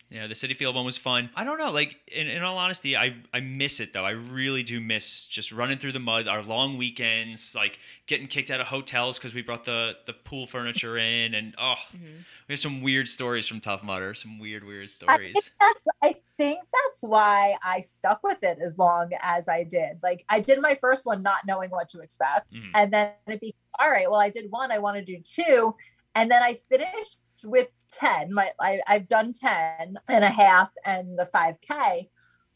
Yeah, 0.08 0.28
the 0.28 0.34
Citi 0.34 0.54
Field 0.54 0.76
one 0.76 0.84
was 0.84 0.96
fun. 0.96 1.30
I 1.34 1.42
don't 1.42 1.58
know, 1.58 1.72
like 1.72 1.96
in, 2.06 2.28
in 2.28 2.42
all 2.44 2.58
honesty, 2.58 2.96
I 2.96 3.16
I 3.34 3.40
miss 3.40 3.80
it 3.80 3.92
though. 3.92 4.04
I 4.04 4.12
really 4.12 4.62
do 4.62 4.80
miss 4.80 5.26
just 5.26 5.50
running 5.50 5.78
through 5.78 5.92
the 5.92 5.98
mud, 6.00 6.28
our 6.28 6.42
long 6.42 6.78
weekends, 6.78 7.56
like 7.56 7.80
getting 8.06 8.28
kicked 8.28 8.52
out 8.52 8.60
of 8.60 8.68
hotels 8.68 9.18
because 9.18 9.34
we 9.34 9.42
brought 9.42 9.64
the 9.64 9.96
the 10.06 10.12
pool 10.12 10.46
furniture 10.46 10.96
in, 11.10 11.34
and 11.34 11.54
oh, 11.58 11.74
Mhm. 11.92 12.24
we 12.48 12.52
have 12.52 12.60
some 12.60 12.82
weird 12.82 13.08
stories 13.08 13.48
from 13.48 13.58
Tough 13.60 13.82
Mudder, 13.82 14.14
some 14.14 14.38
weird 14.38 14.62
weird 14.62 14.90
stories. 14.90 15.18
I 15.18 15.32
think 15.32 15.50
that's 15.60 15.86
I 16.02 16.14
think 16.36 16.60
that's 16.84 17.02
why 17.02 17.56
I 17.64 17.80
stuck 17.80 18.22
with 18.22 18.38
it 18.42 18.58
as 18.64 18.78
long 18.78 19.10
as 19.22 19.48
I 19.48 19.64
did. 19.64 19.98
Like 20.04 20.24
I 20.28 20.38
did 20.38 20.60
my 20.60 20.76
first 20.80 21.04
one 21.04 21.20
not 21.22 21.38
knowing 21.48 21.70
what 21.70 21.88
to 21.88 21.98
expect. 21.98 22.54
Mhm. 22.54 22.70
And 22.74 22.92
then 22.92 23.10
it 23.26 23.40
became 23.40 23.52
all 23.80 23.90
right, 23.90 24.08
well, 24.08 24.20
I 24.20 24.30
did 24.30 24.46
one, 24.50 24.70
I 24.70 24.78
want 24.78 24.96
to 24.98 25.02
do 25.04 25.20
two. 25.20 25.74
And 26.14 26.30
then 26.30 26.42
I 26.42 26.54
finished 26.54 27.20
with 27.44 27.68
10. 27.92 28.32
My 28.32 28.50
I, 28.60 28.80
I've 28.86 29.08
done 29.08 29.32
10 29.32 29.98
and 30.08 30.24
a 30.24 30.28
half 30.28 30.70
and 30.84 31.18
the 31.18 31.28
5K. 31.34 32.08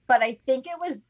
But 0.07 0.23
I 0.23 0.38
think 0.47 0.66
it 0.66 0.79
was 0.81 1.07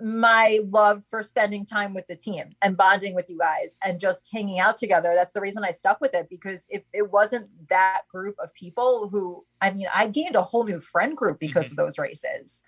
my 0.00 0.60
love 0.70 1.04
for 1.04 1.22
spending 1.22 1.66
time 1.66 1.94
with 1.94 2.06
the 2.06 2.16
team 2.16 2.50
and 2.62 2.76
bonding 2.76 3.14
with 3.14 3.28
you 3.28 3.38
guys 3.38 3.76
and 3.84 4.00
just 4.00 4.28
hanging 4.32 4.58
out 4.58 4.76
together. 4.76 5.12
That's 5.14 5.32
the 5.32 5.40
reason 5.40 5.62
I 5.64 5.72
stuck 5.72 6.00
with 6.00 6.14
it 6.14 6.28
because 6.30 6.66
if 6.70 6.82
it 6.92 7.10
wasn't 7.10 7.48
that 7.68 8.02
group 8.10 8.36
of 8.42 8.52
people 8.54 9.08
who, 9.10 9.44
I 9.60 9.70
mean, 9.70 9.86
I 9.94 10.06
gained 10.06 10.36
a 10.36 10.42
whole 10.42 10.64
new 10.64 10.80
friend 10.80 11.16
group 11.16 11.38
because 11.38 11.66
mm-hmm. 11.66 11.80
of 11.80 11.86
those 11.86 11.98
races. 11.98 12.62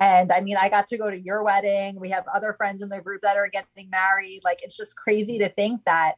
And 0.00 0.32
I 0.32 0.40
mean, 0.40 0.56
I 0.60 0.68
got 0.68 0.86
to 0.88 0.98
go 0.98 1.10
to 1.10 1.20
your 1.20 1.44
wedding. 1.44 1.98
We 2.00 2.10
have 2.10 2.24
other 2.34 2.52
friends 2.52 2.82
in 2.82 2.88
the 2.88 3.00
group 3.00 3.22
that 3.22 3.36
are 3.36 3.48
getting 3.48 3.90
married. 3.90 4.40
Like, 4.44 4.58
it's 4.62 4.76
just 4.76 4.96
crazy 4.96 5.38
to 5.38 5.48
think 5.48 5.84
that 5.86 6.14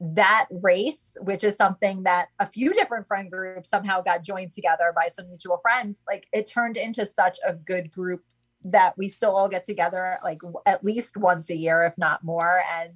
that 0.00 0.46
race, 0.50 1.16
which 1.20 1.44
is 1.44 1.56
something 1.56 2.02
that 2.02 2.26
a 2.38 2.46
few 2.46 2.72
different 2.74 3.06
friend 3.06 3.30
groups 3.30 3.68
somehow 3.68 4.00
got 4.02 4.22
joined 4.22 4.50
together 4.52 4.92
by 4.94 5.06
some 5.08 5.26
mutual 5.28 5.58
friends, 5.58 6.02
like 6.08 6.26
it 6.32 6.46
turned 6.46 6.76
into 6.76 7.06
such 7.06 7.38
a 7.46 7.52
good 7.54 7.90
group 7.90 8.22
that 8.66 8.96
we 8.96 9.08
still 9.08 9.36
all 9.36 9.48
get 9.48 9.62
together 9.62 10.18
like 10.24 10.38
w- 10.38 10.56
at 10.64 10.82
least 10.82 11.16
once 11.18 11.50
a 11.50 11.56
year, 11.56 11.84
if 11.84 11.96
not 11.98 12.24
more. 12.24 12.60
And 12.72 12.92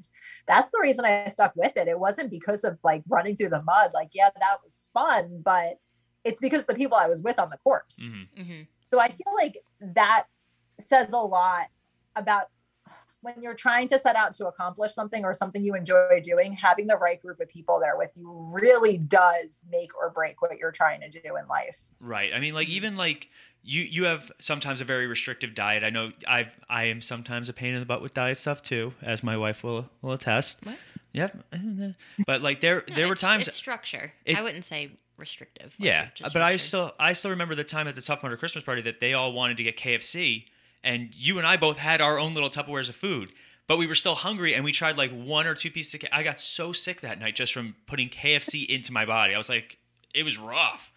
that's 0.46 0.70
the 0.70 0.78
reason 0.80 1.04
I 1.04 1.26
stuck 1.26 1.52
with 1.56 1.76
it. 1.76 1.88
It 1.88 2.00
wasn't 2.00 2.30
because 2.30 2.64
of 2.64 2.78
like 2.82 3.02
running 3.08 3.36
through 3.36 3.50
the 3.50 3.62
mud. 3.62 3.90
Like, 3.92 4.08
yeah, 4.12 4.30
that 4.40 4.58
was 4.64 4.88
fun, 4.94 5.42
but 5.44 5.74
it's 6.24 6.40
because 6.40 6.64
the 6.64 6.74
people 6.74 6.96
I 6.96 7.06
was 7.06 7.22
with 7.22 7.38
on 7.38 7.50
the 7.50 7.58
course. 7.58 7.98
Mhm. 8.02 8.28
Mhm. 8.36 8.66
So 8.90 8.98
I 8.98 9.08
feel 9.08 9.34
like 9.36 9.58
that 9.80 10.24
says 10.80 11.12
a 11.12 11.18
lot 11.18 11.68
about 12.16 12.46
when 13.20 13.34
you're 13.42 13.54
trying 13.54 13.88
to 13.88 13.98
set 13.98 14.16
out 14.16 14.34
to 14.34 14.46
accomplish 14.46 14.92
something 14.94 15.24
or 15.24 15.34
something 15.34 15.64
you 15.64 15.74
enjoy 15.74 16.20
doing, 16.22 16.52
having 16.52 16.86
the 16.86 16.96
right 16.96 17.20
group 17.20 17.40
of 17.40 17.48
people 17.48 17.80
there 17.80 17.96
with 17.96 18.12
you 18.16 18.30
really 18.52 18.98
does 18.98 19.64
make 19.70 19.96
or 19.96 20.10
break 20.10 20.40
what 20.40 20.56
you're 20.58 20.72
trying 20.72 21.00
to 21.00 21.08
do 21.08 21.36
in 21.36 21.46
life. 21.48 21.90
Right. 22.00 22.32
I 22.32 22.38
mean, 22.40 22.54
like 22.54 22.68
mm-hmm. 22.68 22.76
even 22.76 22.96
like 22.96 23.28
you 23.62 23.82
you 23.82 24.04
have 24.04 24.30
sometimes 24.40 24.80
a 24.80 24.84
very 24.84 25.06
restrictive 25.06 25.54
diet. 25.54 25.82
I 25.84 25.90
know 25.90 26.12
I've 26.26 26.58
I 26.68 26.84
am 26.84 27.02
sometimes 27.02 27.48
a 27.48 27.52
pain 27.52 27.74
in 27.74 27.80
the 27.80 27.86
butt 27.86 28.02
with 28.02 28.14
diet 28.14 28.38
stuff 28.38 28.62
too, 28.62 28.94
as 29.02 29.22
my 29.22 29.36
wife 29.36 29.62
will 29.64 29.88
will 30.02 30.12
attest. 30.12 30.64
What? 30.64 30.76
Yep. 31.12 31.44
But 32.26 32.42
like 32.42 32.60
there 32.60 32.84
Yeah, 32.86 32.94
there 32.94 33.08
were 33.08 33.14
times 33.14 33.48
it's 33.48 33.56
structure. 33.56 34.12
it- 34.24 34.36
I 34.36 34.42
wouldn't 34.42 34.64
say 34.64 34.92
restrictive. 35.16 35.74
like, 35.78 35.86
Yeah, 35.86 36.08
just 36.14 36.32
but 36.32 36.42
I 36.42 36.56
structure. 36.56 36.66
still 36.66 36.92
I 37.00 37.12
still 37.14 37.30
remember 37.32 37.54
the 37.56 37.64
time 37.64 37.88
at 37.88 37.94
the 37.94 38.00
Tough 38.00 38.22
Mudder 38.22 38.36
Christmas 38.36 38.62
party 38.64 38.82
that 38.82 39.00
they 39.00 39.14
all 39.14 39.32
wanted 39.32 39.56
to 39.56 39.64
get 39.64 39.76
KFC, 39.76 40.44
and 40.84 41.14
you 41.14 41.38
and 41.38 41.46
I 41.46 41.56
both 41.56 41.78
had 41.78 42.00
our 42.00 42.18
own 42.18 42.34
little 42.34 42.50
Tupperwares 42.50 42.88
of 42.88 42.96
food, 42.96 43.32
but 43.66 43.78
we 43.78 43.86
were 43.86 43.94
still 43.94 44.14
hungry, 44.14 44.54
and 44.54 44.64
we 44.64 44.72
tried 44.72 44.96
like 44.96 45.10
one 45.10 45.46
or 45.46 45.54
two 45.54 45.70
pieces. 45.70 45.94
Of, 45.94 46.00
K- 46.00 46.08
I 46.12 46.22
got 46.22 46.40
so 46.40 46.72
sick 46.72 47.00
that 47.02 47.18
night 47.18 47.36
just 47.36 47.52
from 47.52 47.76
putting 47.86 48.08
KFC 48.08 48.66
into 48.66 48.92
my 48.92 49.04
body. 49.04 49.34
I 49.34 49.38
was 49.38 49.48
like, 49.48 49.78
it 50.14 50.22
was 50.22 50.38
rough. 50.38 50.92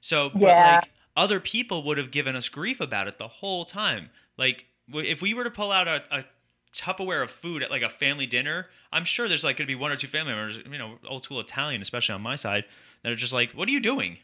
So, 0.00 0.30
but 0.30 0.40
Yeah. 0.40 0.74
like 0.76 0.90
other 1.16 1.40
people 1.40 1.82
would 1.84 1.98
have 1.98 2.10
given 2.10 2.36
us 2.36 2.48
grief 2.48 2.80
about 2.80 3.08
it 3.08 3.18
the 3.18 3.28
whole 3.28 3.64
time. 3.64 4.10
Like 4.36 4.66
if 4.92 5.20
we 5.22 5.34
were 5.34 5.44
to 5.44 5.50
pull 5.50 5.70
out 5.72 5.88
a, 5.88 6.02
a 6.10 6.24
Tupperware 6.72 7.22
of 7.22 7.30
food 7.30 7.62
at 7.62 7.70
like 7.70 7.82
a 7.82 7.90
family 7.90 8.26
dinner, 8.26 8.68
I'm 8.92 9.04
sure 9.04 9.28
there's 9.28 9.44
like 9.44 9.58
going 9.58 9.66
to 9.66 9.70
be 9.70 9.74
one 9.74 9.92
or 9.92 9.96
two 9.96 10.08
family 10.08 10.32
members, 10.32 10.58
you 10.70 10.78
know, 10.78 10.98
old 11.06 11.22
school 11.24 11.38
Italian, 11.40 11.82
especially 11.82 12.14
on 12.14 12.22
my 12.22 12.36
side, 12.36 12.64
that 13.02 13.12
are 13.12 13.16
just 13.16 13.32
like, 13.32 13.52
"What 13.52 13.68
are 13.68 13.72
you 13.72 13.80
doing?" 13.80 14.18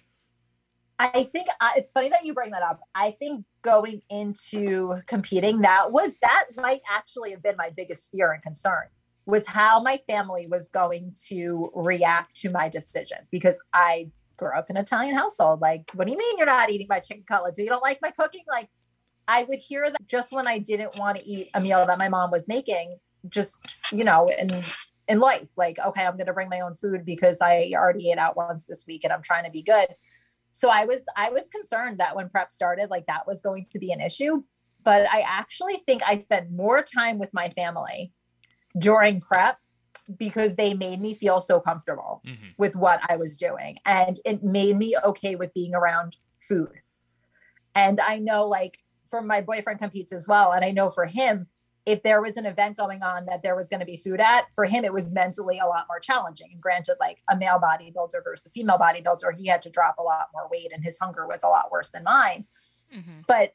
I 0.98 1.28
think 1.32 1.46
uh, 1.60 1.70
it's 1.76 1.92
funny 1.92 2.08
that 2.08 2.24
you 2.24 2.34
bring 2.34 2.50
that 2.50 2.62
up. 2.62 2.80
I 2.94 3.12
think 3.12 3.44
going 3.62 4.02
into 4.10 4.96
competing, 5.06 5.60
that 5.60 5.92
was 5.92 6.10
that 6.22 6.46
might 6.56 6.80
actually 6.92 7.30
have 7.30 7.42
been 7.42 7.56
my 7.56 7.70
biggest 7.70 8.10
fear 8.10 8.32
and 8.32 8.42
concern 8.42 8.86
was 9.24 9.46
how 9.46 9.80
my 9.80 10.00
family 10.08 10.46
was 10.50 10.68
going 10.70 11.14
to 11.28 11.70
react 11.74 12.34
to 12.34 12.50
my 12.50 12.68
decision 12.68 13.18
because 13.30 13.60
I 13.72 14.10
grew 14.38 14.56
up 14.56 14.70
in 14.70 14.76
an 14.76 14.82
Italian 14.82 15.14
household. 15.14 15.60
Like, 15.60 15.90
what 15.94 16.06
do 16.06 16.12
you 16.12 16.18
mean 16.18 16.38
you're 16.38 16.46
not 16.46 16.70
eating 16.70 16.86
my 16.88 16.98
chicken 16.98 17.24
cutlets? 17.28 17.58
You 17.60 17.68
don't 17.68 17.82
like 17.82 17.98
my 18.02 18.10
cooking? 18.10 18.44
Like, 18.50 18.68
I 19.28 19.44
would 19.44 19.58
hear 19.58 19.88
that 19.88 20.08
just 20.08 20.32
when 20.32 20.48
I 20.48 20.58
didn't 20.58 20.98
want 20.98 21.18
to 21.18 21.24
eat 21.24 21.50
a 21.54 21.60
meal 21.60 21.84
that 21.86 21.98
my 21.98 22.08
mom 22.08 22.30
was 22.30 22.48
making, 22.48 22.96
just 23.28 23.58
you 23.92 24.02
know, 24.02 24.30
in 24.36 24.64
in 25.06 25.20
life, 25.20 25.56
like, 25.56 25.78
okay, 25.78 26.04
I'm 26.04 26.16
going 26.16 26.26
to 26.26 26.32
bring 26.32 26.48
my 26.48 26.60
own 26.60 26.74
food 26.74 27.04
because 27.04 27.38
I 27.40 27.70
already 27.74 28.10
ate 28.10 28.18
out 28.18 28.36
once 28.36 28.66
this 28.66 28.84
week 28.86 29.04
and 29.04 29.12
I'm 29.12 29.22
trying 29.22 29.44
to 29.44 29.50
be 29.50 29.62
good 29.62 29.86
so 30.52 30.70
i 30.70 30.84
was 30.84 31.04
i 31.16 31.30
was 31.30 31.48
concerned 31.48 31.98
that 31.98 32.14
when 32.16 32.28
prep 32.28 32.50
started 32.50 32.90
like 32.90 33.06
that 33.06 33.26
was 33.26 33.40
going 33.40 33.64
to 33.70 33.78
be 33.78 33.92
an 33.92 34.00
issue 34.00 34.42
but 34.82 35.06
i 35.12 35.22
actually 35.26 35.82
think 35.86 36.02
i 36.06 36.16
spent 36.16 36.50
more 36.50 36.82
time 36.82 37.18
with 37.18 37.32
my 37.32 37.48
family 37.50 38.12
during 38.78 39.20
prep 39.20 39.58
because 40.16 40.56
they 40.56 40.72
made 40.72 41.00
me 41.00 41.14
feel 41.14 41.40
so 41.40 41.60
comfortable 41.60 42.22
hmm 42.24 42.34
with 42.56 42.74
what 42.74 43.00
i 43.08 43.16
was 43.16 43.36
doing 43.36 43.76
and 43.86 44.16
it 44.24 44.42
made 44.42 44.76
me 44.76 44.96
okay 45.04 45.36
with 45.36 45.54
being 45.54 45.74
around 45.74 46.16
food. 46.38 46.68
And 47.74 48.00
i 48.00 48.16
know 48.16 48.46
like 48.46 48.78
for 49.08 49.22
my 49.22 49.40
boyfriend 49.40 49.78
competes 49.78 50.12
as 50.12 50.26
well 50.26 50.52
and 50.52 50.64
i 50.64 50.70
know 50.72 50.90
for 50.90 51.06
him 51.06 51.46
if 51.88 52.02
there 52.02 52.20
was 52.20 52.36
an 52.36 52.44
event 52.44 52.76
going 52.76 53.02
on 53.02 53.24
that 53.24 53.42
there 53.42 53.56
was 53.56 53.70
going 53.70 53.80
to 53.80 53.86
be 53.86 53.96
food 53.96 54.20
at 54.20 54.44
for 54.54 54.66
him 54.66 54.84
it 54.84 54.92
was 54.92 55.10
mentally 55.10 55.58
a 55.58 55.64
lot 55.66 55.86
more 55.88 55.98
challenging. 55.98 56.50
And 56.52 56.60
granted 56.60 56.96
like 57.00 57.22
a 57.30 57.36
male 57.36 57.58
bodybuilder 57.58 58.22
versus 58.22 58.46
a 58.46 58.50
female 58.50 58.76
bodybuilder 58.78 59.38
he 59.38 59.46
had 59.46 59.62
to 59.62 59.70
drop 59.70 59.96
a 59.98 60.02
lot 60.02 60.28
more 60.34 60.46
weight 60.52 60.70
and 60.72 60.84
his 60.84 60.98
hunger 60.98 61.26
was 61.26 61.42
a 61.42 61.48
lot 61.48 61.70
worse 61.72 61.90
than 61.90 62.04
mine. 62.04 62.44
Mhm. 62.94 63.26
but 63.26 63.52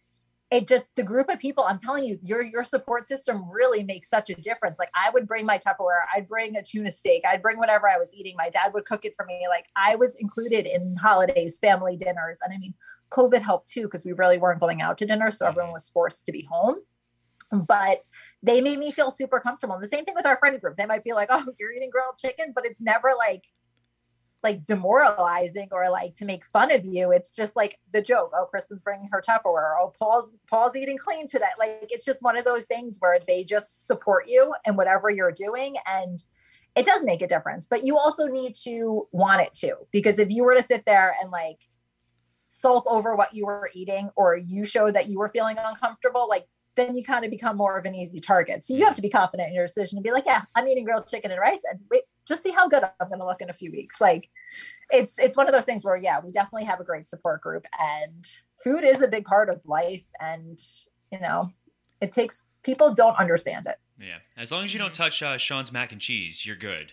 it 0.51 0.67
just 0.67 0.87
the 0.95 1.01
group 1.01 1.27
of 1.29 1.39
people 1.39 1.63
i'm 1.67 1.79
telling 1.79 2.03
you 2.05 2.19
your 2.21 2.43
your 2.43 2.63
support 2.63 3.07
system 3.07 3.49
really 3.49 3.83
makes 3.83 4.09
such 4.09 4.29
a 4.29 4.35
difference. 4.35 4.77
Like 4.79 4.91
i 4.95 5.09
would 5.11 5.27
bring 5.27 5.45
my 5.45 5.57
tupperware 5.59 6.03
i'd 6.15 6.27
bring 6.27 6.55
a 6.55 6.63
tuna 6.63 6.91
steak 6.91 7.23
i'd 7.27 7.41
bring 7.41 7.57
whatever 7.59 7.87
i 7.87 7.97
was 7.97 8.13
eating. 8.15 8.35
My 8.35 8.49
dad 8.49 8.73
would 8.73 8.85
cook 8.85 9.05
it 9.05 9.13
for 9.15 9.25
me. 9.25 9.43
Like 9.47 9.65
i 9.75 9.95
was 9.95 10.15
included 10.19 10.65
in 10.65 10.95
holidays 10.95 11.59
family 11.59 11.95
dinners. 11.97 12.39
And 12.43 12.51
i 12.53 12.57
mean 12.57 12.73
covid 13.11 13.41
helped 13.41 13.69
too 13.69 13.83
because 13.83 14.03
we 14.05 14.13
really 14.13 14.39
weren't 14.39 14.59
going 14.59 14.81
out 14.81 14.97
to 14.97 15.05
dinner 15.05 15.29
so 15.29 15.45
everyone 15.45 15.71
was 15.71 15.87
forced 15.89 16.25
to 16.25 16.31
be 16.31 16.47
home 16.51 16.77
but 17.53 18.03
they 18.41 18.61
made 18.61 18.79
me 18.79 18.91
feel 18.91 19.11
super 19.11 19.39
comfortable. 19.39 19.75
And 19.75 19.83
the 19.83 19.87
same 19.87 20.05
thing 20.05 20.15
with 20.15 20.25
our 20.25 20.37
friend 20.37 20.59
group. 20.59 20.75
They 20.75 20.85
might 20.85 21.03
be 21.03 21.13
like, 21.13 21.29
"Oh, 21.31 21.45
you're 21.59 21.73
eating 21.73 21.89
grilled 21.91 22.17
chicken," 22.17 22.51
but 22.55 22.65
it's 22.65 22.81
never 22.81 23.11
like 23.17 23.43
like 24.43 24.65
demoralizing 24.65 25.69
or 25.71 25.89
like 25.89 26.13
to 26.15 26.25
make 26.25 26.45
fun 26.45 26.71
of 26.71 26.83
you. 26.83 27.11
It's 27.11 27.29
just 27.29 27.55
like 27.55 27.77
the 27.93 28.01
joke. 28.01 28.31
Oh, 28.35 28.45
Kristen's 28.45 28.83
bringing 28.83 29.07
her 29.11 29.21
Tupperware. 29.21 29.75
Oh, 29.79 29.91
Paul's 29.97 30.33
Paul's 30.49 30.75
eating 30.75 30.97
clean 30.97 31.27
today. 31.27 31.45
Like 31.57 31.87
it's 31.89 32.05
just 32.05 32.21
one 32.21 32.37
of 32.37 32.43
those 32.43 32.65
things 32.65 32.97
where 32.99 33.17
they 33.27 33.43
just 33.43 33.87
support 33.87 34.25
you 34.27 34.53
and 34.65 34.77
whatever 34.77 35.09
you're 35.09 35.31
doing, 35.31 35.75
and 35.87 36.19
it 36.75 36.85
does 36.85 37.03
make 37.03 37.21
a 37.21 37.27
difference. 37.27 37.65
But 37.65 37.83
you 37.83 37.97
also 37.97 38.27
need 38.27 38.53
to 38.63 39.07
want 39.11 39.41
it 39.41 39.53
to, 39.55 39.75
because 39.91 40.19
if 40.19 40.29
you 40.29 40.43
were 40.43 40.55
to 40.55 40.63
sit 40.63 40.85
there 40.85 41.15
and 41.21 41.31
like 41.31 41.59
sulk 42.47 42.85
over 42.91 43.15
what 43.15 43.33
you 43.33 43.45
were 43.45 43.69
eating, 43.73 44.09
or 44.15 44.35
you 44.35 44.65
show 44.65 44.91
that 44.91 45.07
you 45.07 45.17
were 45.17 45.29
feeling 45.29 45.55
uncomfortable, 45.57 46.27
like 46.29 46.45
then 46.75 46.95
you 46.95 47.03
kind 47.03 47.23
of 47.23 47.31
become 47.31 47.57
more 47.57 47.77
of 47.77 47.85
an 47.85 47.95
easy 47.95 48.19
target. 48.19 48.63
So 48.63 48.75
you 48.75 48.85
have 48.85 48.95
to 48.95 49.01
be 49.01 49.09
confident 49.09 49.49
in 49.49 49.55
your 49.55 49.65
decision 49.65 49.97
and 49.97 50.03
be 50.03 50.11
like, 50.11 50.25
yeah, 50.25 50.41
I'm 50.55 50.67
eating 50.67 50.85
grilled 50.85 51.07
chicken 51.07 51.31
and 51.31 51.39
rice 51.39 51.63
and 51.69 51.79
wait, 51.91 52.03
just 52.27 52.43
see 52.43 52.51
how 52.51 52.67
good 52.67 52.83
I'm 52.83 53.09
going 53.09 53.19
to 53.19 53.25
look 53.25 53.41
in 53.41 53.49
a 53.49 53.53
few 53.53 53.71
weeks. 53.71 54.01
Like 54.01 54.29
it's, 54.89 55.19
it's 55.19 55.37
one 55.37 55.47
of 55.47 55.53
those 55.53 55.65
things 55.65 55.85
where, 55.85 55.97
yeah, 55.97 56.19
we 56.23 56.31
definitely 56.31 56.65
have 56.65 56.79
a 56.79 56.83
great 56.83 57.07
support 57.07 57.41
group 57.41 57.65
and 57.79 58.25
food 58.63 58.83
is 58.83 59.01
a 59.03 59.07
big 59.07 59.25
part 59.25 59.49
of 59.49 59.65
life. 59.65 60.05
And, 60.19 60.59
you 61.11 61.19
know, 61.19 61.51
it 62.01 62.11
takes 62.11 62.47
people 62.63 62.93
don't 62.93 63.17
understand 63.19 63.67
it. 63.67 63.75
Yeah. 63.99 64.17
As 64.35 64.51
long 64.51 64.63
as 64.63 64.73
you 64.73 64.79
don't 64.79 64.93
touch 64.93 65.21
uh, 65.21 65.37
Sean's 65.37 65.71
mac 65.71 65.91
and 65.91 66.01
cheese, 66.01 66.45
you're 66.45 66.55
good. 66.55 66.91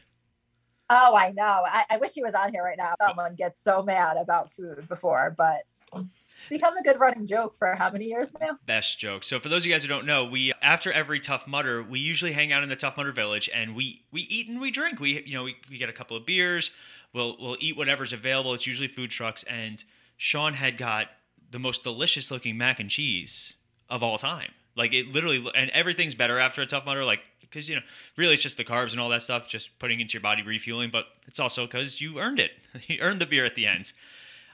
Oh, 0.91 1.17
I 1.17 1.31
know. 1.31 1.63
I, 1.67 1.85
I 1.89 1.97
wish 1.99 2.13
he 2.15 2.23
was 2.23 2.35
on 2.35 2.53
here 2.53 2.65
right 2.65 2.77
now. 2.77 2.95
Someone 3.01 3.37
gets 3.37 3.63
so 3.63 3.83
mad 3.83 4.17
about 4.17 4.51
food 4.51 4.89
before, 4.89 5.35
but 5.39 5.63
it's 5.95 6.05
become 6.49 6.77
a 6.77 6.83
good 6.83 6.99
running 6.99 7.27
joke 7.27 7.55
for 7.55 7.75
how 7.75 7.91
many 7.91 8.07
years 8.07 8.33
now? 8.41 8.59
Best 8.67 8.99
joke. 8.99 9.25
So 9.25 9.39
for 9.39 9.49
those 9.49 9.63
of 9.63 9.67
you 9.67 9.73
guys 9.73 9.83
who 9.83 9.89
don't 9.89 10.07
know, 10.07 10.25
we 10.25 10.53
after 10.63 10.93
every 10.93 11.21
Tough 11.21 11.47
Mudder, 11.47 11.83
we 11.83 12.01
usually 12.01 12.33
hang 12.33 12.53
out 12.53 12.63
in 12.63 12.69
the 12.69 12.77
Tough 12.77 12.97
Mudder 12.97 13.13
Village 13.13 13.51
and 13.55 13.75
we 13.75 14.03
we 14.13 14.23
eat 14.23 14.49
and 14.49 14.61
we 14.61 14.71
drink. 14.71 15.01
We 15.01 15.23
you 15.25 15.35
know 15.35 15.45
we, 15.45 15.57
we 15.69 15.79
get 15.79 15.89
a 15.89 15.93
couple 15.93 16.17
of 16.17 16.27
beers. 16.27 16.71
We'll 17.13 17.37
we'll 17.41 17.57
eat 17.61 17.77
whatever's 17.77 18.13
available. 18.13 18.55
It's 18.55 18.67
usually 18.67 18.89
food 18.89 19.11
trucks. 19.11 19.43
And 19.45 19.83
Sean 20.17 20.55
had 20.55 20.79
got 20.79 21.09
the 21.51 21.59
most 21.59 21.83
delicious 21.83 22.31
looking 22.31 22.57
mac 22.57 22.81
and 22.81 22.91
cheese 22.91 23.55
of 23.89 24.03
all 24.03 24.19
time. 24.19 24.53
Like 24.77 24.95
it 24.95 25.09
literally, 25.09 25.45
and 25.55 25.71
everything's 25.71 26.15
better 26.15 26.39
after 26.39 26.63
a 26.63 26.67
Tough 26.67 26.87
Mudder. 26.87 27.05
Like 27.05 27.21
because 27.41 27.69
you 27.69 27.75
know 27.77 27.83
really 28.17 28.35
it's 28.35 28.43
just 28.43 28.57
the 28.57 28.65
carbs 28.65 28.93
and 28.93 29.01
all 29.01 29.09
that 29.11 29.23
stuff, 29.23 29.49
just 29.49 29.79
putting 29.79 30.01
into 30.01 30.15
your 30.15 30.23
body 30.23 30.43
refueling. 30.43 30.91
But 30.91 31.07
it's 31.27 31.41
also 31.41 31.67
because 31.67 32.01
you 32.01 32.19
earned 32.19 32.41
it. 32.41 32.53
you 32.87 32.99
earned 33.01 33.21
the 33.21 33.27
beer 33.27 33.45
at 33.45 33.55
the 33.55 33.67
end. 33.67 33.93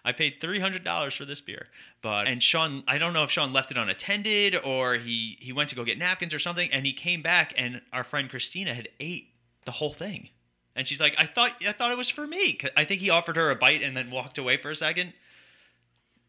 I 0.06 0.12
paid 0.12 0.40
three 0.40 0.60
hundred 0.60 0.84
dollars 0.84 1.14
for 1.14 1.24
this 1.24 1.40
beer. 1.40 1.66
But 2.00 2.28
and 2.28 2.40
Sean, 2.40 2.84
I 2.86 2.96
don't 2.96 3.12
know 3.12 3.24
if 3.24 3.30
Sean 3.32 3.52
left 3.52 3.72
it 3.72 3.76
unattended 3.76 4.56
or 4.64 4.94
he 4.94 5.36
he 5.40 5.52
went 5.52 5.68
to 5.70 5.74
go 5.74 5.84
get 5.84 5.98
napkins 5.98 6.32
or 6.32 6.38
something, 6.38 6.70
and 6.72 6.86
he 6.86 6.92
came 6.92 7.22
back 7.22 7.52
and 7.58 7.82
our 7.92 8.04
friend 8.04 8.30
Christina 8.30 8.72
had 8.72 8.88
ate 9.00 9.30
the 9.64 9.72
whole 9.72 9.92
thing, 9.92 10.28
and 10.76 10.86
she's 10.86 11.00
like, 11.00 11.16
I 11.18 11.26
thought 11.26 11.52
I 11.66 11.72
thought 11.72 11.90
it 11.90 11.98
was 11.98 12.08
for 12.08 12.24
me. 12.24 12.58
I 12.76 12.84
think 12.84 13.00
he 13.00 13.10
offered 13.10 13.36
her 13.36 13.50
a 13.50 13.56
bite 13.56 13.82
and 13.82 13.96
then 13.96 14.12
walked 14.12 14.38
away 14.38 14.56
for 14.56 14.70
a 14.70 14.76
second. 14.76 15.12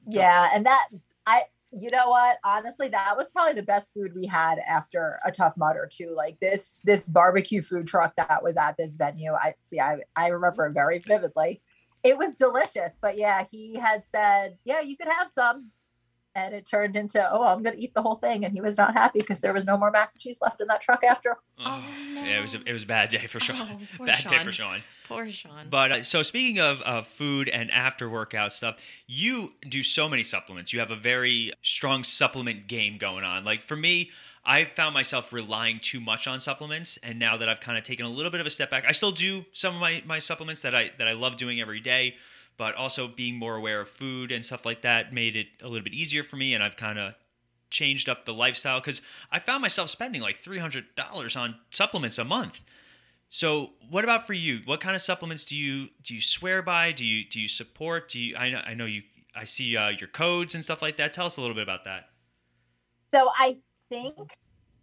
Yeah, 0.09 0.49
and 0.53 0.65
that 0.65 0.87
I 1.27 1.43
you 1.71 1.91
know 1.91 2.09
what 2.09 2.37
honestly 2.43 2.87
that 2.87 3.13
was 3.15 3.29
probably 3.29 3.53
the 3.53 3.61
best 3.61 3.93
food 3.93 4.13
we 4.15 4.25
had 4.25 4.57
after 4.67 5.19
a 5.25 5.31
Tough 5.31 5.55
Mudder 5.55 5.87
two 5.91 6.09
like 6.15 6.39
this 6.39 6.77
this 6.83 7.07
barbecue 7.07 7.61
food 7.61 7.85
truck 7.87 8.15
that 8.15 8.41
was 8.41 8.55
at 8.55 8.77
this 8.77 8.95
venue 8.95 9.33
i 9.33 9.53
see 9.59 9.79
i 9.79 9.97
i 10.15 10.27
remember 10.27 10.65
it 10.65 10.73
very 10.73 10.99
vividly 10.99 11.61
it 12.07 12.17
was 12.17 12.35
delicious. 12.35 12.97
But 13.01 13.17
yeah, 13.17 13.43
he 13.51 13.75
had 13.75 14.05
said, 14.05 14.57
yeah, 14.63 14.81
you 14.81 14.95
could 14.95 15.09
have 15.09 15.29
some. 15.29 15.71
And 16.35 16.53
it 16.53 16.67
turned 16.69 16.95
into, 16.95 17.27
oh, 17.31 17.51
I'm 17.51 17.63
going 17.63 17.75
to 17.75 17.81
eat 17.81 17.95
the 17.95 18.01
whole 18.03 18.13
thing. 18.13 18.45
And 18.45 18.53
he 18.53 18.61
was 18.61 18.77
not 18.77 18.93
happy 18.93 19.19
because 19.19 19.39
there 19.39 19.53
was 19.53 19.65
no 19.65 19.75
more 19.75 19.89
mac 19.89 20.11
and 20.13 20.21
cheese 20.21 20.37
left 20.39 20.61
in 20.61 20.67
that 20.67 20.81
truck 20.81 21.03
after. 21.03 21.35
Oh, 21.59 21.83
no. 22.13 22.21
Yeah, 22.21 22.37
it 22.37 22.41
was 22.41 22.53
a, 22.53 22.61
it 22.63 22.73
was 22.73 22.83
a 22.83 22.85
bad 22.85 23.09
day 23.09 23.25
for 23.25 23.39
Sean. 23.39 23.87
Oh, 23.99 24.05
bad 24.05 24.19
Sean. 24.19 24.31
day 24.31 24.43
for 24.43 24.51
Sean. 24.51 24.83
Poor 25.07 25.31
Sean. 25.31 25.67
But 25.71 25.91
uh, 25.91 26.03
so 26.03 26.21
speaking 26.21 26.59
of, 26.59 26.79
of 26.83 27.07
food 27.07 27.49
and 27.49 27.71
after 27.71 28.07
workout 28.07 28.53
stuff, 28.53 28.77
you 29.07 29.53
do 29.67 29.81
so 29.81 30.07
many 30.07 30.23
supplements. 30.23 30.71
You 30.71 30.79
have 30.79 30.91
a 30.91 30.95
very 30.95 31.53
strong 31.63 32.03
supplement 32.03 32.67
game 32.67 32.99
going 32.99 33.23
on. 33.23 33.43
Like 33.43 33.61
for 33.61 33.75
me, 33.75 34.11
I 34.49 34.63
found 34.63 34.93
myself 34.93 35.33
relying 35.33 35.79
too 35.81 35.99
much 35.99 36.25
on 36.25 36.39
supplements, 36.39 36.97
and 37.03 37.19
now 37.19 37.35
that 37.35 37.49
I've 37.49 37.59
kind 37.59 37.77
of 37.77 37.83
taken 37.83 38.05
a 38.05 38.09
little 38.09 38.31
bit 38.31 38.39
of 38.39 38.47
a 38.47 38.49
step 38.49 38.71
back, 38.71 38.85
I 38.87 38.93
still 38.93 39.11
do 39.11 39.43
some 39.51 39.75
of 39.75 39.81
my 39.81 40.01
my 40.05 40.19
supplements 40.19 40.61
that 40.61 40.73
I 40.73 40.89
that 40.97 41.07
I 41.07 41.11
love 41.11 41.35
doing 41.35 41.59
every 41.59 41.81
day, 41.81 42.15
but 42.55 42.73
also 42.75 43.09
being 43.09 43.35
more 43.35 43.57
aware 43.57 43.81
of 43.81 43.89
food 43.89 44.31
and 44.31 44.45
stuff 44.45 44.65
like 44.65 44.83
that 44.83 45.13
made 45.13 45.35
it 45.35 45.47
a 45.61 45.67
little 45.67 45.83
bit 45.83 45.93
easier 45.93 46.23
for 46.23 46.37
me, 46.37 46.53
and 46.53 46.63
I've 46.63 46.77
kind 46.77 46.97
of 46.97 47.13
changed 47.69 48.07
up 48.07 48.23
the 48.23 48.33
lifestyle 48.33 48.79
because 48.79 49.01
I 49.29 49.39
found 49.39 49.61
myself 49.61 49.89
spending 49.89 50.21
like 50.21 50.37
three 50.37 50.59
hundred 50.59 50.85
dollars 50.95 51.35
on 51.35 51.55
supplements 51.71 52.17
a 52.17 52.23
month. 52.23 52.61
So, 53.27 53.71
what 53.89 54.05
about 54.05 54.25
for 54.25 54.33
you? 54.33 54.61
What 54.63 54.79
kind 54.79 54.95
of 54.95 55.01
supplements 55.01 55.43
do 55.43 55.57
you 55.57 55.89
do 56.03 56.15
you 56.15 56.21
swear 56.21 56.61
by? 56.61 56.93
Do 56.93 57.03
you 57.03 57.25
do 57.25 57.41
you 57.41 57.49
support? 57.49 58.07
Do 58.07 58.17
you 58.17 58.37
I 58.37 58.49
know 58.49 58.61
I 58.65 58.73
know 58.75 58.85
you 58.85 59.01
I 59.35 59.43
see 59.43 59.75
uh, 59.75 59.89
your 59.89 60.07
codes 60.07 60.55
and 60.55 60.63
stuff 60.63 60.81
like 60.81 60.95
that. 60.97 61.11
Tell 61.11 61.25
us 61.25 61.35
a 61.35 61.41
little 61.41 61.55
bit 61.55 61.63
about 61.63 61.83
that. 61.83 62.11
So 63.13 63.29
I 63.35 63.57
think, 63.89 64.33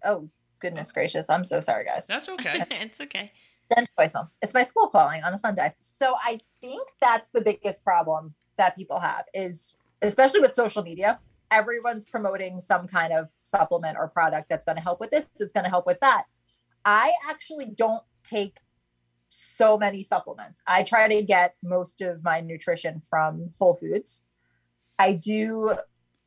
oh 0.05 0.29
goodness 0.61 0.93
gracious, 0.93 1.29
I'm 1.31 1.45
so 1.45 1.61
sorry, 1.61 1.85
guys. 1.85 2.07
That's 2.07 2.29
okay. 2.29 2.65
it's 2.71 3.01
okay. 3.01 3.33
Then 3.75 3.87
voicemail. 3.99 4.29
It's 4.43 4.55
my 4.55 4.63
school 4.63 4.89
calling 4.89 5.23
on 5.23 5.33
a 5.33 5.39
Sunday. 5.39 5.75
So 5.79 6.15
I 6.23 6.41
think 6.61 6.89
that's 7.01 7.31
the 7.31 7.41
biggest 7.41 7.83
problem 7.85 8.35
that 8.59 8.77
people 8.77 9.01
have 9.01 9.25
is, 9.33 9.77
especially 10.03 10.41
with 10.41 10.55
social 10.55 10.83
media, 10.83 11.19
everyone's 11.51 12.05
promoting 12.05 12.61
some 12.61 12.87
kind 12.87 13.13
of 13.13 13.29
supplement 13.43 13.97
or 13.99 14.09
product 14.09 14.49
that's 14.49 14.65
going 14.65 14.77
to 14.77 14.83
help 14.83 15.01
with 15.01 15.11
this. 15.11 15.29
It's 15.37 15.53
going 15.53 15.65
to 15.65 15.71
help 15.71 15.87
with 15.87 16.01
that. 16.01 16.25
I 16.85 17.13
actually 17.29 17.67
don't 17.67 18.03
take 18.23 18.59
so 19.29 19.77
many 19.77 20.03
supplements. 20.03 20.63
I 20.67 20.83
try 20.83 21.09
to 21.09 21.23
get 21.23 21.55
most 21.63 22.01
of 22.01 22.23
my 22.23 22.41
nutrition 22.41 23.01
from 23.01 23.51
Whole 23.59 23.75
Foods. 23.75 24.25
I 24.99 25.13
do 25.13 25.77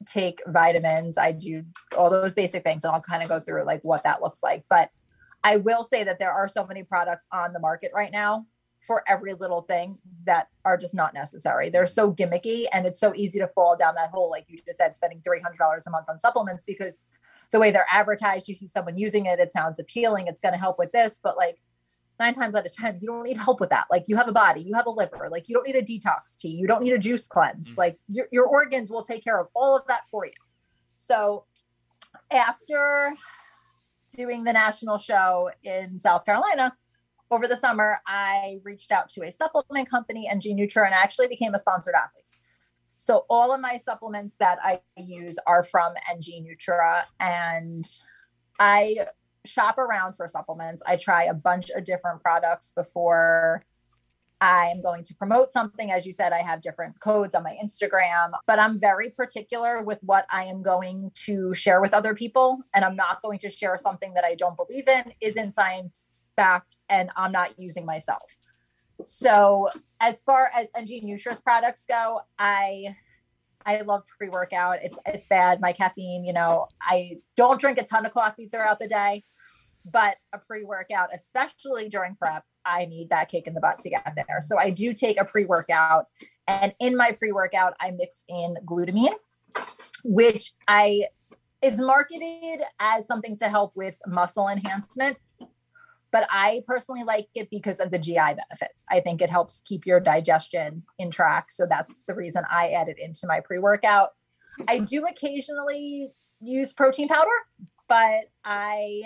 take 0.06 0.42
vitamins. 0.48 1.18
I 1.18 1.32
do 1.32 1.64
all 1.98 2.10
those 2.10 2.34
basic 2.34 2.64
things, 2.64 2.84
and 2.84 2.94
I'll 2.94 3.02
kind 3.02 3.24
of 3.24 3.30
go 3.30 3.40
through 3.40 3.66
like 3.66 3.82
what 3.84 4.04
that 4.04 4.22
looks 4.22 4.44
like. 4.44 4.66
But 4.70 4.90
I 5.44 5.58
will 5.58 5.84
say 5.84 6.04
that 6.04 6.20
there 6.20 6.32
are 6.32 6.48
so 6.48 6.66
many 6.66 6.84
products 6.84 7.28
on 7.32 7.54
the 7.54 7.60
market 7.60 7.92
right 7.94 8.12
now 8.12 8.46
for 8.86 9.04
every 9.08 9.34
little 9.34 9.62
thing 9.62 9.98
that 10.26 10.48
are 10.64 10.78
just 10.78 10.96
not 10.96 11.14
necessary. 11.14 11.70
They're 11.70 11.88
so 11.88 12.14
gimmicky, 12.14 12.66
and 12.74 12.86
it's 12.86 13.00
so 13.00 13.14
easy 13.16 13.40
to 13.40 13.48
fall 13.48 13.76
down 13.78 13.96
that 13.96 14.12
hole, 14.12 14.30
like 14.30 14.46
you 14.48 14.58
just 14.66 14.78
said, 14.78 14.96
spending 14.96 15.22
three 15.24 15.42
hundred 15.42 15.58
dollars 15.58 15.88
a 15.88 15.92
month 15.92 16.08
on 16.10 16.20
supplements 16.20 16.64
because 16.64 16.98
the 17.52 17.60
way 17.60 17.72
they're 17.72 17.88
advertised, 17.92 18.48
you 18.48 18.56
see 18.56 18.68
someone 18.68 18.98
using 18.98 19.26
it, 19.26 19.40
it 19.40 19.52
sounds 19.52 19.80
appealing, 19.80 20.28
it's 20.28 20.42
going 20.42 20.54
to 20.54 20.60
help 20.60 20.78
with 20.78 20.92
this, 20.92 21.20
but 21.22 21.38
like 21.38 21.58
nine 22.20 22.34
times 22.34 22.56
out 22.56 22.66
of 22.66 22.72
10, 22.72 23.00
you 23.02 23.08
don't 23.08 23.24
need 23.24 23.38
help 23.38 23.60
with 23.60 23.70
that. 23.70 23.86
Like 23.92 24.04
you 24.08 24.16
have 24.16 24.28
a 24.28 24.34
body, 24.34 24.62
you 24.62 24.74
have 24.76 24.88
a 24.88 24.92
liver, 24.92 25.28
like 25.32 25.48
you 25.48 25.56
don't 25.56 25.68
need 25.68 25.76
a 25.76 25.82
detox 25.82 26.36
tea, 26.38 26.50
you 26.50 26.68
don't 26.68 26.82
need 26.82 26.94
a 26.94 26.98
juice 26.98 27.28
cleanse. 27.28 27.70
Mm. 27.70 27.78
Like 27.78 28.00
your, 28.08 28.28
your 28.32 28.48
organs 28.48 28.90
will 28.90 29.04
take 29.04 29.24
care 29.24 29.40
of 29.40 29.48
all 29.56 29.78
of 29.78 29.86
that 29.88 30.02
for 30.10 30.26
you. 30.26 30.32
So 30.98 31.46
after 32.32 33.14
doing 34.16 34.44
the 34.44 34.54
national 34.54 34.98
show 34.98 35.52
in 35.64 36.00
South 36.00 36.26
Carolina 36.26 36.76
over 37.30 37.48
the 37.48 37.56
summer, 37.56 38.00
I 38.08 38.60
reached 38.64 38.92
out 38.92 39.10
to 39.10 39.22
a 39.22 39.32
supplement 39.32 39.90
company, 39.90 40.28
NG 40.30 40.58
Nutra, 40.58 40.86
and 40.86 40.96
I 40.96 41.02
actually 41.02 41.28
became 41.28 41.54
a 41.54 41.60
sponsored 41.60 41.96
athlete. 41.96 42.24
So 42.98 43.26
all 43.30 43.54
of 43.54 43.62
my 43.62 43.78
supplements 43.78 44.38
that 44.40 44.58
I 44.64 44.80
use 44.98 45.38
are 45.46 45.64
from 45.64 45.94
NG 46.12 46.46
Nutra, 46.48 47.04
and 47.20 47.86
I 48.60 48.96
shop 49.48 49.78
around 49.78 50.14
for 50.14 50.28
supplements. 50.28 50.84
I 50.86 50.96
try 50.96 51.24
a 51.24 51.34
bunch 51.34 51.70
of 51.70 51.84
different 51.84 52.22
products 52.22 52.72
before 52.76 53.66
I 54.40 54.66
am 54.66 54.82
going 54.84 55.04
to 55.04 55.16
promote 55.16 55.52
something. 55.52 55.90
As 55.90 56.06
you 56.06 56.14
said, 56.14 56.32
I 56.32 56.40
have 56.40 56.62
different 56.62 57.00
codes 57.00 57.34
on 57.34 57.44
my 57.44 57.58
Instagram, 57.64 58.32
but 58.46 58.60
I'm 58.60 58.80
very 58.80 59.10
particular 59.10 59.82
with 59.84 60.00
what 60.04 60.26
I 60.32 60.44
am 60.44 60.62
going 60.62 61.12
to 61.26 61.54
share 61.56 61.82
with 61.82 61.94
other 61.94 62.14
people. 62.14 62.60
And 62.76 62.86
I'm 62.86 62.96
not 62.96 63.22
going 63.24 63.40
to 63.40 63.50
share 63.50 63.78
something 63.78 64.14
that 64.14 64.24
I 64.24 64.36
don't 64.36 64.56
believe 64.56 64.88
in, 64.88 65.14
isn't 65.22 65.54
science 65.54 66.24
backed, 66.36 66.78
and 66.88 67.10
I'm 67.16 67.32
not 67.32 67.60
using 67.60 67.86
myself. 67.86 68.30
So 69.06 69.70
as 70.00 70.24
far 70.24 70.50
as 70.56 70.70
NG 70.76 71.02
Nutra's 71.04 71.42
products 71.42 71.86
go, 71.88 72.22
I 72.38 72.96
I 73.68 73.82
love 73.82 74.04
pre-workout. 74.18 74.78
It's 74.82 74.98
it's 75.06 75.26
bad. 75.26 75.60
My 75.60 75.74
caffeine, 75.74 76.26
you 76.26 76.34
know, 76.34 76.68
I 76.82 77.18
don't 77.36 77.60
drink 77.60 77.78
a 77.78 77.84
ton 77.84 78.06
of 78.06 78.14
coffee 78.14 78.48
throughout 78.48 78.80
the 78.80 78.88
day, 78.88 79.26
but 79.86 80.16
a 80.34 80.40
pre-workout, 80.40 81.10
especially 81.14 81.90
during 81.90 82.16
prep, 82.16 82.44
I 82.66 82.86
need 82.86 83.10
that 83.10 83.30
kick 83.30 83.46
in 83.46 83.54
the 83.54 83.62
butt 83.62 83.80
to 83.82 83.90
get 83.90 84.14
there. 84.16 84.40
So 84.40 84.58
I 84.58 84.70
do 84.70 84.94
take 84.94 85.20
a 85.20 85.26
pre-workout, 85.26 86.06
and 86.48 86.74
in 86.80 86.96
my 86.96 87.12
pre-workout, 87.12 87.74
I 87.82 87.92
mix 87.92 88.24
in 88.30 88.56
glutamine, 88.66 89.18
which 90.06 90.54
I 90.68 91.04
is 91.62 91.82
marketed 91.82 92.62
as 92.80 93.06
something 93.06 93.36
to 93.38 93.50
help 93.50 93.74
with 93.76 93.96
muscle 94.06 94.48
enhancement. 94.48 95.18
But 96.12 96.28
I 96.30 96.62
personally 96.66 97.04
like 97.04 97.28
it 97.36 97.50
because 97.52 97.80
of 97.80 97.92
the 97.92 98.00
GI 98.00 98.16
benefits. 98.16 98.86
I 98.90 99.00
think 99.00 99.22
it 99.22 99.30
helps 99.30 99.62
keep 99.62 99.86
your 99.86 100.00
digestion 100.00 100.84
in 100.98 101.12
track. 101.12 101.52
So 101.52 101.66
that's 101.70 101.94
the 102.08 102.16
reason 102.16 102.44
I 102.50 102.70
add 102.70 102.88
it 102.88 102.98
into 103.00 103.28
my 103.28 103.42
pre 103.42 103.60
workout. 103.60 104.10
I 104.68 104.80
do 104.80 105.06
occasionally 105.06 106.12
use 106.40 106.74
protein 106.74 107.08
powder, 107.08 107.30
but 107.88 108.26
I 108.44 109.04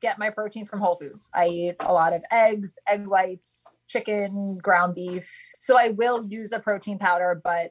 get 0.00 0.18
my 0.18 0.30
protein 0.30 0.66
from 0.66 0.80
Whole 0.80 0.96
Foods. 0.96 1.30
I 1.32 1.46
eat 1.46 1.76
a 1.80 1.92
lot 1.92 2.12
of 2.12 2.24
eggs, 2.30 2.74
egg 2.88 3.06
whites, 3.06 3.78
chicken, 3.88 4.58
ground 4.58 4.96
beef. 4.96 5.30
So 5.60 5.78
I 5.78 5.90
will 5.90 6.26
use 6.26 6.52
a 6.52 6.58
protein 6.58 6.98
powder, 6.98 7.40
but 7.42 7.70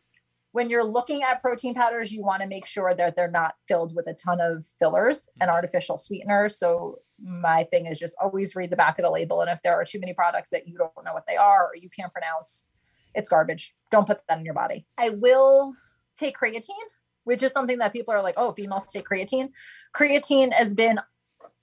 when 0.53 0.69
you're 0.69 0.83
looking 0.83 1.23
at 1.23 1.41
protein 1.41 1.73
powders, 1.73 2.11
you 2.11 2.23
want 2.23 2.41
to 2.41 2.47
make 2.47 2.65
sure 2.65 2.93
that 2.93 3.15
they're 3.15 3.31
not 3.31 3.55
filled 3.67 3.95
with 3.95 4.07
a 4.07 4.13
ton 4.13 4.41
of 4.41 4.65
fillers 4.79 5.29
and 5.39 5.47
mm-hmm. 5.47 5.55
artificial 5.55 5.97
sweeteners. 5.97 6.57
So 6.57 6.99
my 7.21 7.63
thing 7.71 7.85
is 7.85 7.99
just 7.99 8.15
always 8.21 8.55
read 8.55 8.71
the 8.71 8.77
back 8.77 8.97
of 8.97 9.03
the 9.03 9.11
label. 9.11 9.41
And 9.41 9.49
if 9.49 9.61
there 9.61 9.75
are 9.75 9.85
too 9.85 9.99
many 9.99 10.13
products 10.13 10.49
that 10.49 10.67
you 10.67 10.77
don't 10.77 10.91
know 11.05 11.13
what 11.13 11.27
they 11.27 11.35
are 11.35 11.67
or 11.67 11.75
you 11.75 11.89
can't 11.89 12.11
pronounce, 12.11 12.65
it's 13.13 13.29
garbage. 13.29 13.75
Don't 13.91 14.07
put 14.07 14.19
that 14.27 14.37
in 14.37 14.45
your 14.45 14.53
body. 14.53 14.85
I 14.97 15.09
will 15.09 15.73
take 16.17 16.37
creatine, 16.37 16.87
which 17.23 17.43
is 17.43 17.51
something 17.51 17.79
that 17.79 17.93
people 17.93 18.13
are 18.13 18.23
like, 18.23 18.35
oh, 18.37 18.51
females 18.53 18.85
take 18.85 19.07
creatine. 19.07 19.49
Creatine 19.95 20.53
has 20.53 20.73
been 20.73 20.99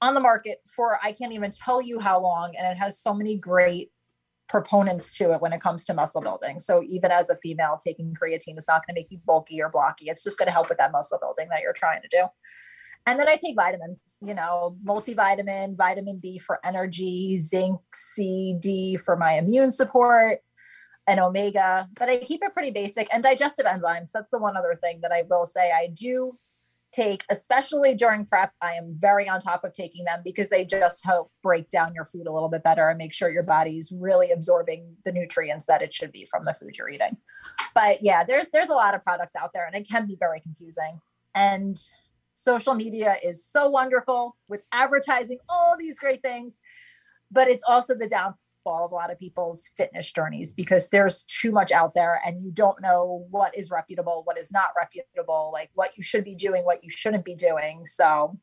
on 0.01 0.15
the 0.15 0.21
market 0.21 0.59
for 0.67 0.99
I 1.03 1.13
can't 1.13 1.33
even 1.33 1.51
tell 1.51 1.83
you 1.83 1.99
how 1.99 2.21
long, 2.21 2.55
and 2.57 2.67
it 2.67 2.79
has 2.79 3.01
so 3.01 3.13
many 3.13 3.37
great 3.37 3.91
proponents 4.49 5.17
to 5.19 5.33
it 5.33 5.43
when 5.43 5.53
it 5.53 5.61
comes 5.61 5.85
to 5.85 5.95
muscle 5.95 6.23
building. 6.23 6.59
So 6.59 6.83
even 6.87 7.11
as 7.11 7.29
a 7.29 7.37
female, 7.37 7.77
taking 7.83 8.15
creatine 8.15 8.57
is 8.57 8.67
not 8.67 8.87
going 8.87 8.95
to 8.95 9.01
make 9.01 9.11
you 9.11 9.19
bulky 9.27 9.61
or 9.61 9.69
blocky. 9.69 10.07
It's 10.07 10.25
just 10.25 10.39
going 10.39 10.47
to 10.47 10.53
help 10.53 10.69
with 10.69 10.79
that 10.79 10.93
muscle 10.93 11.19
building 11.21 11.49
that 11.51 11.61
you're 11.61 11.75
trying 11.75 12.01
to 12.03 12.09
do. 12.11 12.25
And 13.09 13.19
then 13.19 13.27
I 13.27 13.37
take 13.37 13.57
vitamins, 13.57 14.03
you 14.21 14.35
know, 14.35 14.77
multivitamin, 14.85 15.79
vitamin 15.79 16.19
B 16.19 16.37
for 16.37 16.61
energy, 16.63 17.39
zinc, 17.39 17.81
C, 17.95 18.55
D 18.61 18.99
for 18.99 19.17
my 19.17 19.33
immune 19.33 19.73
support, 19.73 20.41
and 21.07 21.19
omega. 21.19 21.89
But 21.99 22.11
I 22.11 22.19
keep 22.19 22.45
it 22.45 22.53
pretty 22.53 22.71
basic 22.71 23.09
and 23.11 23.23
digestive 23.23 23.65
enzymes. 23.65 24.11
That's 24.13 24.29
the 24.31 24.39
one 24.39 24.59
other 24.59 24.75
thing 24.75 25.01
that 25.01 25.11
I 25.11 25.23
will 25.31 25.47
say 25.47 25.73
I 25.73 25.89
do 25.91 26.39
take, 26.93 27.25
especially 27.31 27.95
during 27.95 28.27
prep. 28.27 28.53
I 28.61 28.73
am 28.73 28.95
very 28.99 29.27
on 29.27 29.41
top 29.41 29.65
of 29.65 29.73
taking 29.73 30.05
them 30.05 30.21
because 30.23 30.51
they 30.51 30.67
just 30.67 31.03
help 31.03 31.33
break 31.43 31.71
down 31.71 31.95
your 31.95 32.05
food 32.05 32.27
a 32.27 32.33
little 32.33 32.51
bit 32.51 32.63
better 32.63 32.91
and 32.91 32.99
make 32.99 33.15
sure 33.15 33.31
your 33.31 33.43
body's 33.43 33.91
really 33.99 34.31
absorbing 34.31 34.97
the 35.07 35.13
nutrients 35.13 35.65
that 35.65 35.81
it 35.81 35.95
should 35.95 36.13
be 36.13 36.27
from 36.31 36.45
the 36.45 36.53
food 36.53 36.77
you're 36.77 36.91
eating. 36.91 37.17
But 37.75 38.01
yeah, 38.03 38.23
there's 38.23 38.49
there's 38.49 38.69
a 38.69 38.75
lot 38.75 38.95
of 38.95 39.03
products 39.03 39.33
out 39.35 39.53
there 39.55 39.67
and 39.67 39.75
it 39.75 39.89
can 39.89 40.07
be 40.07 40.19
very 40.21 40.41
confusing. 40.41 41.01
And 41.35 41.79
social 42.39 42.75
media 42.75 43.17
is 43.25 43.45
so 43.45 43.69
wonderful 43.69 44.37
with 44.49 44.63
advertising 44.73 45.39
all 45.49 45.77
these 45.79 45.99
great 45.99 46.23
things, 46.23 46.59
but 47.31 47.49
it's 47.49 47.65
also 47.67 47.95
the 47.95 48.09
downfall 48.09 48.87
of 48.87 48.93
a 48.93 48.95
lot 48.95 49.11
of 49.11 49.19
people's 49.19 49.71
fitness 49.77 50.11
journeys 50.13 50.55
because 50.55 50.89
there's 50.91 51.25
too 51.25 51.51
much 51.51 51.73
out 51.73 51.95
there 51.95 52.21
and 52.25 52.43
you 52.45 52.51
don't 52.53 52.81
know 52.81 53.27
what 53.31 53.57
is 53.57 53.71
reputable, 53.71 54.23
what 54.25 54.39
is 54.39 54.53
not 54.53 54.71
reputable, 54.77 55.51
like 55.53 55.71
what 55.75 55.91
you 55.97 56.03
should 56.03 56.25
be 56.25 56.35
doing, 56.35 56.63
what 56.65 56.83
you 56.85 56.91
shouldn't 56.91 57.25
be 57.25 57.35
doing. 57.35 57.85
So 57.87 58.39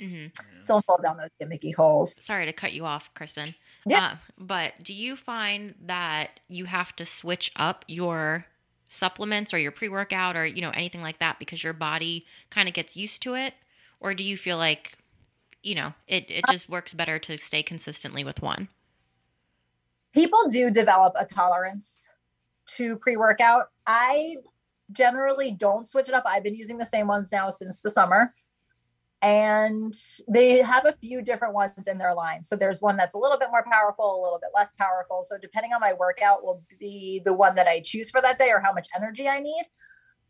hmm 0.00 0.26
don't 0.66 0.84
fall 0.84 1.00
down 1.02 1.16
those 1.16 1.30
gimmicky 1.42 1.74
holes. 1.74 2.14
Sorry 2.20 2.46
to 2.46 2.52
cut 2.52 2.72
you 2.72 2.84
off, 2.84 3.12
Kristen. 3.14 3.54
Yeah. 3.88 4.04
Uh, 4.04 4.16
but 4.38 4.74
do 4.82 4.94
you 4.94 5.16
find 5.16 5.74
that 5.86 6.38
you 6.48 6.66
have 6.66 6.94
to 6.96 7.06
switch 7.06 7.50
up 7.56 7.84
your 7.88 8.46
supplements 8.90 9.54
or 9.54 9.58
your 9.58 9.72
pre-workout 9.72 10.36
or 10.36 10.44
you 10.44 10.60
know 10.60 10.70
anything 10.70 11.00
like 11.00 11.18
that 11.20 11.38
because 11.38 11.64
your 11.64 11.72
body 11.72 12.26
kind 12.50 12.68
of 12.68 12.74
gets 12.74 12.96
used 12.96 13.22
to 13.22 13.34
it, 13.34 13.54
or 14.00 14.12
do 14.12 14.22
you 14.22 14.36
feel 14.36 14.58
like 14.58 14.98
you 15.62 15.74
know 15.74 15.94
it 16.06 16.26
it 16.28 16.44
just 16.50 16.68
works 16.68 16.92
better 16.92 17.18
to 17.18 17.38
stay 17.38 17.62
consistently 17.62 18.24
with 18.24 18.42
one? 18.42 18.68
people 20.12 20.40
do 20.48 20.70
develop 20.70 21.14
a 21.18 21.24
tolerance 21.24 22.08
to 22.66 22.96
pre-workout. 22.96 23.66
I 23.86 24.36
generally 24.92 25.52
don't 25.52 25.86
switch 25.86 26.08
it 26.08 26.14
up. 26.14 26.24
I've 26.26 26.42
been 26.42 26.56
using 26.56 26.78
the 26.78 26.86
same 26.86 27.06
ones 27.06 27.30
now 27.32 27.50
since 27.50 27.80
the 27.80 27.90
summer 27.90 28.34
and 29.22 29.92
they 30.28 30.62
have 30.62 30.86
a 30.86 30.92
few 30.92 31.22
different 31.22 31.52
ones 31.52 31.86
in 31.86 31.98
their 31.98 32.14
line 32.14 32.42
so 32.42 32.56
there's 32.56 32.80
one 32.80 32.96
that's 32.96 33.14
a 33.14 33.18
little 33.18 33.38
bit 33.38 33.48
more 33.50 33.64
powerful 33.70 34.18
a 34.18 34.22
little 34.22 34.38
bit 34.40 34.50
less 34.54 34.72
powerful 34.74 35.22
so 35.22 35.36
depending 35.38 35.72
on 35.72 35.80
my 35.80 35.92
workout 35.98 36.42
will 36.42 36.62
be 36.78 37.20
the 37.24 37.34
one 37.34 37.54
that 37.54 37.66
i 37.66 37.80
choose 37.80 38.10
for 38.10 38.20
that 38.22 38.38
day 38.38 38.50
or 38.50 38.60
how 38.60 38.72
much 38.72 38.88
energy 38.96 39.28
i 39.28 39.38
need 39.38 39.64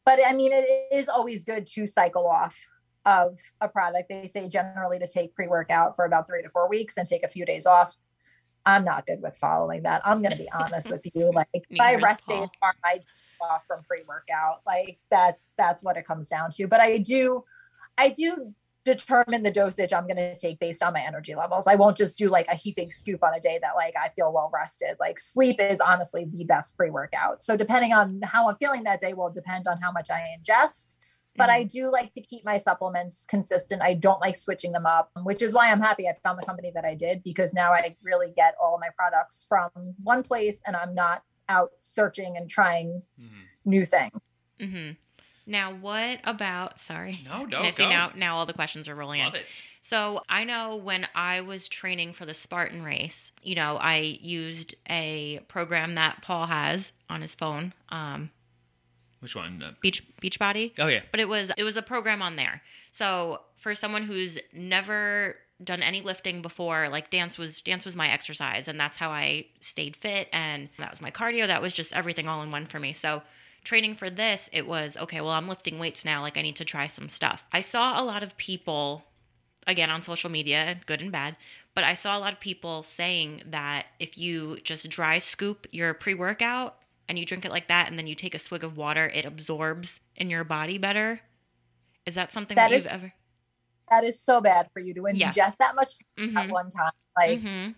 but 0.05 0.19
i 0.27 0.33
mean 0.33 0.53
it 0.53 0.67
is 0.93 1.09
always 1.09 1.45
good 1.45 1.67
to 1.67 1.87
cycle 1.87 2.27
off 2.27 2.59
of 3.07 3.39
a 3.61 3.69
product 3.69 4.09
they 4.09 4.27
say 4.27 4.49
generally 4.49 4.99
to 4.99 5.07
take 5.07 5.35
pre-workout 5.35 5.95
for 5.95 6.05
about 6.05 6.27
three 6.27 6.43
to 6.43 6.49
four 6.49 6.69
weeks 6.69 6.97
and 6.97 7.07
take 7.07 7.23
a 7.23 7.29
few 7.29 7.45
days 7.47 7.67
off 7.67 7.97
I'm 8.67 8.85
not 8.85 9.07
good 9.07 9.23
with 9.23 9.39
following 9.39 9.85
that. 9.85 10.03
I'm 10.05 10.21
going 10.21 10.33
to 10.33 10.39
be 10.39 10.49
honest 10.55 10.91
with 10.91 11.01
you. 11.15 11.33
Like 11.35 11.49
my 11.71 11.95
rest 11.95 12.27
days 12.27 12.49
are 12.61 12.75
my 12.85 13.01
off 13.41 13.63
from 13.67 13.83
pre-workout. 13.85 14.61
Like 14.67 14.99
that's 15.11 15.53
that's 15.57 15.83
what 15.83 15.97
it 15.97 16.07
comes 16.07 16.29
down 16.29 16.51
to. 16.53 16.67
But 16.67 16.81
I 16.81 16.99
do 16.99 17.45
I 17.97 18.11
do 18.11 18.55
determine 18.85 19.43
the 19.43 19.51
dosage 19.51 19.93
I'm 19.93 20.07
going 20.07 20.17
to 20.17 20.35
take 20.39 20.59
based 20.59 20.83
on 20.83 20.93
my 20.93 21.01
energy 21.01 21.35
levels. 21.35 21.67
I 21.67 21.75
won't 21.75 21.97
just 21.97 22.17
do 22.17 22.29
like 22.29 22.47
a 22.49 22.55
heaping 22.55 22.91
scoop 22.91 23.23
on 23.23 23.35
a 23.35 23.41
day 23.41 23.59
that 23.63 23.73
like 23.77 23.95
I 24.03 24.09
feel 24.09 24.33
well 24.33 24.51
rested. 24.53 24.97
Like 24.99 25.19
sleep 25.19 25.57
is 25.61 25.81
honestly 25.81 26.25
the 26.25 26.45
best 26.45 26.77
pre-workout. 26.77 27.43
So 27.43 27.57
depending 27.57 27.93
on 27.93 28.21
how 28.25 28.49
I'm 28.49 28.57
feeling 28.57 28.85
that 28.85 29.01
day 29.01 29.13
will 29.13 29.31
depend 29.31 29.67
on 29.69 29.79
how 29.81 29.93
much 29.93 30.11
I 30.11 30.35
ingest. 30.39 30.87
But 31.37 31.49
I 31.49 31.63
do 31.63 31.91
like 31.91 32.11
to 32.13 32.21
keep 32.21 32.45
my 32.45 32.59
supplements 32.59 33.25
consistent. 33.25 33.81
I 33.83 33.95
don't 33.95 34.21
like 34.21 34.37
switching 34.37 34.73
them 34.73 34.85
up, 34.85 35.11
which 35.23 35.41
is 35.41 35.55
why 35.55 35.71
I'm 35.71 35.81
happy 35.81 36.07
I 36.07 36.13
found 36.23 36.39
the 36.39 36.45
company 36.45 36.71
that 36.75 36.85
I 36.85 36.95
did 36.95 37.23
because 37.23 37.55
now 37.55 37.73
I 37.73 37.97
really 38.03 38.31
get 38.37 38.57
all 38.61 38.75
of 38.75 38.81
my 38.81 38.91
products 38.95 39.47
from 39.49 39.71
one 40.03 40.23
place 40.23 40.61
and 40.67 40.77
I'm 40.77 40.95
not 40.95 41.23
out 41.49 41.71
searching 41.79 42.37
and 42.37 42.51
trying 42.51 43.03
new 43.65 43.85
things. 43.87 44.13
hmm 44.61 44.91
Now, 45.51 45.75
what 45.75 46.21
about? 46.23 46.79
Sorry. 46.81 47.21
No, 47.25 47.45
no, 47.45 47.69
see, 47.71 47.83
go. 47.83 47.89
now, 47.89 48.13
now 48.15 48.37
all 48.37 48.47
the 48.47 48.53
questions 48.53 48.87
are 48.89 48.95
rolling 48.95 49.19
in. 49.19 49.27
Love 49.27 49.35
it. 49.35 49.63
So 49.83 50.23
I 50.29 50.45
know 50.45 50.77
when 50.77 51.09
I 51.15 51.41
was 51.41 51.69
training 51.69 52.13
for 52.13 52.25
the 52.25 52.35
Spartan 52.35 52.85
race, 52.85 53.33
you 53.43 53.57
know, 53.57 53.77
I 53.77 54.19
used 54.23 54.77
a 54.89 55.41
program 55.49 55.97
that 55.97 56.23
Paul 56.23 56.47
has 56.47 56.93
on 57.09 57.21
his 57.21 57.35
phone, 57.35 57.73
um, 57.89 58.31
Which 59.19 59.35
one? 59.35 59.61
Uh, 59.61 59.73
Beach 59.81 60.05
Beachbody. 60.23 60.73
oh 60.79 60.87
yeah. 60.87 61.01
But 61.11 61.19
it 61.19 61.29
was 61.29 61.51
it 61.59 61.65
was 61.65 61.77
a 61.77 61.83
program 61.83 62.23
on 62.23 62.37
there. 62.37 62.63
So 62.93 63.41
for 63.57 63.75
someone 63.75 64.05
who's 64.05 64.39
never 64.53 65.35
done 65.65 65.83
any 65.83 66.01
lifting 66.01 66.43
before, 66.43 66.89
like 66.89 67.11
dance 67.11 67.37
was 67.37 67.61
dance 67.61 67.85
was 67.85 67.97
my 67.97 68.09
exercise, 68.09 68.69
and 68.69 68.79
that's 68.79 68.97
how 68.97 69.11
I 69.11 69.47
stayed 69.61 69.97
fit, 69.97 70.29
and 70.33 70.69
that 70.79 70.91
was 70.91 71.01
my 71.01 71.11
cardio. 71.11 71.49
That 71.49 71.61
was 71.61 71.73
just 71.73 71.93
everything 71.93 72.29
all 72.29 72.43
in 72.43 72.53
one 72.53 72.67
for 72.67 72.79
me. 72.79 72.93
So 72.93 73.23
training 73.65 73.95
for 73.97 74.11
this, 74.11 74.49
it 74.53 74.67
was 74.67 74.97
okay. 74.97 75.21
Well, 75.21 75.31
I'm 75.31 75.49
lifting 75.49 75.79
weights 75.79 76.05
now. 76.05 76.23
Like 76.23 76.37
I 76.37 76.43
need 76.43 76.57
to 76.57 76.65
try 76.65 76.87
some 76.87 77.09
stuff. 77.09 77.45
I 77.53 77.61
saw 77.61 78.01
a 78.01 78.05
lot 78.05 78.23
of 78.23 78.37
people 78.37 79.05
again 79.67 79.91
on 79.91 80.03
social 80.03 80.31
media, 80.31 80.79
good 80.87 81.01
and 81.01 81.13
bad. 81.13 81.37
But 81.75 81.85
I 81.85 81.95
saw 81.95 82.17
a 82.17 82.21
lot 82.21 82.33
of 82.33 82.41
people 82.41 82.83
saying 82.83 83.43
that 83.47 83.87
if 83.99 84.19
you 84.19 84.59
just 84.65 84.89
dry 84.89 85.19
scoop 85.19 85.67
your 85.71 85.95
pre 85.95 86.15
workout 86.15 86.77
and 87.09 87.19
you 87.19 87.25
drink 87.25 87.45
it 87.45 87.51
like 87.51 87.69
that 87.69 87.89
and 87.89 87.99
then 87.99 88.07
you 88.07 88.15
take 88.15 88.35
a 88.35 88.39
swig 88.39 88.65
of 88.65 88.77
water, 88.77 89.09
it 89.09 89.25
absorbs 89.25 90.01
in 90.17 90.31
your 90.31 90.45
body 90.45 90.79
better. 90.79 91.21
Is 92.07 92.15
that 92.17 92.33
something 92.33 92.57
that, 92.57 92.71
That 92.71 92.77
you've 92.77 92.87
ever? 92.87 93.13
That 93.91 94.05
is 94.05 94.21
so 94.21 94.41
bad 94.41 94.69
for 94.73 94.81
you 94.81 94.95
to 94.95 95.03
ingest 95.03 95.37
Yes. 95.37 95.57
that 95.57 95.75
much 95.77 95.95
at 96.37 96.49
Mm-hmm. 96.49 96.53
one 96.53 96.71
time. 96.71 96.93
Like 97.17 97.41
hmm 97.43 97.71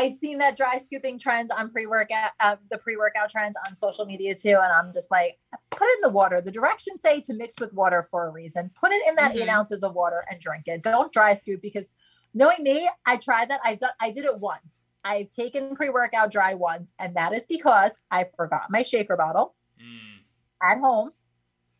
I've 0.00 0.14
seen 0.14 0.38
that 0.38 0.56
dry 0.56 0.78
scooping 0.78 1.18
trends 1.18 1.52
on 1.52 1.70
pre-workout, 1.70 2.30
uh, 2.40 2.56
the 2.70 2.78
pre-workout 2.78 3.28
trend 3.28 3.54
on 3.68 3.76
social 3.76 4.06
media 4.06 4.34
too, 4.34 4.58
and 4.62 4.72
I'm 4.72 4.94
just 4.94 5.10
like, 5.10 5.38
put 5.70 5.84
it 5.86 5.98
in 5.98 6.00
the 6.02 6.08
water. 6.10 6.40
The 6.40 6.50
directions 6.50 7.02
say 7.02 7.20
to 7.20 7.34
mix 7.34 7.60
with 7.60 7.74
water 7.74 8.00
for 8.02 8.26
a 8.26 8.30
reason. 8.30 8.70
Put 8.80 8.92
it 8.92 9.02
in 9.08 9.16
that 9.16 9.36
eight 9.36 9.48
Mhm. 9.48 9.52
ounces 9.58 9.82
of 9.82 9.94
water 9.94 10.24
and 10.30 10.40
drink 10.40 10.68
it. 10.68 10.82
Don't 10.82 11.12
dry 11.12 11.34
scoop 11.34 11.60
because 11.60 11.92
knowing 12.32 12.62
me, 12.62 12.88
I 13.04 13.18
tried 13.18 13.50
that. 13.50 13.60
I've 13.62 13.78
done. 13.78 13.90
I 14.00 14.10
did 14.10 14.24
it 14.24 14.38
once. 14.38 14.82
I've 15.04 15.28
taken 15.30 15.76
pre-workout 15.76 16.30
dry 16.30 16.54
once, 16.54 16.94
and 16.98 17.14
that 17.16 17.32
is 17.34 17.44
because 17.46 18.00
I 18.10 18.24
forgot 18.36 18.70
my 18.70 18.80
shaker 18.82 19.16
bottle 19.18 19.54
Mm. 19.78 20.24
at 20.62 20.78
home, 20.78 21.10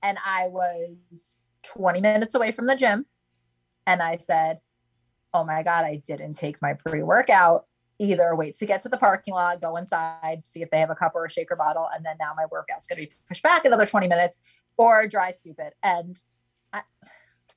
and 0.03 0.19
I 0.25 0.49
was 0.49 1.39
20 1.63 2.01
minutes 2.03 2.35
away 2.35 2.51
from 2.53 2.67
the 2.67 2.77
gym, 2.77 3.07
and 3.87 4.03
I 4.03 4.19
said, 4.19 4.61
"Oh 5.33 5.45
my 5.45 5.63
god, 5.63 5.87
I 5.87 5.97
didn't 5.97 6.35
take 6.35 6.61
my 6.61 6.75
pre-workout." 6.75 7.67
Either 8.01 8.35
wait 8.35 8.55
to 8.57 8.67
get 8.67 8.81
to 8.81 8.89
the 8.89 8.97
parking 8.97 9.35
lot, 9.35 9.61
go 9.61 9.77
inside, 9.77 10.47
see 10.47 10.63
if 10.63 10.71
they 10.71 10.79
have 10.81 10.91
a 10.91 10.95
cup 10.95 11.13
or 11.15 11.27
a 11.27 11.31
shaker 11.31 11.55
bottle, 11.55 11.87
and 11.95 12.05
then 12.05 12.17
now 12.19 12.33
my 12.35 12.47
workout's 12.51 12.87
going 12.87 13.01
to 13.03 13.07
be 13.07 13.13
pushed 13.29 13.43
back 13.43 13.65
another 13.65 13.85
20 13.87 14.09
minutes, 14.09 14.39
or 14.79 15.07
dry 15.07 15.31
scoop 15.31 15.57
it. 15.59 15.75
And 15.83 16.17
I, 16.73 16.83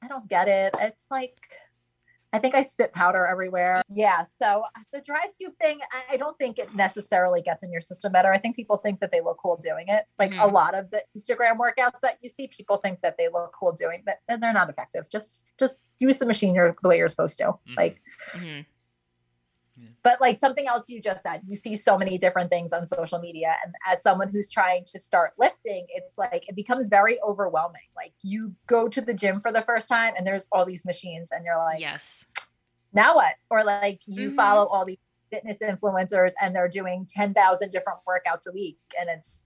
I 0.02 0.08
don't 0.10 0.28
get 0.28 0.50
it. 0.50 0.76
It's 0.82 1.08
like, 1.10 1.38
I 2.34 2.40
think 2.40 2.56
I 2.56 2.64
spit 2.64 2.94
powder 2.94 3.26
everywhere. 3.26 3.84
Yeah. 3.88 4.24
So 4.24 4.64
the 4.92 5.00
dry 5.02 5.22
scoop 5.32 5.56
thing, 5.62 5.80
I, 6.12 6.18
don't 6.18 6.38
think 6.38 6.60
it 6.60 6.76
necessarily 6.76 7.42
gets 7.42 7.64
in 7.64 7.72
your 7.72 7.80
system 7.80 8.12
better. 8.12 8.34
I 8.34 8.40
think 8.40 8.56
people 8.56 8.76
think 8.78 9.00
that 9.02 9.12
they 9.12 9.22
look 9.22 9.38
cool 9.42 9.58
doing 9.62 9.86
it. 9.88 10.06
Like 10.20 10.34
a 10.34 10.38
Mhm. 10.38 10.52
lot 10.52 10.76
of 10.76 10.90
the 10.92 11.04
Instagram 11.18 11.58
workouts 11.58 12.00
that 12.02 12.18
you 12.22 12.30
see, 12.30 12.48
people 12.48 12.78
think 12.78 13.02
that 13.02 13.18
they 13.18 13.30
look 13.30 13.54
cool 13.58 13.72
doing 13.72 14.02
that, 14.08 14.18
and 14.28 14.42
they're 14.42 14.52
not 14.52 14.70
effective. 14.70 15.10
Just, 15.10 15.42
just 15.58 15.78
use 16.00 16.18
the 16.20 16.26
machine 16.26 16.54
the 16.56 16.90
way 16.90 16.98
you're 16.98 17.08
supposed 17.08 17.38
to. 17.38 17.44
Mhm. 17.46 17.78
Like, 17.78 18.02
hmm 18.34 18.60
but 20.04 20.20
like 20.22 20.38
something 20.38 20.68
else 20.68 20.90
you 20.90 21.02
just 21.02 21.24
said 21.24 21.42
you 21.48 21.56
see 21.56 21.76
so 21.76 21.98
many 21.98 22.18
different 22.18 22.52
things 22.52 22.72
on 22.74 22.86
social 22.86 23.20
media 23.20 23.56
and 23.66 23.74
as 23.92 24.04
someone 24.04 24.30
who's 24.32 24.52
trying 24.52 24.84
to 24.86 25.00
start 25.00 25.32
lifting 25.40 25.86
it's 25.90 26.18
like 26.18 26.48
it 26.48 26.56
becomes 26.56 26.90
very 26.90 27.18
overwhelming 27.22 27.88
like 27.96 28.14
you 28.22 28.54
go 28.68 28.88
to 28.88 29.02
the 29.02 29.14
gym 29.14 29.40
for 29.40 29.52
the 29.52 29.62
first 29.62 29.88
time 29.88 30.14
and 30.18 30.28
there's 30.28 30.48
all 30.52 30.66
these 30.66 30.86
machines 30.86 31.32
and 31.32 31.44
you're 31.46 31.58
like 31.58 31.80
yes. 31.80 32.26
now 32.94 33.16
what? 33.16 33.36
Or 33.50 33.64
like 33.64 34.02
you 34.06 34.30
Mhm. 34.30 34.34
follow 34.36 34.68
all 34.68 34.86
these 34.86 34.98
fitness 35.32 35.60
influencers 35.64 36.34
and 36.40 36.56
they're 36.56 36.70
doing 36.70 37.08
10,000 37.10 37.72
different 37.72 38.00
workouts 38.08 38.48
a 38.48 38.54
week 38.54 38.78
and 39.00 39.10
it's 39.10 39.46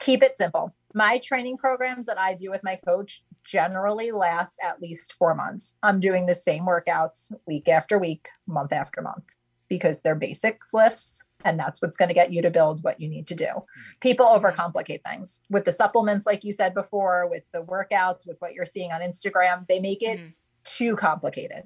keep 0.00 0.24
it 0.24 0.36
simple. 0.36 0.74
My 0.92 1.18
training 1.18 1.56
programs 1.56 2.06
that 2.06 2.18
I 2.18 2.34
do 2.34 2.50
with 2.50 2.64
my 2.64 2.76
coach 2.84 3.22
generally 3.44 4.10
last 4.10 4.58
at 4.60 4.80
least 4.82 5.12
4 5.12 5.34
months. 5.36 5.76
I'm 5.84 6.00
doing 6.00 6.26
the 6.26 6.34
same 6.34 6.64
workouts 6.66 7.32
week 7.46 7.68
after 7.68 7.96
week, 7.96 8.28
month 8.46 8.72
after 8.72 9.00
month 9.02 9.36
because 9.76 10.00
they're 10.00 10.14
basic 10.14 10.58
lifts 10.72 11.24
and 11.44 11.58
that's 11.58 11.82
what's 11.82 11.96
going 11.96 12.08
to 12.08 12.14
get 12.14 12.32
you 12.32 12.40
to 12.42 12.50
build 12.50 12.80
what 12.82 13.00
you 13.00 13.08
need 13.08 13.26
to 13.26 13.34
do. 13.34 13.48
People 14.00 14.26
overcomplicate 14.26 15.02
things 15.06 15.40
with 15.50 15.64
the 15.64 15.72
supplements 15.72 16.26
like 16.26 16.44
you 16.44 16.52
said 16.52 16.74
before, 16.74 17.28
with 17.28 17.42
the 17.52 17.62
workouts, 17.62 18.26
with 18.26 18.36
what 18.40 18.54
you're 18.54 18.66
seeing 18.66 18.92
on 18.92 19.00
Instagram, 19.02 19.66
they 19.68 19.80
make 19.80 20.02
it 20.02 20.18
Mhm. 20.18 20.34
too 20.64 20.96
complicated. 20.96 21.64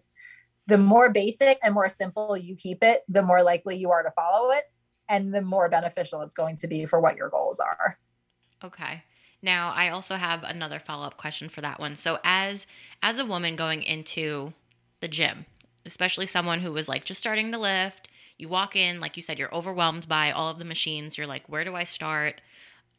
The 0.67 0.79
more 0.79 1.11
basic 1.11 1.59
and 1.63 1.75
more 1.75 1.89
simple 1.89 2.37
you 2.37 2.57
keep 2.57 2.83
it, 2.83 3.03
the 3.09 3.23
more 3.23 3.43
likely 3.43 3.77
you 3.77 3.91
are 3.91 4.03
to 4.03 4.11
follow 4.13 4.51
it 4.51 4.65
and 5.09 5.35
the 5.35 5.43
more 5.43 5.69
beneficial 5.69 6.23
it's 6.23 6.35
going 6.35 6.57
to 6.57 6.67
be 6.69 6.85
for 6.87 7.01
what 7.01 7.17
your 7.17 7.31
goals 7.31 7.61
are. 7.61 7.99
Okay. 8.65 9.03
Now, 9.41 9.71
I 9.71 9.91
also 9.91 10.17
have 10.17 10.43
another 10.43 10.81
follow-up 10.81 11.17
question 11.17 11.49
for 11.49 11.61
that 11.61 11.79
one. 11.79 11.95
So, 11.95 12.19
as 12.25 12.67
as 13.03 13.19
a 13.21 13.25
woman 13.25 13.55
going 13.55 13.83
into 13.85 14.53
the 15.01 15.07
gym, 15.09 15.47
especially 15.89 16.27
someone 16.27 16.61
who 16.61 16.73
was 16.73 16.89
like 16.89 17.05
just 17.05 17.21
starting 17.21 17.51
to 17.51 17.59
lift, 17.59 18.09
you 18.39 18.49
walk 18.49 18.77
in, 18.77 19.01
like 19.01 19.17
you 19.17 19.23
said, 19.23 19.39
you're 19.39 19.55
overwhelmed 19.55 20.09
by 20.09 20.31
all 20.31 20.49
of 20.49 20.61
the 20.61 20.65
machines. 20.65 21.19
You're 21.19 21.27
like, 21.27 21.49
where 21.49 21.65
do 21.65 21.75
I 21.75 21.83
start? 21.83 22.41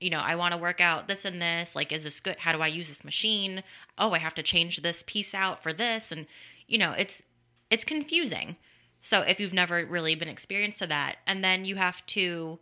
You 0.02 0.10
know, 0.10 0.20
I 0.20 0.36
want 0.36 0.54
to 0.54 0.58
work 0.58 0.82
out 0.82 1.08
this 1.08 1.24
and 1.24 1.42
this. 1.42 1.76
Like, 1.76 1.92
is 1.92 2.04
this 2.04 2.20
good? 2.20 2.38
How 2.40 2.52
do 2.52 2.62
I 2.62 2.68
use 2.68 2.90
this 2.90 3.06
machine? 3.06 3.64
Oh, 3.98 4.12
I 4.12 4.18
have 4.18 4.36
to 4.36 4.44
change 4.44 4.82
this 4.82 5.04
piece 5.08 5.34
out 5.34 5.64
for 5.64 5.72
this, 5.72 6.12
and 6.12 6.26
you 6.68 6.78
know, 6.78 6.92
it's 6.92 7.22
it's 7.70 7.86
confusing. 7.86 8.58
So, 9.02 9.22
if 9.22 9.40
you've 9.40 9.54
never 9.54 9.86
really 9.86 10.16
been 10.16 10.28
experienced 10.28 10.80
to 10.80 10.88
that, 10.88 11.18
and 11.26 11.44
then 11.44 11.66
you 11.66 11.76
have 11.76 12.06
to 12.08 12.60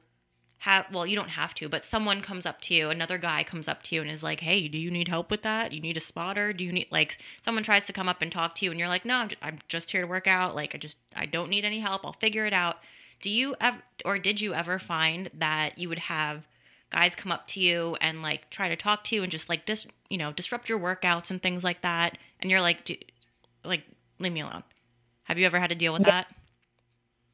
have 0.60 0.88
well 0.92 1.06
you 1.06 1.16
don't 1.16 1.30
have 1.30 1.54
to 1.54 1.70
but 1.70 1.86
someone 1.86 2.22
comes 2.22 2.46
up 2.46 2.60
to 2.62 2.74
you 2.74 2.90
another 2.90 3.18
guy 3.20 3.44
comes 3.44 3.68
up 3.68 3.84
to 3.84 3.96
you 3.96 4.02
and 4.02 4.10
is 4.10 4.24
like 4.24 4.40
hey 4.40 4.68
do 4.68 4.78
you 4.78 4.90
need 4.90 5.08
help 5.08 5.30
with 5.30 5.44
that? 5.44 5.70
Do 5.70 5.76
you 5.76 5.82
need 5.82 5.98
a 5.98 6.02
spotter? 6.02 6.52
Do 6.52 6.64
you 6.64 6.72
need 6.72 6.88
like 6.92 7.20
someone 7.44 7.64
tries 7.64 7.86
to 7.86 7.94
come 7.94 8.10
up 8.10 8.22
and 8.22 8.32
talk 8.32 8.56
to 8.56 8.66
you 8.66 8.72
and 8.72 8.80
you're 8.80 8.90
like 8.90 9.06
no 9.06 9.16
i'm 9.16 9.30
just, 9.30 9.44
I'm 9.44 9.60
just 9.68 9.92
here 9.92 10.02
to 10.02 10.08
work 10.08 10.28
out. 10.28 10.56
Like 10.56 10.74
i 10.74 10.78
just 10.78 10.98
i 11.16 11.26
don't 11.26 11.50
need 11.50 11.66
any 11.66 11.80
help. 11.80 12.06
I'll 12.06 12.14
figure 12.14 12.46
it 12.46 12.54
out. 12.54 12.78
Do 13.22 13.30
you 13.30 13.56
ever 13.62 13.78
or 14.04 14.18
did 14.18 14.42
you 14.42 14.54
ever 14.54 14.80
find 14.80 15.30
that 15.36 15.78
you 15.78 15.90
would 15.90 16.00
have 16.00 16.48
guys 16.90 17.16
come 17.16 17.32
up 17.32 17.46
to 17.48 17.60
you 17.60 17.98
and 18.02 18.22
like 18.22 18.50
try 18.50 18.70
to 18.70 18.76
talk 18.76 19.04
to 19.06 19.16
you 19.16 19.22
and 19.24 19.32
just 19.32 19.50
like 19.50 19.66
dis 19.66 19.86
you 20.10 20.18
know 20.18 20.32
disrupt 20.32 20.70
your 20.70 20.80
workouts 20.80 21.30
and 21.30 21.42
things 21.42 21.64
like 21.64 21.82
that? 21.82 22.18
And 22.40 22.50
you're 22.50 22.62
like 22.62 22.84
"Dude, 22.84 23.06
like 23.64 23.84
leave 24.20 24.34
me 24.34 24.42
alone. 24.42 24.64
Have 25.24 25.38
you 25.38 25.46
ever 25.46 25.60
had 25.60 25.70
to 25.70 25.76
deal 25.76 25.94
with 25.94 26.04
that 26.04 26.34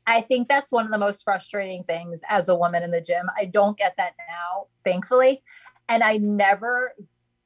I 0.07 0.21
think 0.21 0.49
that's 0.49 0.71
one 0.71 0.85
of 0.85 0.91
the 0.91 0.97
most 0.97 1.23
frustrating 1.23 1.83
things 1.83 2.21
as 2.29 2.49
a 2.49 2.55
woman 2.55 2.83
in 2.83 2.91
the 2.91 3.01
gym. 3.01 3.25
I 3.39 3.45
don't 3.45 3.77
get 3.77 3.95
that 3.97 4.13
now, 4.27 4.67
thankfully. 4.83 5.43
And 5.87 6.03
I 6.03 6.17
never 6.17 6.93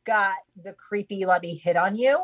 got 0.06 0.36
the 0.64 0.74
creepy 0.74 1.26
let 1.26 1.42
me 1.42 1.56
hit 1.56 1.76
on 1.78 1.96
you 1.96 2.24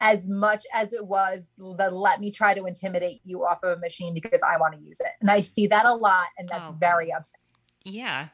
as 0.00 0.28
much 0.28 0.64
as 0.74 0.92
it 0.92 1.06
was 1.06 1.48
the 1.56 1.88
let 1.90 2.20
me 2.20 2.30
try 2.30 2.52
to 2.52 2.66
intimidate 2.66 3.20
you 3.24 3.44
off 3.46 3.62
of 3.62 3.78
a 3.78 3.80
machine 3.80 4.12
because 4.12 4.42
I 4.46 4.58
want 4.58 4.76
to 4.76 4.82
use 4.82 5.00
it. 5.00 5.12
And 5.20 5.30
I 5.30 5.40
see 5.40 5.66
that 5.68 5.86
a 5.86 5.94
lot 5.94 6.26
and 6.36 6.48
that's 6.48 6.70
Oh. 6.70 6.76
very 6.80 7.10
upsetting. 7.10 7.40
yeah 7.84 8.28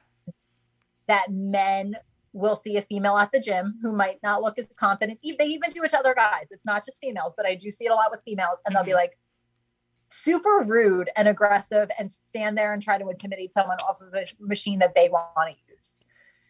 that 1.07 1.26
men 1.31 1.95
will 2.33 2.55
see 2.55 2.76
a 2.76 2.83
female 2.83 3.16
at 3.18 3.33
the 3.33 3.41
gym 3.41 3.74
who 3.83 3.93
might 3.93 4.18
not 4.22 4.41
look 4.43 4.57
as 4.59 4.68
confident. 4.78 5.18
They 5.22 5.45
even 5.47 5.70
do 5.70 5.83
it 5.83 5.91
to 5.91 5.99
other 5.99 6.14
guys. 6.14 6.47
It's 6.51 6.64
not 6.64 6.85
just 6.87 7.01
females, 7.01 7.35
but 7.37 7.47
I 7.47 7.57
do 7.57 7.70
see 7.72 7.87
it 7.87 7.91
a 7.91 7.95
lot 7.95 8.12
with 8.12 8.22
females. 8.24 8.62
And 8.64 8.74
they'll 8.76 8.85
be 8.85 8.93
Mhm. 8.93 8.95
like 8.95 9.18
super 10.11 10.65
rude 10.67 11.09
and 11.17 11.29
aggressive 11.29 11.91
and 11.99 12.11
stand 12.11 12.59
there 12.59 12.73
and 12.73 12.83
try 12.83 12.99
to 12.99 13.09
intimidate 13.09 13.55
someone 13.55 13.79
off 13.89 14.01
of 14.01 14.13
a 14.13 14.25
machine 14.41 14.79
that 14.81 14.95
they 14.95 15.09
want 15.09 15.51
to 15.51 15.73
use. 15.73 16.01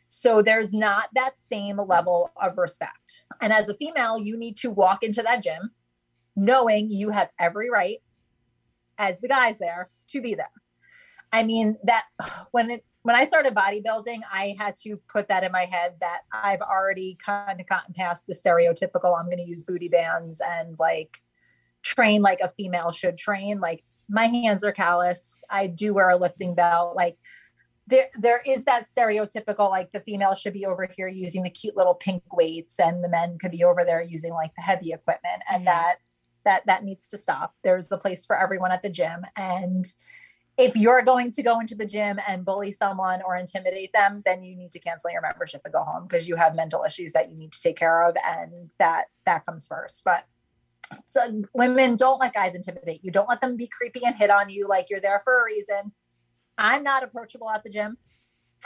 So 0.09 0.43
there's 0.43 0.73
not 0.73 1.09
that 1.15 1.39
same 1.39 1.77
level 1.77 2.31
of 2.43 2.59
respect. 2.59 3.23
And 3.41 3.53
as 3.53 3.69
a 3.69 3.75
female, 3.75 4.19
you 4.19 4.37
need 4.37 4.57
to 4.59 4.71
walk 4.71 5.05
into 5.05 5.23
that 5.23 5.43
gym 5.43 5.71
knowing 6.35 6.89
you 6.91 7.11
have 7.11 7.31
every 7.39 7.71
right 7.71 7.99
as 8.99 9.21
the 9.21 9.29
guys 9.29 9.59
there 9.59 9.91
to 10.09 10.21
be 10.21 10.35
there. 10.35 10.51
I 11.33 11.45
mean 11.45 11.77
that 11.85 12.07
when 12.51 12.71
it 12.71 12.85
when 13.03 13.17
I 13.17 13.25
started 13.25 13.55
bodybuilding, 13.55 14.21
I 14.31 14.55
had 14.59 14.77
to 14.83 15.01
put 15.09 15.29
that 15.29 15.43
in 15.43 15.53
my 15.53 15.63
head 15.63 15.95
that 16.01 16.21
I've 16.35 16.61
already 16.61 17.17
kind 17.25 17.59
of 17.59 17.67
gotten 17.67 17.95
past 17.95 18.27
the 18.27 18.35
stereotypical 18.35 19.19
I'm 19.19 19.25
going 19.25 19.39
to 19.39 19.49
use 19.49 19.63
booty 19.63 19.89
bands 19.89 20.43
and 20.45 20.77
like 20.79 21.23
train 21.83 22.23
like 22.23 22.41
a 22.41 22.49
female 22.49 22.93
should 22.93 23.17
train. 23.19 23.61
Like 23.61 23.85
my 24.09 24.25
hands 24.25 24.65
are 24.65 24.73
calloused. 24.73 25.45
I 25.51 25.67
do 25.67 25.95
wear 25.95 26.11
a 26.11 26.17
lifting 26.17 26.55
belt. 26.55 26.97
Like 26.97 27.17
there 27.87 28.09
there 28.19 28.41
is 28.47 28.65
that 28.65 28.87
stereotypical 28.87 29.71
like 29.71 29.93
the 29.93 30.01
female 30.01 30.35
should 30.35 30.53
be 30.53 30.67
over 30.67 30.89
here 30.97 31.09
using 31.09 31.43
the 31.43 31.51
cute 31.51 31.77
little 31.77 31.95
pink 31.95 32.23
weights 32.33 32.79
and 32.79 33.03
the 33.03 33.09
men 33.09 33.39
could 33.39 33.51
be 33.51 33.65
over 33.65 33.85
there 33.85 34.03
using 34.03 34.33
like 34.33 34.55
the 34.55 34.63
heavy 34.63 34.93
equipment 34.93 35.43
and 35.51 35.63
Mhm. 35.63 35.67
that 35.67 35.97
that 36.45 36.67
that 36.67 36.85
needs 36.85 37.09
to 37.09 37.19
stop. 37.19 37.55
There's 37.65 37.89
the 37.89 37.99
place 37.99 38.25
for 38.25 38.37
everyone 38.39 38.73
at 38.73 38.83
the 38.83 38.91
gym 38.91 39.25
and 39.37 39.87
if 40.59 40.77
you're 40.77 41.03
going 41.03 41.31
to 41.33 41.43
go 41.43 41.59
into 41.59 41.75
the 41.75 41.87
gym 41.87 42.19
and 42.29 42.45
bully 42.45 42.71
someone 42.71 43.23
or 43.23 43.35
intimidate 43.35 43.93
them, 43.95 44.23
then 44.27 44.43
you 44.43 44.55
need 44.55 44.73
to 44.73 44.79
cancel 44.79 45.11
your 45.11 45.23
membership 45.23 45.63
and 45.65 45.73
go 45.73 45.83
home 45.83 46.07
because 46.07 46.29
you 46.29 46.37
have 46.37 46.55
mental 46.55 46.85
issues 46.85 47.13
that 47.13 47.31
you 47.31 47.37
need 47.37 47.51
to 47.53 47.61
take 47.63 47.77
care 47.77 48.07
of, 48.07 48.15
and 48.27 48.69
that 48.79 49.07
that 49.25 49.47
comes 49.47 49.67
first. 49.67 50.03
But 50.05 50.25
so 51.07 51.43
women 51.55 51.97
don't 51.97 52.21
let 52.21 52.35
guys 52.35 52.55
intimidate 52.55 53.01
you. 53.03 53.11
Don't 53.11 53.29
let 53.29 53.41
them 53.41 53.57
be 53.57 53.69
creepy 53.69 54.01
and 54.05 54.15
hit 54.15 54.31
on 54.31 54.49
you 54.49 54.67
like 54.69 54.87
you're 54.91 55.01
there 55.01 55.21
for 55.21 55.41
a 55.41 55.45
reason. 55.45 55.93
I'm 56.59 56.83
not 56.83 57.03
approachable 57.03 57.51
at 57.51 57.65
the 57.65 57.71
gym. 57.71 57.97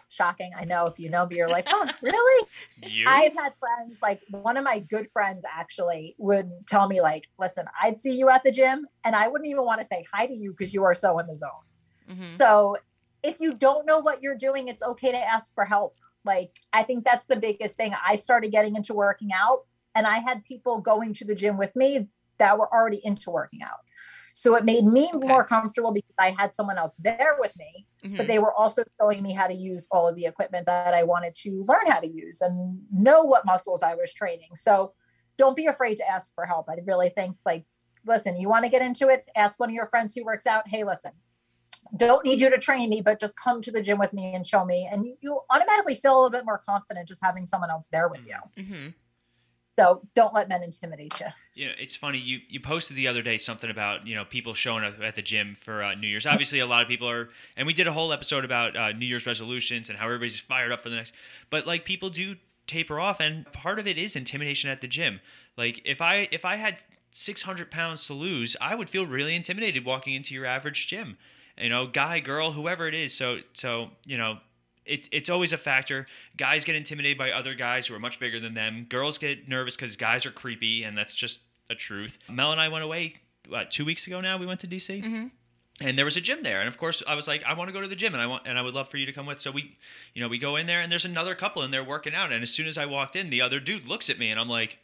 Shocking, 0.09 0.51
I 0.59 0.65
know. 0.65 0.87
If 0.87 0.99
you 0.99 1.09
know 1.09 1.27
me, 1.27 1.37
you're 1.37 1.49
like, 1.49 1.69
oh, 1.71 1.89
really? 2.03 2.47
You? 2.83 3.05
I've 3.09 3.35
had 3.35 3.53
friends 3.61 4.01
like 4.03 4.21
one 4.31 4.57
of 4.57 4.65
my 4.65 4.81
good 4.81 5.09
friends 5.11 5.45
actually 5.51 6.17
would 6.19 6.51
tell 6.67 6.89
me 6.89 7.01
like, 7.01 7.29
listen, 7.39 7.67
I'd 7.81 8.01
see 8.01 8.17
you 8.17 8.29
at 8.29 8.43
the 8.43 8.51
gym 8.51 8.87
and 9.05 9.15
I 9.15 9.29
wouldn't 9.29 9.49
even 9.49 9.65
want 9.65 9.81
to 9.81 9.87
say 9.87 10.05
hi 10.13 10.27
to 10.27 10.35
you 10.35 10.51
because 10.51 10.75
you 10.75 10.83
are 10.85 10.95
so 10.95 11.19
in 11.19 11.27
the 11.27 11.37
zone. 11.37 11.51
Mhm. 12.11 12.29
So 12.29 12.77
if 13.23 13.39
you 13.41 13.55
don't 13.55 13.87
know 13.87 13.99
what 13.99 14.23
you're 14.23 14.37
doing, 14.37 14.69
it's 14.69 14.83
okay 14.83 15.13
to 15.13 15.19
ask 15.19 15.55
for 15.55 15.65
help. 15.65 15.97
Like, 16.25 16.59
I 16.73 16.83
think 16.83 17.05
that's 17.05 17.27
the 17.27 17.37
biggest 17.37 17.77
thing. 17.77 17.93
I 18.07 18.17
started 18.17 18.51
getting 18.51 18.77
into 18.77 18.95
working 18.95 19.31
out, 19.35 19.61
and 19.95 20.07
I 20.07 20.19
had 20.19 20.45
people 20.45 20.81
going 20.81 21.13
to 21.15 21.25
the 21.25 21.35
gym 21.35 21.57
with 21.57 21.75
me 21.77 22.09
that 22.39 22.59
were 22.59 22.73
already 22.75 23.01
into 23.05 23.31
working 23.31 23.63
out. 23.63 23.79
So 24.35 24.57
it 24.57 24.65
made 24.65 24.85
me 24.85 25.11
Okay. 25.15 25.27
more 25.27 25.45
comfortable 25.45 25.93
because 25.93 26.15
I 26.19 26.35
had 26.37 26.55
someone 26.55 26.79
else 26.79 26.97
there 26.99 27.37
with 27.39 27.57
me, 27.57 27.87
but 28.17 28.25
Mhm. 28.25 28.27
they 28.27 28.39
were 28.41 28.53
also 28.53 28.83
showing 29.01 29.23
me 29.23 29.33
how 29.33 29.47
to 29.47 29.55
use 29.55 29.87
all 29.93 30.09
of 30.09 30.17
the 30.17 30.27
equipment 30.27 30.67
that 30.67 30.93
I 30.95 31.05
wanted 31.05 31.35
to 31.37 31.65
learn 31.69 31.87
how 31.87 32.01
to 32.01 32.09
use 32.09 32.41
and 32.41 32.83
know 32.91 33.23
what 33.23 33.47
muscles 33.47 33.83
I 33.83 33.95
was 33.95 34.13
training. 34.13 34.57
So 34.57 34.95
don't 35.37 35.57
be 35.57 35.67
afraid 35.67 35.97
to 35.99 36.09
ask 36.09 36.35
for 36.35 36.47
help. 36.47 36.69
I 36.69 36.77
really 36.85 37.11
think, 37.11 37.37
like, 37.47 37.67
listen, 38.05 38.37
you 38.37 38.49
want 38.49 38.65
to 38.65 38.71
get 38.71 38.83
into 38.83 39.09
it, 39.09 39.29
ask 39.37 39.61
one 39.61 39.71
of 39.71 39.75
your 39.75 39.87
friends 39.87 40.15
who 40.15 40.25
works 40.25 40.47
out, 40.47 40.69
hey, 40.69 40.83
listen, 40.85 41.13
don't 41.97 42.25
need 42.25 42.41
you 42.41 42.51
to 42.51 42.59
train 42.59 42.91
me, 42.91 43.01
but 43.03 43.21
just 43.21 43.37
come 43.37 43.61
to 43.61 43.71
the 43.71 43.81
gym 43.83 43.99
with 43.99 44.13
me 44.13 44.35
and 44.35 44.47
show 44.47 44.65
me. 44.65 44.89
And 44.91 45.07
you, 45.21 45.41
automatically 45.51 45.95
feel 45.95 46.13
a 46.13 46.17
little 46.17 46.31
bit 46.31 46.45
more 46.45 46.59
confident 46.59 47.07
just 47.09 47.21
having 47.23 47.47
someone 47.47 47.71
else 47.71 47.89
there 47.93 48.09
with 48.09 48.27
you. 48.27 48.37
Mhm. 48.57 48.95
So 49.79 50.03
don't 50.15 50.33
let 50.33 50.49
men 50.49 50.63
intimidate 50.63 51.19
you. 51.19 51.27
Know, 51.27 51.73
it's 51.79 51.97
funny. 51.97 52.19
You 52.19 52.41
you 52.49 52.61
posted 52.61 52.97
the 52.97 53.09
other 53.09 53.23
day 53.23 53.39
something 53.39 53.71
about 53.71 54.07
you 54.07 54.15
know 54.15 54.25
people 54.25 54.55
showing 54.55 54.85
up 54.85 55.01
at 55.03 55.17
the 55.17 55.23
gym 55.23 55.57
for 55.61 55.83
uh, 55.83 55.95
New 55.95 56.07
Year's. 56.07 56.27
Obviously, 56.27 56.61
a 56.61 56.67
lot 56.67 56.83
of 56.83 56.89
people 56.89 57.09
are, 57.09 57.31
and 57.57 57.67
we 57.67 57.75
did 57.75 57.87
a 57.87 57.93
whole 57.93 58.13
episode 58.13 58.45
about 58.45 58.77
uh, 58.77 58.93
New 58.93 59.07
Year's 59.07 59.27
resolutions 59.27 59.89
and 59.89 59.99
how 59.99 60.07
everybody's 60.07 60.39
fired 60.39 60.73
up 60.73 60.83
for 60.83 60.91
the 60.91 60.97
next. 60.97 61.15
But 61.51 61.67
like 61.67 61.85
people 61.85 62.11
do 62.11 62.37
taper 62.67 63.01
off, 63.01 63.21
and 63.21 63.51
part 63.53 63.79
of 63.79 63.87
it 63.87 63.99
is 63.99 64.17
intimidation 64.17 64.71
at 64.71 64.81
the 64.81 64.89
gym. 64.89 65.21
Like 65.57 65.83
if 65.85 66.01
I 66.01 66.29
if 66.31 66.45
I 66.45 66.57
had 66.57 66.85
600 67.11 67.71
pounds 67.71 68.07
to 68.07 68.15
lose, 68.15 68.57
I 68.61 68.75
would 68.75 68.91
feel 68.91 69.07
really 69.07 69.35
intimidated 69.35 69.85
walking 69.85 70.15
into 70.15 70.35
your 70.35 70.47
average 70.47 70.87
gym. 70.87 71.17
You 71.59 71.69
know, 71.69 71.87
guy, 71.87 72.21
girl, 72.21 72.53
whoever 72.53 72.89
it 72.89 72.95
is. 72.95 73.13
So 73.13 73.39
so 73.53 73.91
you 74.07 74.19
know 74.19 74.39
it, 74.87 75.09
it's 75.13 75.31
always 75.31 75.53
a 75.53 75.59
factor. 75.59 76.07
Guys 76.37 76.65
get 76.65 76.77
intimidated 76.77 77.17
by 77.19 77.31
other 77.33 77.55
guys 77.55 77.87
who 77.87 77.95
are 77.95 77.99
much 78.01 78.19
bigger 78.21 78.39
than 78.41 78.55
them. 78.55 78.87
Girls 78.89 79.19
get 79.19 79.49
nervous 79.49 79.77
because 79.77 79.97
guys 79.97 80.27
are 80.27 80.31
creepy, 80.31 80.85
and 80.85 80.97
that's 80.97 81.15
just 81.15 81.41
a 81.71 81.75
truth. 81.75 82.19
Mel 82.29 82.53
and 82.53 82.61
I 82.61 82.69
went 82.69 82.85
away 82.85 83.15
what, 83.49 83.71
two 83.71 83.85
weeks 83.85 84.07
ago. 84.07 84.21
Now 84.21 84.37
we 84.39 84.47
went 84.47 84.61
to 84.61 84.67
DC, 84.67 85.03
Mhm. 85.03 85.31
and 85.81 85.99
there 85.99 86.05
was 86.05 86.17
a 86.17 86.21
gym 86.21 86.43
there. 86.43 86.61
And 86.61 86.69
of 86.69 86.77
course, 86.79 87.03
I 87.07 87.15
was 87.15 87.27
like, 87.27 87.43
I 87.45 87.55
want 87.55 87.69
to 87.69 87.73
go 87.73 87.81
to 87.81 87.89
the 87.89 87.97
gym, 87.97 88.13
and 88.15 88.23
I 88.23 88.27
want, 88.27 88.47
and 88.47 88.59
I 88.59 88.63
would 88.63 88.75
love 88.75 88.89
for 88.91 88.97
you 88.99 89.07
to 89.07 89.13
come 89.13 89.27
with. 89.27 89.41
So 89.41 89.51
we, 89.51 89.77
you 90.15 90.21
know, 90.23 90.29
we 90.29 90.39
go 90.39 90.57
in 90.57 90.67
there, 90.67 90.81
and 90.83 90.93
there's 90.93 91.05
another 91.07 91.35
couple 91.35 91.63
in 91.63 91.71
there 91.71 91.83
working 91.85 92.15
out. 92.15 92.33
And 92.33 92.43
as 92.43 92.51
soon 92.51 92.67
as 92.67 92.77
I 92.79 92.85
walked 92.87 93.17
in, 93.17 93.31
the 93.31 93.41
other 93.43 93.61
dude 93.61 93.87
looks 93.87 94.11
at 94.11 94.19
me, 94.19 94.31
and 94.31 94.39
I'm 94.39 94.49
like, 94.49 94.79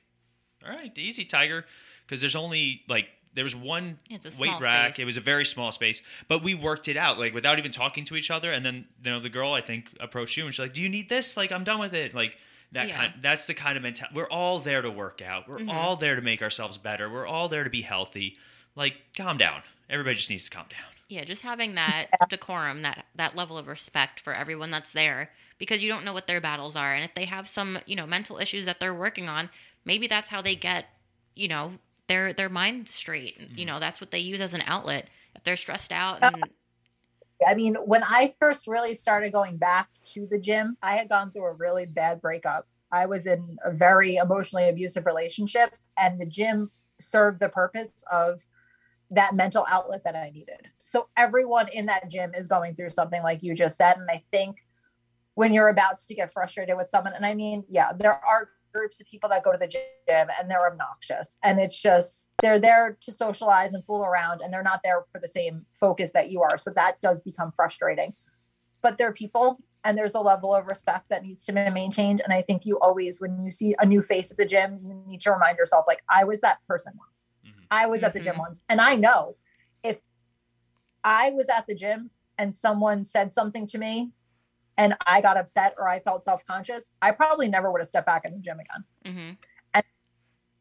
all 0.64 0.70
right, 0.70 0.92
easy, 0.96 1.24
Tiger, 1.24 1.64
because 2.06 2.20
there's 2.20 2.36
only 2.36 2.82
like 2.88 3.08
there 3.34 3.44
was 3.44 3.54
one 3.54 3.98
It's 4.08 4.26
a 4.26 4.40
weight 4.40 4.60
rack. 4.60 4.94
space. 4.94 5.02
It 5.02 5.06
was 5.06 5.16
a 5.16 5.20
very 5.20 5.44
small 5.44 5.70
space, 5.72 6.02
but 6.28 6.42
we 6.42 6.54
worked 6.54 6.88
it 6.88 6.96
out 6.96 7.18
like 7.18 7.32
without 7.34 7.58
even 7.58 7.70
talking 7.70 8.04
to 8.06 8.16
each 8.16 8.30
other. 8.30 8.52
And 8.52 8.64
then 8.64 8.86
you 9.04 9.10
know 9.10 9.20
the 9.20 9.28
girl 9.28 9.52
I 9.52 9.60
think 9.60 9.86
approached 10.00 10.36
you 10.36 10.44
and 10.46 10.54
she's 10.54 10.60
like, 10.60 10.72
"Do 10.74 10.82
you 10.82 10.88
need 10.88 11.08
this? 11.08 11.36
Like 11.36 11.52
I'm 11.52 11.64
done 11.64 11.78
with 11.80 11.94
it." 11.94 12.14
Like 12.14 12.36
that 12.72 12.88
Yeah. 12.88 12.96
kind. 12.96 13.14
That's 13.22 13.46
the 13.46 13.54
kind 13.54 13.76
of 13.76 13.82
mentality. 13.82 14.16
We're 14.16 14.28
all 14.28 14.58
there 14.58 14.82
to 14.82 14.90
work 14.90 15.22
out. 15.22 15.48
We're 15.48 15.58
Mhm. 15.58 15.72
all 15.72 15.96
there 15.96 16.16
to 16.16 16.22
make 16.22 16.42
ourselves 16.42 16.78
better. 16.78 17.08
We're 17.10 17.26
all 17.26 17.48
there 17.48 17.64
to 17.64 17.70
be 17.70 17.82
healthy. 17.82 18.36
like 18.76 18.94
calm 19.16 19.36
down. 19.36 19.62
Everybody 19.90 20.14
just 20.14 20.30
needs 20.30 20.44
to 20.44 20.50
calm 20.50 20.66
down. 20.70 20.88
Yeah, 21.08 21.24
just 21.24 21.42
having 21.42 21.74
that 21.74 22.06
decorum, 22.28 22.82
that 22.82 23.04
that 23.16 23.34
level 23.34 23.58
of 23.58 23.66
respect 23.66 24.20
for 24.20 24.32
everyone 24.32 24.70
that's 24.70 24.92
there 24.92 25.32
because 25.58 25.82
you 25.82 25.88
don't 25.88 26.04
know 26.04 26.12
what 26.12 26.28
their 26.28 26.40
battles 26.40 26.76
are 26.76 26.94
and 26.94 27.04
if 27.04 27.12
they 27.16 27.24
have 27.24 27.48
some, 27.48 27.80
you 27.86 27.96
know, 27.96 28.06
mental 28.06 28.38
issues 28.38 28.66
that 28.66 28.78
they're 28.78 28.94
working 28.94 29.28
on, 29.28 29.50
maybe 29.84 30.06
that's 30.06 30.30
how 30.30 30.40
they 30.40 30.54
get, 30.54 30.86
you 31.34 31.48
know, 31.48 31.78
their 32.10 32.32
their 32.32 32.48
mind 32.48 32.88
straight. 32.88 33.38
You 33.38 33.46
mm-hmm. 33.46 33.66
know, 33.66 33.80
that's 33.80 34.00
what 34.00 34.10
they 34.10 34.18
use 34.18 34.40
as 34.40 34.52
an 34.52 34.64
outlet. 34.66 35.08
If 35.36 35.44
they're 35.44 35.56
stressed 35.56 35.92
out 35.92 36.22
uh, 36.22 36.32
and 36.34 36.44
I 37.48 37.54
mean, 37.54 37.76
when 37.86 38.02
I 38.04 38.34
first 38.38 38.66
really 38.66 38.94
started 38.94 39.32
going 39.32 39.56
back 39.56 39.88
to 40.12 40.26
the 40.30 40.38
gym, 40.38 40.76
I 40.82 40.92
had 40.92 41.08
gone 41.08 41.30
through 41.30 41.46
a 41.46 41.54
really 41.54 41.86
bad 41.86 42.20
breakup. 42.20 42.66
I 42.92 43.06
was 43.06 43.26
in 43.26 43.56
a 43.64 43.72
very 43.72 44.16
emotionally 44.16 44.68
abusive 44.68 45.06
relationship, 45.06 45.70
and 45.96 46.20
the 46.20 46.26
gym 46.26 46.70
served 46.98 47.40
the 47.40 47.48
purpose 47.48 47.92
of 48.12 48.44
that 49.10 49.34
mental 49.34 49.64
outlet 49.70 50.02
that 50.04 50.16
I 50.16 50.30
needed. 50.30 50.68
So 50.78 51.08
everyone 51.16 51.68
in 51.72 51.86
that 51.86 52.10
gym 52.10 52.32
is 52.34 52.46
going 52.46 52.74
through 52.74 52.90
something 52.90 53.22
like 53.22 53.38
you 53.42 53.54
just 53.54 53.76
said. 53.78 53.96
And 53.96 54.08
I 54.10 54.22
think 54.32 54.58
when 55.34 55.54
you're 55.54 55.68
about 55.68 56.00
to 56.00 56.14
get 56.14 56.32
frustrated 56.32 56.76
with 56.76 56.90
someone, 56.90 57.14
and 57.14 57.24
I 57.24 57.34
mean, 57.34 57.64
yeah, 57.68 57.92
there 57.96 58.12
are 58.12 58.50
groups 58.72 59.00
of 59.00 59.06
people 59.06 59.28
that 59.30 59.42
go 59.42 59.52
to 59.52 59.58
the 59.58 59.66
gym 59.66 59.82
and 60.08 60.50
they're 60.50 60.66
obnoxious. 60.66 61.36
And 61.42 61.58
it's 61.58 61.80
just, 61.80 62.30
they're 62.42 62.58
there 62.58 62.96
to 63.00 63.12
socialize 63.12 63.74
and 63.74 63.84
fool 63.84 64.04
around 64.04 64.40
and 64.42 64.52
they're 64.52 64.62
not 64.62 64.80
there 64.84 65.04
for 65.12 65.20
the 65.20 65.28
same 65.28 65.66
focus 65.72 66.12
that 66.12 66.30
you 66.30 66.42
are. 66.42 66.56
So 66.56 66.70
that 66.76 67.00
does 67.00 67.20
become 67.20 67.52
frustrating. 67.52 68.14
But 68.82 68.98
they're 68.98 69.12
people 69.12 69.60
and 69.84 69.96
there's 69.96 70.14
a 70.14 70.20
level 70.20 70.54
of 70.54 70.66
respect 70.66 71.08
that 71.08 71.22
needs 71.22 71.44
to 71.46 71.52
be 71.52 71.70
maintained. 71.70 72.20
And 72.22 72.32
I 72.32 72.42
think 72.42 72.64
you 72.64 72.78
always, 72.80 73.20
when 73.20 73.40
you 73.40 73.50
see 73.50 73.74
a 73.78 73.86
new 73.86 74.02
face 74.02 74.30
at 74.30 74.36
the 74.36 74.44
gym, 74.46 74.78
you 74.80 74.94
need 75.06 75.20
to 75.20 75.32
remind 75.32 75.56
yourself, 75.56 75.84
like, 75.86 76.02
I 76.08 76.24
was 76.24 76.40
that 76.42 76.58
person 76.68 76.92
once. 76.98 77.28
Mhm. 77.46 77.66
I 77.70 77.86
was 77.86 78.02
at 78.02 78.12
the 78.12 78.20
gym 78.20 78.34
Mhm. 78.34 78.40
once. 78.40 78.60
And 78.68 78.80
I 78.80 78.96
know 78.96 79.36
if 79.82 80.00
I 81.02 81.30
was 81.30 81.48
at 81.48 81.66
the 81.66 81.74
gym 81.74 82.10
and 82.36 82.54
someone 82.54 83.04
said 83.04 83.32
something 83.32 83.66
to 83.68 83.78
me 83.78 84.12
and 84.80 84.94
I 85.06 85.20
got 85.20 85.36
upset 85.36 85.74
or 85.76 85.86
I 85.88 86.00
felt 86.00 86.24
self 86.24 86.44
conscious, 86.46 86.90
I 87.02 87.12
probably 87.12 87.48
never 87.48 87.70
would 87.70 87.82
have 87.82 87.88
stepped 87.88 88.06
back 88.06 88.24
in 88.24 88.32
the 88.32 88.38
gym 88.38 88.58
again. 88.58 88.84
Mhm. 89.04 89.36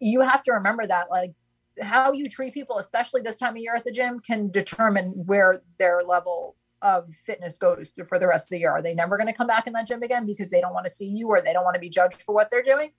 You 0.02 0.22
have 0.22 0.44
to 0.44 0.54
remember 0.54 0.88
that, 0.88 1.10
like, 1.10 1.34
how 1.82 2.14
you 2.14 2.30
treat 2.30 2.54
people, 2.54 2.78
especially 2.78 3.22
this 3.22 3.38
time 3.38 3.56
of 3.56 3.62
year 3.62 3.76
at 3.76 3.84
the 3.84 3.92
gym, 3.92 4.20
can 4.20 4.50
determine 4.50 5.12
where 5.26 5.62
their 5.78 6.00
level 6.06 6.56
of 6.82 7.10
fitness 7.10 7.58
goes 7.58 7.92
for 8.08 8.18
the 8.18 8.28
rest 8.28 8.46
of 8.46 8.50
the 8.52 8.60
year. 8.60 8.72
Are 8.72 8.82
they 8.82 8.94
never 8.94 9.18
going 9.18 9.28
to 9.28 9.34
come 9.34 9.48
back 9.48 9.68
in 9.68 9.74
that 9.74 9.88
gym 9.88 10.02
again 10.02 10.26
because 10.26 10.50
they 10.50 10.62
don't 10.62 10.74
want 10.74 10.86
to 10.86 10.92
see 10.92 11.06
you 11.08 11.28
or 11.28 11.42
they 11.42 11.52
don't 11.52 11.66
want 11.66 11.76
to 11.76 11.82
be 11.82 11.90
judged 11.90 12.22
for 12.22 12.34
what 12.34 12.50
they're 12.50 12.64
doing? 12.64 12.92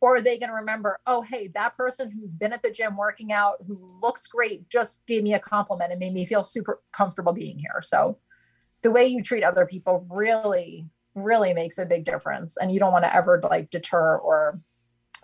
Or 0.00 0.16
are 0.16 0.22
they 0.22 0.38
going 0.38 0.48
to 0.48 0.54
remember, 0.54 0.98
oh, 1.06 1.22
hey, 1.22 1.48
that 1.48 1.76
person 1.76 2.10
who's 2.10 2.34
been 2.34 2.52
at 2.52 2.62
the 2.62 2.70
gym 2.70 2.96
working 2.96 3.32
out, 3.32 3.56
who 3.66 3.78
looks 4.02 4.26
great, 4.26 4.68
just 4.70 5.04
gave 5.06 5.22
me 5.22 5.34
a 5.34 5.38
compliment 5.38 5.90
and 5.90 6.00
made 6.00 6.14
me 6.14 6.26
feel 6.26 6.44
super 6.44 6.80
comfortable 6.92 7.32
being 7.32 7.58
here. 7.58 7.80
So 7.80 8.18
the 8.86 8.92
way 8.92 9.04
you 9.04 9.20
treat 9.20 9.42
other 9.42 9.66
people 9.66 10.06
really, 10.08 10.86
really 11.16 11.52
makes 11.52 11.76
a 11.76 11.84
big 11.84 12.04
difference. 12.04 12.56
And 12.56 12.70
you 12.70 12.78
don't 12.78 12.92
want 12.92 13.04
to 13.04 13.12
ever 13.12 13.40
like 13.42 13.68
deter 13.70 14.16
or 14.18 14.60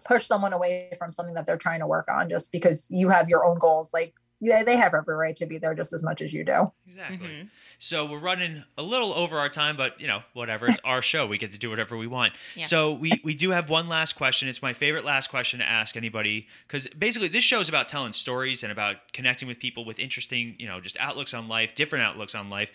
push 0.05 0.27
someone 0.27 0.53
away 0.53 0.91
from 0.99 1.13
something 1.13 1.35
that 1.35 1.47
they're 1.47 1.57
trying 1.57 1.79
to 1.79 1.87
work 1.87 2.09
on 2.11 2.29
just 2.29 2.51
because 2.51 2.89
you 2.91 3.09
have 3.09 3.29
your 3.29 3.45
own 3.45 3.61
goals. 3.61 3.91
Like 3.95 4.15
yeah, 4.45 4.65
they 4.65 4.77
have 4.77 4.93
every 4.93 5.15
right 5.15 5.37
to 5.37 5.47
be 5.47 5.59
there 5.59 5.73
just 5.73 5.93
as 5.93 6.03
much 6.03 6.21
as 6.21 6.35
you 6.35 6.45
do. 6.45 6.73
Exactly. 6.89 7.29
Mhm. 7.29 7.51
So 7.79 8.05
we're 8.07 8.19
running 8.19 8.65
a 8.77 8.83
little 8.83 9.15
over 9.15 9.39
our 9.39 9.49
time, 9.49 9.77
but 9.77 10.01
you 10.01 10.09
know, 10.09 10.23
whatever. 10.33 10.67
It's 10.67 10.81
our 10.85 11.01
show. 11.01 11.29
We 11.29 11.39
get 11.39 11.53
to 11.53 11.59
do 11.59 11.71
whatever 11.71 11.97
we 11.97 12.09
want. 12.09 12.33
Yeah. 12.57 12.65
So 12.65 12.93
we 12.95 13.13
we 13.23 13.35
do 13.35 13.51
have 13.51 13.71
one 13.71 13.89
last 13.89 14.15
question. 14.15 14.49
It's 14.49 14.61
my 14.61 14.73
favorite 14.73 15.05
last 15.05 15.31
question 15.31 15.61
to 15.61 15.65
ask 15.65 15.97
anybody 15.97 16.49
because 16.67 16.89
basically 16.89 17.29
this 17.29 17.45
show 17.45 17.61
is 17.61 17.69
about 17.69 17.87
telling 17.87 18.13
stories 18.13 18.65
and 18.65 18.73
about 18.73 19.13
connecting 19.13 19.47
with 19.47 19.61
people 19.61 19.85
with 19.85 20.01
interesting, 20.01 20.57
you 20.59 20.67
know, 20.67 20.81
just 20.81 20.99
outlooks 20.99 21.35
on 21.35 21.47
life, 21.47 21.77
different 21.77 22.05
outlooks 22.05 22.35
on 22.35 22.51
life, 22.51 22.73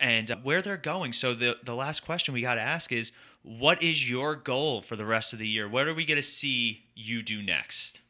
and 0.00 0.30
uh, 0.30 0.36
where 0.42 0.62
they're 0.62 0.76
going. 0.76 1.12
So 1.12 1.34
the 1.34 1.56
the 1.64 1.74
last 1.74 2.00
question 2.00 2.34
we 2.34 2.42
got 2.42 2.54
to 2.54 2.60
ask 2.60 2.92
is, 2.92 3.12
what 3.42 3.82
is 3.82 4.08
your 4.08 4.36
goal 4.36 4.82
for 4.82 4.96
the 4.96 5.06
rest 5.06 5.32
of 5.32 5.38
the 5.38 5.48
year? 5.48 5.68
What 5.68 5.88
are 5.88 5.94
we 5.94 6.04
going 6.04 6.16
to 6.16 6.22
see 6.22 6.84
you 6.94 7.22
do 7.22 7.42
next? 7.42 8.00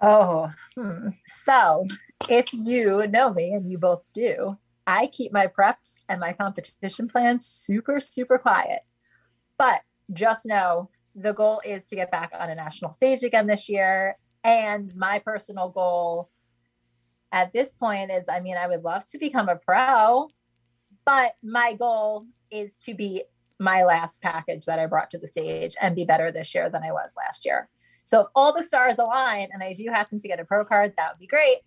Oh, 0.00 0.50
hmm. 0.76 1.08
so 1.24 1.84
if 2.30 2.52
you 2.52 3.06
know 3.08 3.32
me, 3.32 3.52
and 3.52 3.70
you 3.70 3.78
both 3.78 4.12
do, 4.12 4.56
I 4.86 5.08
keep 5.08 5.32
my 5.32 5.46
preps 5.46 5.96
and 6.08 6.20
my 6.20 6.32
competition 6.32 7.08
plans 7.08 7.44
super, 7.44 7.98
super 7.98 8.38
quiet. 8.38 8.80
But 9.58 9.82
just 10.12 10.46
know 10.46 10.90
the 11.14 11.34
goal 11.34 11.60
is 11.64 11.86
to 11.88 11.96
get 11.96 12.10
back 12.12 12.30
on 12.38 12.48
a 12.48 12.54
national 12.54 12.92
stage 12.92 13.24
again 13.24 13.46
this 13.46 13.68
year. 13.68 14.16
And 14.44 14.94
my 14.94 15.18
personal 15.18 15.68
goal 15.68 16.30
at 17.32 17.52
this 17.52 17.74
point 17.74 18.10
is 18.10 18.28
I 18.30 18.40
mean, 18.40 18.56
I 18.56 18.68
would 18.68 18.82
love 18.82 19.06
to 19.08 19.18
become 19.18 19.48
a 19.48 19.56
pro, 19.56 20.28
but 21.08 21.36
my 21.42 21.72
goal 21.72 22.26
is 22.50 22.74
to 22.74 22.92
be 22.92 23.22
my 23.58 23.82
last 23.82 24.20
package 24.20 24.66
that 24.66 24.78
I 24.78 24.84
brought 24.84 25.08
to 25.10 25.18
the 25.18 25.26
stage 25.26 25.74
and 25.80 25.96
be 25.96 26.04
better 26.04 26.30
this 26.30 26.54
year 26.54 26.68
than 26.68 26.82
I 26.84 26.92
was 26.92 27.14
last 27.16 27.46
year. 27.46 27.70
So 28.04 28.20
if 28.20 28.26
all 28.34 28.52
the 28.52 28.62
stars 28.62 28.98
align 28.98 29.48
and 29.50 29.62
I 29.62 29.72
do 29.72 29.86
happen 29.90 30.18
to 30.18 30.28
get 30.28 30.38
a 30.38 30.44
pro 30.44 30.66
card, 30.66 30.92
that 30.98 31.12
would 31.12 31.18
be 31.18 31.26
great. 31.26 31.60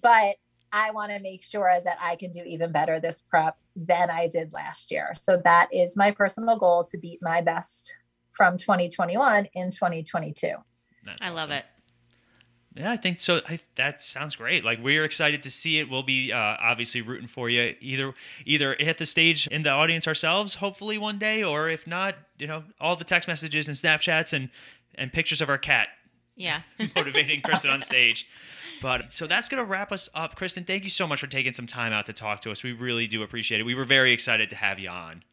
But 0.00 0.36
I 0.72 0.92
want 0.92 1.10
to 1.10 1.18
make 1.18 1.42
sure 1.42 1.72
that 1.84 1.98
I 2.00 2.14
can 2.14 2.30
do 2.30 2.42
even 2.46 2.70
better 2.70 3.00
this 3.00 3.20
prep 3.20 3.58
than 3.74 4.10
I 4.10 4.28
did 4.28 4.52
last 4.52 4.92
year. 4.92 5.10
So 5.16 5.40
that 5.44 5.68
is 5.72 5.96
my 5.96 6.12
personal 6.12 6.56
goal 6.56 6.84
to 6.84 6.98
beat 6.98 7.18
my 7.20 7.40
best 7.40 7.96
from 8.30 8.58
2021 8.58 9.48
in 9.54 9.72
2022. 9.72 10.52
That's 11.04 11.20
I 11.20 11.30
love 11.30 11.50
it. 11.50 11.64
Yeah, 12.78 12.92
I 12.92 12.96
think 12.96 13.18
so. 13.18 13.40
I, 13.48 13.58
that 13.74 14.00
sounds 14.00 14.36
great. 14.36 14.64
Like 14.64 14.78
we're 14.80 15.04
excited 15.04 15.42
to 15.42 15.50
see 15.50 15.80
it. 15.80 15.90
We'll 15.90 16.04
be 16.04 16.32
uh, 16.32 16.38
obviously 16.60 17.02
rooting 17.02 17.26
for 17.26 17.50
you. 17.50 17.74
Either 17.80 18.14
either 18.46 18.76
hit 18.78 18.98
the 18.98 19.06
stage 19.06 19.48
in 19.48 19.62
the 19.62 19.70
audience 19.70 20.06
ourselves, 20.06 20.54
hopefully 20.54 20.96
one 20.96 21.18
day, 21.18 21.42
or 21.42 21.68
if 21.68 21.88
not, 21.88 22.14
you 22.38 22.46
know, 22.46 22.62
all 22.80 22.94
the 22.94 23.04
text 23.04 23.26
messages 23.26 23.66
and 23.66 23.76
Snapchats 23.76 24.32
and 24.32 24.48
and 24.94 25.12
pictures 25.12 25.40
of 25.40 25.48
our 25.48 25.58
cat 25.58 25.88
Yeah. 26.36 26.60
motivating 26.94 27.40
Kristen 27.42 27.70
on 27.70 27.80
stage. 27.80 28.28
But 28.80 29.12
so 29.12 29.26
that's 29.26 29.48
gonna 29.48 29.64
wrap 29.64 29.90
us 29.90 30.08
up. 30.14 30.36
Kristen, 30.36 30.62
thank 30.62 30.84
you 30.84 30.90
so 30.90 31.04
much 31.08 31.18
for 31.18 31.26
taking 31.26 31.52
some 31.52 31.66
time 31.66 31.92
out 31.92 32.06
to 32.06 32.12
talk 32.12 32.42
to 32.42 32.52
us. 32.52 32.62
We 32.62 32.72
really 32.72 33.08
do 33.08 33.24
appreciate 33.24 33.60
it. 33.60 33.64
We 33.64 33.74
were 33.74 33.84
very 33.84 34.12
excited 34.12 34.50
to 34.50 34.56
have 34.56 34.78
you 34.78 34.88
on. 34.88 35.24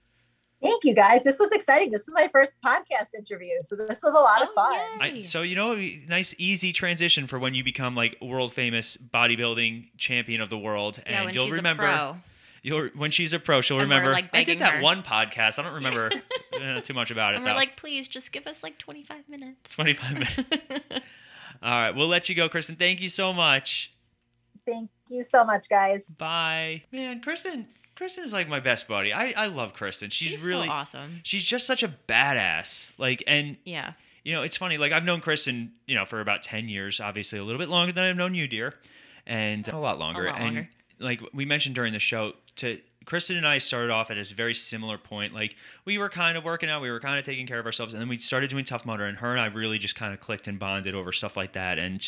Thank 0.61 0.83
you 0.83 0.95
guys. 0.95 1.23
This 1.23 1.37
was 1.39 1.51
exciting. 1.51 1.91
This 1.91 2.01
is 2.07 2.13
my 2.13 2.27
first 2.31 2.55
podcast 2.65 3.13
interview. 3.17 3.53
So 3.61 3.75
this 3.75 4.01
was 4.03 4.13
a 4.15 4.19
lot 4.19 4.41
of 4.41 4.49
Oh, 4.51 4.55
fun. 4.99 5.11
yay. 5.13 5.19
I, 5.19 5.21
so 5.21 5.41
you 5.41 5.55
know, 5.55 5.75
nice 6.07 6.33
easy 6.37 6.71
transition 6.71 7.27
for 7.27 7.37
when 7.39 7.53
you 7.53 7.63
become 7.63 7.93
like 7.95 8.15
world 8.21 8.53
famous 8.53 8.97
bodybuilding 8.97 9.89
champion 9.97 10.41
of 10.41 10.49
the 10.49 10.57
world, 10.57 10.99
yeah, 11.05 11.17
and 11.17 11.25
when 11.25 11.33
you'll 11.33 11.45
she's 11.47 11.55
remember. 11.55 11.83
a 11.83 11.87
pro. 11.87 12.15
You'll 12.63 12.87
when 12.95 13.11
she's 13.11 13.31
a 13.33 13.37
pro, 13.39 13.61
she'll 13.61 13.79
And 13.79 13.89
remember. 13.89 14.11
like, 14.11 14.29
I 14.33 14.43
did 14.43 14.57
that 14.59 14.75
her. 14.75 14.81
one 14.81 15.03
podcast. 15.03 15.59
I 15.59 15.61
don't 15.63 15.75
remember 15.75 16.09
uh, 16.61 16.81
too 16.81 16.93
much 16.95 17.11
about 17.11 17.33
it 17.33 17.37
And 17.37 17.45
we're 17.45 17.53
like, 17.53 17.77
please 17.77 18.07
just 18.07 18.31
give 18.31 18.47
us 18.47 18.63
like 18.63 18.79
25 18.79 19.29
minutes. 19.29 19.69
Twenty 19.69 19.93
five 19.93 20.13
minutes. 20.13 20.35
All 21.61 21.71
right, 21.71 21.91
we'll 21.91 22.07
let 22.07 22.27
you 22.27 22.33
go, 22.35 22.49
Kristen. 22.49 22.75
Thank 22.75 23.01
you 23.01 23.09
so 23.09 23.33
much. 23.33 23.93
Thank 24.67 24.89
you 25.09 25.21
so 25.21 25.43
much, 25.43 25.69
guys. 25.69 26.07
Bye, 26.07 26.83
man. 26.91 27.21
Kristen, 27.21 27.67
Kristen 27.95 28.23
is 28.23 28.33
like 28.33 28.47
my 28.49 28.59
best 28.59 28.87
buddy. 28.87 29.13
I 29.13 29.33
I 29.37 29.47
love 29.47 29.73
Kristen. 29.73 30.09
She's, 30.09 30.31
She's 30.31 30.41
really 30.41 30.67
so 30.67 30.73
awesome. 30.73 31.19
she's 31.23 31.43
just 31.43 31.65
such 31.65 31.83
a 31.83 31.93
badass. 32.07 32.91
Like, 32.97 33.23
and 33.27 33.57
Yeah. 33.65 33.93
you 34.23 34.33
know, 34.33 34.41
it's 34.43 34.57
funny. 34.57 34.77
Like 34.77 34.91
I've 34.91 35.05
known 35.05 35.21
Kristen, 35.21 35.71
you 35.87 35.95
know, 35.95 36.05
for 36.05 36.19
about 36.21 36.41
ten 36.43 36.67
years. 36.67 36.99
Obviously, 36.99 37.39
a 37.39 37.43
little 37.43 37.59
bit 37.59 37.69
longer 37.69 37.93
than 37.93 38.03
I've 38.03 38.17
known 38.17 38.35
you, 38.35 38.47
dear, 38.47 38.73
and 39.25 39.67
a 39.67 39.77
lot 39.77 39.99
longer. 39.99 40.25
A 40.25 40.31
lot 40.31 40.35
and 40.41 40.45
longer. 40.55 40.69
like 40.99 41.21
we 41.33 41.45
mentioned 41.45 41.75
during 41.75 41.93
the 41.93 41.99
show, 41.99 42.33
to 42.57 42.79
Kristen 43.05 43.37
and 43.37 43.47
I 43.47 43.59
started 43.59 43.91
off 43.91 44.09
at 44.11 44.17
a 44.17 44.23
very 44.33 44.55
similar 44.55 44.97
point. 44.97 45.33
Like 45.33 45.55
we 45.85 45.97
were 45.97 46.09
kind 46.09 46.37
of 46.37 46.43
working 46.43 46.69
out, 46.69 46.81
we 46.81 46.89
were 46.89 46.99
kind 46.99 47.19
of 47.19 47.23
taking 47.25 47.45
care 47.47 47.59
of 47.59 47.65
ourselves, 47.65 47.93
and 47.93 48.01
then 48.01 48.09
we 48.09 48.17
started 48.17 48.49
doing 48.49 48.65
Tough 48.65 48.85
Mudder, 48.85 49.05
and 49.05 49.17
her 49.19 49.29
and 49.31 49.39
I 49.39 49.45
really 49.47 49.77
just 49.77 49.95
kind 49.95 50.13
of 50.13 50.19
clicked 50.19 50.47
and 50.47 50.57
bonded 50.59 50.95
over 50.95 51.11
stuff 51.11 51.37
like 51.37 51.53
that. 51.53 51.77
And 51.79 52.07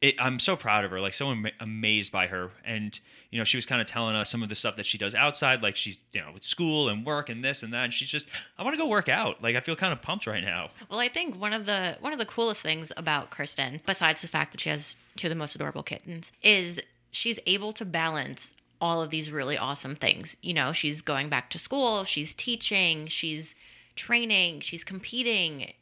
it, 0.00 0.14
I'm 0.20 0.38
so 0.38 0.54
proud 0.54 0.84
of 0.84 0.92
her, 0.92 1.00
like 1.00 1.12
so 1.14 1.30
am- 1.32 1.48
amazed 1.58 2.12
by 2.12 2.28
her. 2.28 2.50
And 2.64 2.98
you 3.30 3.38
know, 3.38 3.44
she 3.44 3.58
was 3.58 3.66
kind 3.66 3.80
of 3.80 3.86
telling 3.86 4.16
us 4.16 4.30
some 4.30 4.42
of 4.42 4.48
the 4.48 4.54
stuff 4.54 4.76
that 4.76 4.86
she 4.86 4.96
does 4.96 5.14
outside, 5.14 5.62
like 5.62 5.76
she's 5.76 5.98
you 6.12 6.20
know 6.20 6.32
with 6.32 6.42
school 6.42 6.88
and 6.88 7.04
work 7.04 7.28
and 7.28 7.44
this 7.44 7.62
and 7.62 7.72
that. 7.74 7.84
And 7.84 7.92
she's 7.92 8.08
just, 8.08 8.28
I 8.58 8.62
want 8.62 8.74
to 8.74 8.80
go 8.80 8.88
work 8.88 9.08
out. 9.08 9.42
Like 9.42 9.56
I 9.56 9.60
feel 9.60 9.76
kind 9.76 9.92
of 9.92 10.00
pumped 10.00 10.26
right 10.26 10.42
now. 10.42 10.70
Well, 10.90 11.00
I 11.00 11.08
think 11.08 11.38
one 11.38 11.52
of 11.52 11.66
the 11.66 11.96
one 12.00 12.12
of 12.12 12.18
the 12.18 12.26
coolest 12.26 12.62
things 12.62 12.92
about 12.96 13.30
Kristen, 13.30 13.80
besides 13.86 14.22
the 14.22 14.28
fact 14.28 14.52
that 14.52 14.60
she 14.60 14.70
has 14.70 14.96
two 15.16 15.26
of 15.26 15.30
the 15.30 15.36
most 15.36 15.54
adorable 15.54 15.82
kittens, 15.82 16.32
is 16.42 16.80
she's 17.10 17.38
able 17.46 17.72
to 17.72 17.84
balance 17.84 18.54
all 18.80 19.02
of 19.02 19.10
these 19.10 19.30
really 19.30 19.58
awesome 19.58 19.96
things. 19.96 20.36
You 20.40 20.54
know, 20.54 20.72
she's 20.72 21.00
going 21.00 21.28
back 21.28 21.50
to 21.50 21.58
school, 21.58 22.04
she's 22.04 22.34
teaching, 22.34 23.08
she's 23.08 23.54
training, 23.96 24.60
she's 24.60 24.84
competing. 24.84 25.72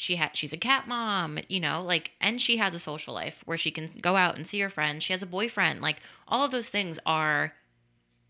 She 0.00 0.16
had 0.16 0.34
she's 0.34 0.54
a 0.54 0.56
cat 0.56 0.88
mom, 0.88 1.40
you 1.50 1.60
know, 1.60 1.82
like 1.82 2.12
and 2.22 2.40
she 2.40 2.56
has 2.56 2.72
a 2.72 2.78
social 2.78 3.12
life 3.12 3.42
where 3.44 3.58
she 3.58 3.70
can 3.70 3.90
go 4.00 4.16
out 4.16 4.34
and 4.34 4.46
see 4.46 4.58
her 4.60 4.70
friends. 4.70 5.04
She 5.04 5.12
has 5.12 5.22
a 5.22 5.26
boyfriend. 5.26 5.82
Like 5.82 5.98
all 6.26 6.42
of 6.42 6.52
those 6.52 6.70
things 6.70 6.98
are 7.04 7.52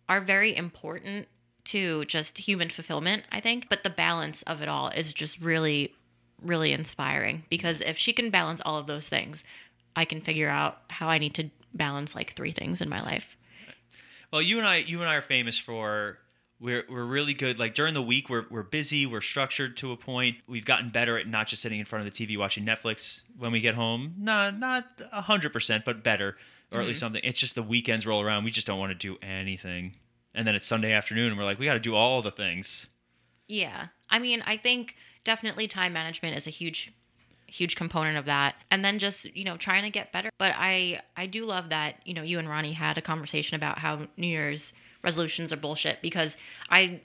are 0.09 0.21
very 0.21 0.57
important 0.57 1.29
to 1.67 2.05
just 2.07 2.39
human 2.39 2.71
fulfillment, 2.71 3.23
I 3.31 3.39
think. 3.39 3.69
But 3.69 3.85
the 3.85 3.91
balance 3.91 4.43
of 4.49 4.61
it 4.61 4.69
all 4.69 4.89
is 4.89 5.13
just 5.13 5.41
really, 5.41 5.95
really 6.43 6.73
inspiring 6.73 7.45
because 7.49 7.81
if 7.83 7.97
she 7.97 8.13
can 8.13 8.31
balance 8.31 8.61
all 8.65 8.77
of 8.77 8.89
those 8.89 9.09
things, 9.09 9.45
I 9.95 10.05
can 10.05 10.21
figure 10.21 10.49
out 10.49 10.81
how 10.91 11.09
I 11.09 11.19
need 11.19 11.35
to 11.35 11.51
balance 11.73 12.17
like 12.17 12.35
three 12.35 12.51
things 12.51 12.81
in 12.81 12.89
my 12.89 13.01
life. 13.01 13.37
Well, 14.33 14.43
you 14.43 14.59
and 14.59 14.67
I, 14.67 14.79
you 14.79 14.99
and 15.03 15.09
I 15.09 15.15
are 15.15 15.23
famous 15.23 15.57
for 15.57 16.19
we're 16.61 16.85
we're 16.89 17.05
really 17.05 17.35
good. 17.35 17.59
Like 17.59 17.75
during 17.75 17.95
the 17.95 18.03
week, 18.03 18.29
we're 18.29 18.45
we're 18.51 18.63
busy, 18.63 19.07
we're 19.07 19.23
structured 19.23 19.77
to 19.79 19.93
a 19.93 19.97
point. 19.97 20.37
We've 20.47 20.65
gotten 20.65 20.91
better 20.91 21.19
at 21.19 21.27
not 21.27 21.47
just 21.47 21.63
sitting 21.63 21.81
in 21.81 21.87
front 21.87 22.07
of 22.07 22.13
the 22.13 22.27
TV 22.27 22.39
watching 22.39 22.65
Netflix 22.65 23.23
when 23.39 23.51
we 23.51 23.61
get 23.61 23.75
home. 23.75 24.15
Not 24.19 24.59
not 24.59 24.85
a 25.13 25.23
hundred 25.23 25.53
percent, 25.53 25.85
but 25.85 26.05
better, 26.05 26.37
or 26.71 26.81
at 26.81 26.87
least 26.87 26.99
mm-hmm. 26.99 27.07
something. 27.07 27.23
It's 27.25 27.41
just 27.41 27.55
the 27.55 27.63
weekends 27.63 28.07
roll 28.07 28.21
around. 28.21 28.45
We 28.45 28.51
just 28.51 28.67
don't 28.67 28.79
want 28.79 28.93
to 28.93 28.99
do 28.99 29.17
anything, 29.23 29.95
and 30.35 30.47
then 30.47 30.55
it's 30.55 30.67
Sunday 30.67 30.93
afternoon, 30.93 31.29
and 31.29 31.39
we're 31.39 31.45
like, 31.45 31.59
we 31.59 31.67
got 31.67 31.75
to 31.75 31.81
do 31.81 31.95
all 31.95 32.21
the 32.21 32.31
things. 32.31 32.87
Yeah. 33.49 33.89
I 34.09 34.19
mean, 34.19 34.43
I 34.47 34.57
think 34.57 34.97
definitely 35.25 35.67
time 35.67 35.93
management 35.93 36.37
is 36.37 36.47
a 36.47 36.51
huge 36.51 36.93
huge 37.47 37.75
component 37.75 38.17
of 38.17 38.27
that. 38.27 38.55
And 38.71 38.85
then 38.85 39.01
just, 39.01 39.25
you 39.35 39.43
know, 39.43 39.57
trying 39.57 39.83
to 39.83 39.91
get 39.91 40.13
better. 40.13 40.31
But 40.39 40.53
I 40.57 41.01
I 41.17 41.27
do 41.27 41.47
love 41.47 41.71
that, 41.71 41.97
you 42.05 42.15
know, 42.15 42.23
you 42.23 42.39
and 42.39 42.49
Ronnie 42.49 42.73
had 42.73 42.97
a 42.97 43.03
conversation 43.03 43.57
about 43.57 43.79
how 43.79 44.07
New 44.17 44.29
Year's 44.29 44.73
resolutions 45.03 45.53
are 45.53 45.57
bullshit 45.57 46.03
because 46.03 46.37
I 46.69 47.01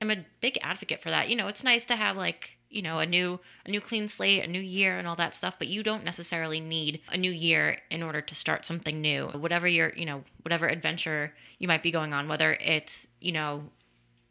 am 0.00 0.10
a 0.10 0.24
big 0.40 0.58
advocate 0.62 1.02
for 1.02 1.10
that. 1.10 1.28
You 1.28 1.36
know, 1.36 1.48
it's 1.48 1.64
nice 1.64 1.84
to 1.86 1.96
have 1.96 2.16
like, 2.16 2.58
you 2.68 2.82
know, 2.82 2.98
a 2.98 3.06
new 3.06 3.40
a 3.66 3.70
new 3.70 3.80
clean 3.80 4.08
slate, 4.08 4.44
a 4.44 4.46
new 4.46 4.60
year 4.60 4.98
and 4.98 5.06
all 5.06 5.16
that 5.16 5.34
stuff, 5.34 5.54
but 5.58 5.68
you 5.68 5.82
don't 5.82 6.04
necessarily 6.04 6.60
need 6.60 7.00
a 7.08 7.16
new 7.16 7.30
year 7.30 7.78
in 7.90 8.02
order 8.02 8.20
to 8.20 8.34
start 8.34 8.64
something 8.64 9.00
new. 9.00 9.28
Whatever 9.28 9.68
your, 9.68 9.92
you 9.96 10.06
know, 10.06 10.24
whatever 10.42 10.66
adventure 10.66 11.34
you 11.58 11.68
might 11.68 11.82
be 11.82 11.90
going 11.90 12.12
on, 12.12 12.28
whether 12.28 12.56
it's, 12.60 13.06
you 13.20 13.32
know, 13.32 13.64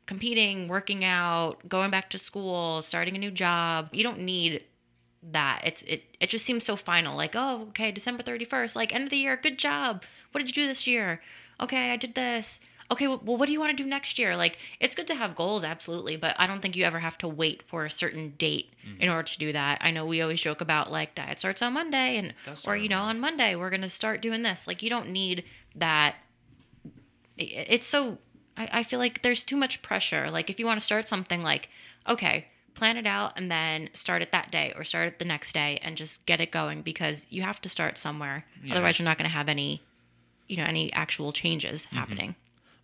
competing, 0.05 0.67
working 0.67 1.05
out, 1.05 1.67
going 1.69 1.89
back 1.91 2.09
to 2.09 2.17
school, 2.17 2.81
starting 2.81 3.15
a 3.15 3.19
new 3.19 3.31
job. 3.31 3.89
You 3.93 4.03
don't 4.03 4.19
need 4.19 4.63
that. 5.31 5.61
It's 5.63 5.83
it 5.83 6.03
it 6.19 6.29
just 6.29 6.45
seems 6.45 6.65
so 6.65 6.75
final. 6.75 7.15
Like, 7.15 7.35
oh, 7.35 7.67
okay, 7.69 7.91
December 7.91 8.23
31st, 8.23 8.75
like 8.75 8.93
end 8.93 9.05
of 9.05 9.09
the 9.09 9.17
year, 9.17 9.37
good 9.37 9.57
job. 9.57 10.03
What 10.31 10.39
did 10.39 10.47
you 10.47 10.63
do 10.63 10.67
this 10.67 10.87
year? 10.87 11.21
Okay, 11.59 11.91
I 11.91 11.95
did 11.95 12.15
this. 12.15 12.59
Okay, 12.91 13.07
well, 13.07 13.37
what 13.37 13.45
do 13.45 13.53
you 13.53 13.59
want 13.59 13.75
to 13.75 13.83
do 13.83 13.87
next 13.89 14.19
year? 14.19 14.35
Like, 14.35 14.57
it's 14.81 14.95
good 14.95 15.07
to 15.07 15.15
have 15.15 15.33
goals, 15.33 15.63
absolutely, 15.63 16.17
but 16.17 16.35
I 16.37 16.45
don't 16.45 16.61
think 16.61 16.75
you 16.75 16.83
ever 16.83 16.99
have 16.99 17.17
to 17.19 17.27
wait 17.27 17.63
for 17.65 17.85
a 17.85 17.89
certain 17.89 18.33
date 18.37 18.73
in 18.99 19.07
order 19.09 19.23
to 19.23 19.39
do 19.39 19.53
that. 19.53 19.77
I 19.81 19.91
know 19.91 20.05
we 20.05 20.21
always 20.21 20.41
joke 20.41 20.59
about 20.59 20.91
like 20.91 21.15
diet 21.15 21.39
starts 21.39 21.61
on 21.61 21.71
Monday, 21.73 22.17
and 22.17 22.33
or 22.67 22.75
you 22.75 22.89
know 22.89 23.01
on 23.03 23.19
Monday 23.19 23.55
we're 23.55 23.69
gonna 23.69 23.89
start 23.89 24.21
doing 24.21 24.41
this. 24.43 24.67
Like, 24.67 24.83
you 24.83 24.89
don't 24.89 25.09
need 25.09 25.45
that 25.75 26.15
it's 27.37 27.87
so 27.87 28.17
I, 28.57 28.69
I 28.71 28.83
feel 28.83 28.99
like 28.99 29.21
there's 29.21 29.43
too 29.43 29.55
much 29.57 29.81
pressure 29.81 30.29
like 30.29 30.49
if 30.49 30.59
you 30.59 30.65
want 30.65 30.79
to 30.79 30.85
start 30.85 31.07
something 31.07 31.41
like 31.41 31.69
okay 32.07 32.47
plan 32.75 32.97
it 32.97 33.07
out 33.07 33.33
and 33.35 33.49
then 33.49 33.89
start 33.93 34.21
it 34.21 34.31
that 34.31 34.51
day 34.51 34.73
or 34.75 34.83
start 34.83 35.07
it 35.07 35.19
the 35.19 35.25
next 35.25 35.53
day 35.53 35.79
and 35.81 35.97
just 35.97 36.25
get 36.25 36.41
it 36.41 36.51
going 36.51 36.81
because 36.81 37.25
you 37.29 37.41
have 37.41 37.61
to 37.61 37.69
start 37.69 37.97
somewhere 37.97 38.45
Yeah. 38.63 38.73
otherwise 38.73 38.99
you're 38.99 39.05
not 39.05 39.17
going 39.17 39.29
to 39.29 39.33
have 39.35 39.49
any 39.49 39.81
you 40.47 40.57
know 40.57 40.63
any 40.65 40.91
actual 40.93 41.31
changes 41.31 41.85
Mm-hmm. 41.87 41.95
happening 41.97 42.35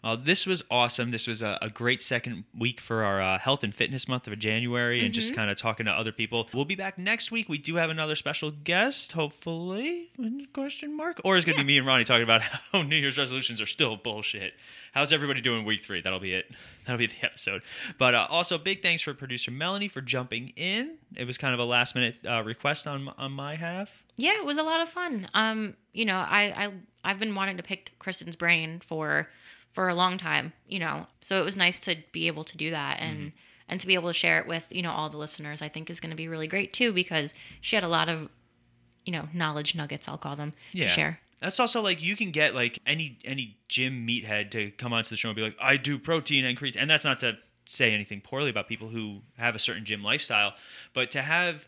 Uh, 0.08 0.16
this 0.16 0.46
was 0.46 0.64
awesome. 0.72 1.12
This 1.12 1.28
was 1.28 1.42
a, 1.42 1.60
a 1.62 1.70
great 1.70 2.02
second 2.02 2.46
week 2.58 2.80
for 2.80 3.04
our 3.04 3.22
uh, 3.22 3.38
health 3.40 3.62
and 3.62 3.76
fitness 3.76 4.08
month 4.08 4.26
of 4.26 4.40
January, 4.40 5.04
and 5.04 5.14
just 5.14 5.36
kind 5.36 5.52
of 5.52 5.58
talking 5.58 5.86
to 5.86 5.92
other 5.92 6.14
people. 6.14 6.48
We'll 6.54 6.64
be 6.64 6.76
back 6.76 6.98
next 6.98 7.30
week. 7.30 7.50
We 7.50 7.58
do 7.58 7.76
have 7.76 7.90
another 7.90 8.16
special 8.16 8.52
guest, 8.52 9.12
hopefully. 9.12 10.10
Question 10.54 10.96
mark? 10.96 11.20
Or 11.26 11.36
it's 11.36 11.46
gonna 11.46 11.58
be 11.58 11.66
me 11.66 11.78
and 11.78 11.86
Ronnie 11.86 12.06
talking 12.06 12.24
about 12.24 12.42
how 12.72 12.84
New 12.84 12.96
Year's 12.96 13.18
resolutions 13.18 13.60
are 13.60 13.66
still 13.66 13.98
bullshit. 13.98 14.54
How's 14.94 15.12
everybody 15.12 15.42
doing 15.42 15.66
week 15.66 15.84
three? 15.84 16.00
That'll 16.00 16.22
be 16.22 16.34
it. 16.34 16.46
That'll 16.86 17.00
be 17.00 17.08
the 17.08 17.26
episode. 17.26 17.62
But 17.98 18.16
uh, 18.16 18.28
also, 18.30 18.58
big 18.58 18.82
thanks 18.82 19.02
for 19.02 19.14
producer 19.14 19.52
Melanie 19.52 19.90
for 19.90 20.00
jumping 20.00 20.54
in. 20.56 21.00
It 21.18 21.28
was 21.28 21.38
kind 21.38 21.54
of 21.54 21.60
a 21.60 21.66
last 21.66 21.96
minute 21.96 22.16
uh, 22.26 22.44
request 22.46 22.88
on 22.88 23.10
on 23.18 23.34
my 23.34 23.56
half. 23.56 23.90
yeah 24.16 24.38
it 24.40 24.46
was 24.46 24.58
a 24.58 24.64
lot 24.64 24.80
of 24.80 24.88
fun 24.88 25.28
um 25.34 25.76
you 25.94 26.06
know 26.06 26.16
i 26.16 26.42
i 26.66 26.72
i've 27.04 27.20
been 27.20 27.36
wanting 27.36 27.58
to 27.58 27.64
pick 27.64 27.92
kristen's 28.00 28.36
brain 28.36 28.82
for 28.86 29.28
for 29.74 29.90
a 29.90 29.96
long 29.96 30.18
time 30.18 30.54
you 30.68 30.80
know 30.80 31.06
so 31.22 31.40
it 31.40 31.46
was 31.46 31.56
nice 31.58 31.80
to 31.80 31.96
be 32.12 32.28
able 32.28 32.44
to 32.44 32.58
do 32.58 32.72
that 32.72 33.00
and 33.00 33.18
Mm-hmm. 33.18 33.28
and 33.70 33.80
to 33.82 33.88
be 33.88 33.96
able 33.96 34.10
to 34.10 34.14
share 34.14 34.40
it 34.40 34.48
with 34.48 34.64
you 34.70 34.82
know 34.82 34.92
all 34.92 35.10
the 35.10 35.18
listeners 35.18 35.62
i 35.62 35.70
think 35.70 35.90
is 35.90 36.00
going 36.00 36.10
to 36.12 36.16
be 36.16 36.28
really 36.28 36.48
great 36.48 36.74
too 36.74 36.94
because 36.94 37.34
she 37.62 37.76
had 37.76 37.84
a 37.84 37.88
lot 37.90 38.10
of 38.10 38.30
you 39.06 39.12
know 39.12 39.28
knowledge 39.34 39.76
nuggets 39.76 40.08
i'll 40.08 40.18
call 40.18 40.36
them 40.36 40.54
yeah. 40.72 40.86
to 40.86 40.92
share 40.92 41.20
That's 41.42 41.60
also 41.60 41.82
like 41.82 42.02
you 42.02 42.16
can 42.16 42.32
get 42.32 42.56
like 42.56 42.80
any 42.86 43.20
any 43.24 43.58
gym 43.70 44.08
meathead 44.08 44.52
to 44.52 44.72
come 44.72 44.94
onto 44.94 45.10
the 45.10 45.16
show 45.16 45.30
and 45.30 45.36
be 45.36 45.42
like, 45.44 45.56
I 45.62 45.78
do 45.78 46.00
protein 46.00 46.46
increase, 46.46 46.76
and 46.76 46.90
that's 46.90 47.04
not 47.04 47.20
to 47.20 47.38
say 47.70 47.94
anything 47.94 48.22
poorly 48.22 48.50
about 48.50 48.68
people 48.68 48.88
who 48.88 49.22
have 49.38 49.54
a 49.54 49.60
certain 49.60 49.86
gym 49.86 50.02
lifestyle, 50.04 50.54
but 50.94 51.12
to 51.12 51.22
have 51.22 51.66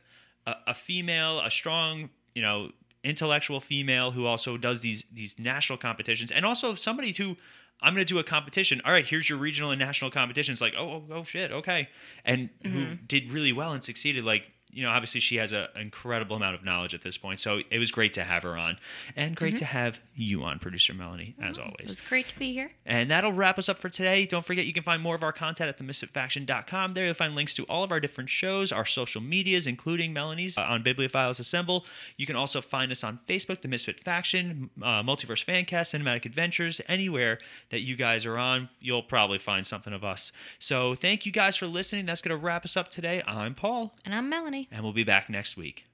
a, 0.47 0.55
a 0.67 0.73
female, 0.73 1.39
a 1.41 1.51
strong, 1.51 2.09
you 2.33 2.41
know, 2.41 2.71
intellectual 3.03 3.59
female 3.59 4.11
who 4.11 4.25
also 4.25 4.57
does 4.57 4.81
these 4.81 5.03
these 5.13 5.37
national 5.37 5.77
competitions, 5.77 6.31
and 6.31 6.45
also 6.45 6.73
somebody 6.73 7.11
who 7.11 7.37
I'm 7.81 7.93
going 7.93 8.05
to 8.05 8.13
do 8.13 8.19
a 8.19 8.23
competition. 8.23 8.81
All 8.85 8.91
right, 8.91 9.05
here's 9.05 9.29
your 9.29 9.37
regional 9.37 9.71
and 9.71 9.79
national 9.79 10.11
competitions. 10.11 10.59
Like, 10.61 10.73
oh, 10.77 11.03
oh, 11.09 11.13
oh 11.13 11.23
shit, 11.23 11.51
okay, 11.51 11.87
and 12.25 12.49
who 12.63 12.69
mm-hmm. 12.69 12.93
did 13.07 13.31
really 13.31 13.53
well 13.53 13.71
and 13.71 13.83
succeeded. 13.83 14.25
Like, 14.25 14.43
you 14.71 14.83
know, 14.83 14.89
obviously 14.91 15.19
she 15.19 15.37
has 15.37 15.51
a- 15.51 15.69
an 15.75 15.81
incredible 15.81 16.35
amount 16.35 16.55
of 16.55 16.63
knowledge 16.63 16.93
at 16.93 17.01
this 17.01 17.17
point. 17.17 17.39
So 17.39 17.61
it 17.69 17.79
was 17.79 17.91
great 17.91 18.13
to 18.13 18.23
have 18.23 18.43
her 18.43 18.55
on, 18.57 18.77
and 19.15 19.35
great 19.35 19.57
to 19.57 19.65
have 19.65 19.99
you 20.15 20.43
on, 20.43 20.59
producer 20.59 20.93
Melanie, 20.93 21.35
as 21.41 21.57
it 21.57 21.63
always. 21.63 21.91
It's 21.91 22.01
great 22.01 22.27
to 22.29 22.37
be 22.37 22.53
here 22.53 22.71
And 22.85 23.09
that'll 23.09 23.31
wrap 23.33 23.57
us 23.57 23.69
up 23.69 23.79
for 23.79 23.89
today. 23.89 24.25
Don't 24.25 24.45
forget 24.45 24.65
you 24.65 24.73
can 24.73 24.83
find 24.83 25.01
more 25.01 25.15
of 25.15 25.23
our 25.23 25.31
content 25.31 25.69
at 25.69 25.77
themisfitfaction.com. 25.77 26.93
There 26.93 27.05
you'll 27.05 27.13
find 27.13 27.35
links 27.35 27.53
to 27.55 27.63
all 27.63 27.83
of 27.83 27.91
our 27.91 27.99
different 27.99 28.29
shows, 28.29 28.71
our 28.71 28.85
social 28.85 29.21
medias, 29.21 29.67
including 29.67 30.13
Melanie's 30.13 30.57
uh, 30.57 30.61
on 30.61 30.83
Bibliophiles 30.83 31.39
Assemble. 31.39 31.85
You 32.17 32.25
can 32.25 32.35
also 32.35 32.61
find 32.61 32.91
us 32.91 33.03
on 33.03 33.19
Facebook, 33.27 33.61
The 33.61 33.67
Misfit 33.67 34.03
Faction, 34.03 34.69
uh, 34.81 35.01
Multiverse 35.03 35.43
Fancast, 35.45 35.97
Cinematic 35.97 36.25
Adventures, 36.25 36.81
anywhere 36.87 37.39
that 37.69 37.79
you 37.81 37.95
guys 37.95 38.25
are 38.25 38.37
on, 38.37 38.69
you'll 38.79 39.03
probably 39.03 39.39
find 39.39 39.65
something 39.65 39.93
of 39.93 40.03
us. 40.03 40.31
So 40.59 40.95
thank 40.95 41.25
you 41.25 41.31
guys 41.31 41.55
for 41.55 41.67
listening. 41.67 42.05
That's 42.05 42.21
going 42.21 42.37
to 42.37 42.43
wrap 42.43 42.65
us 42.65 42.75
up 42.77 42.89
today. 42.89 43.21
I'm 43.25 43.55
Paul, 43.55 43.95
and 44.05 44.13
i'm 44.13 44.27
melanie 44.29 44.58
and 44.71 44.83
we'll 44.83 44.93
be 44.93 45.03
back 45.03 45.29
next 45.29 45.55
week. 45.55 45.85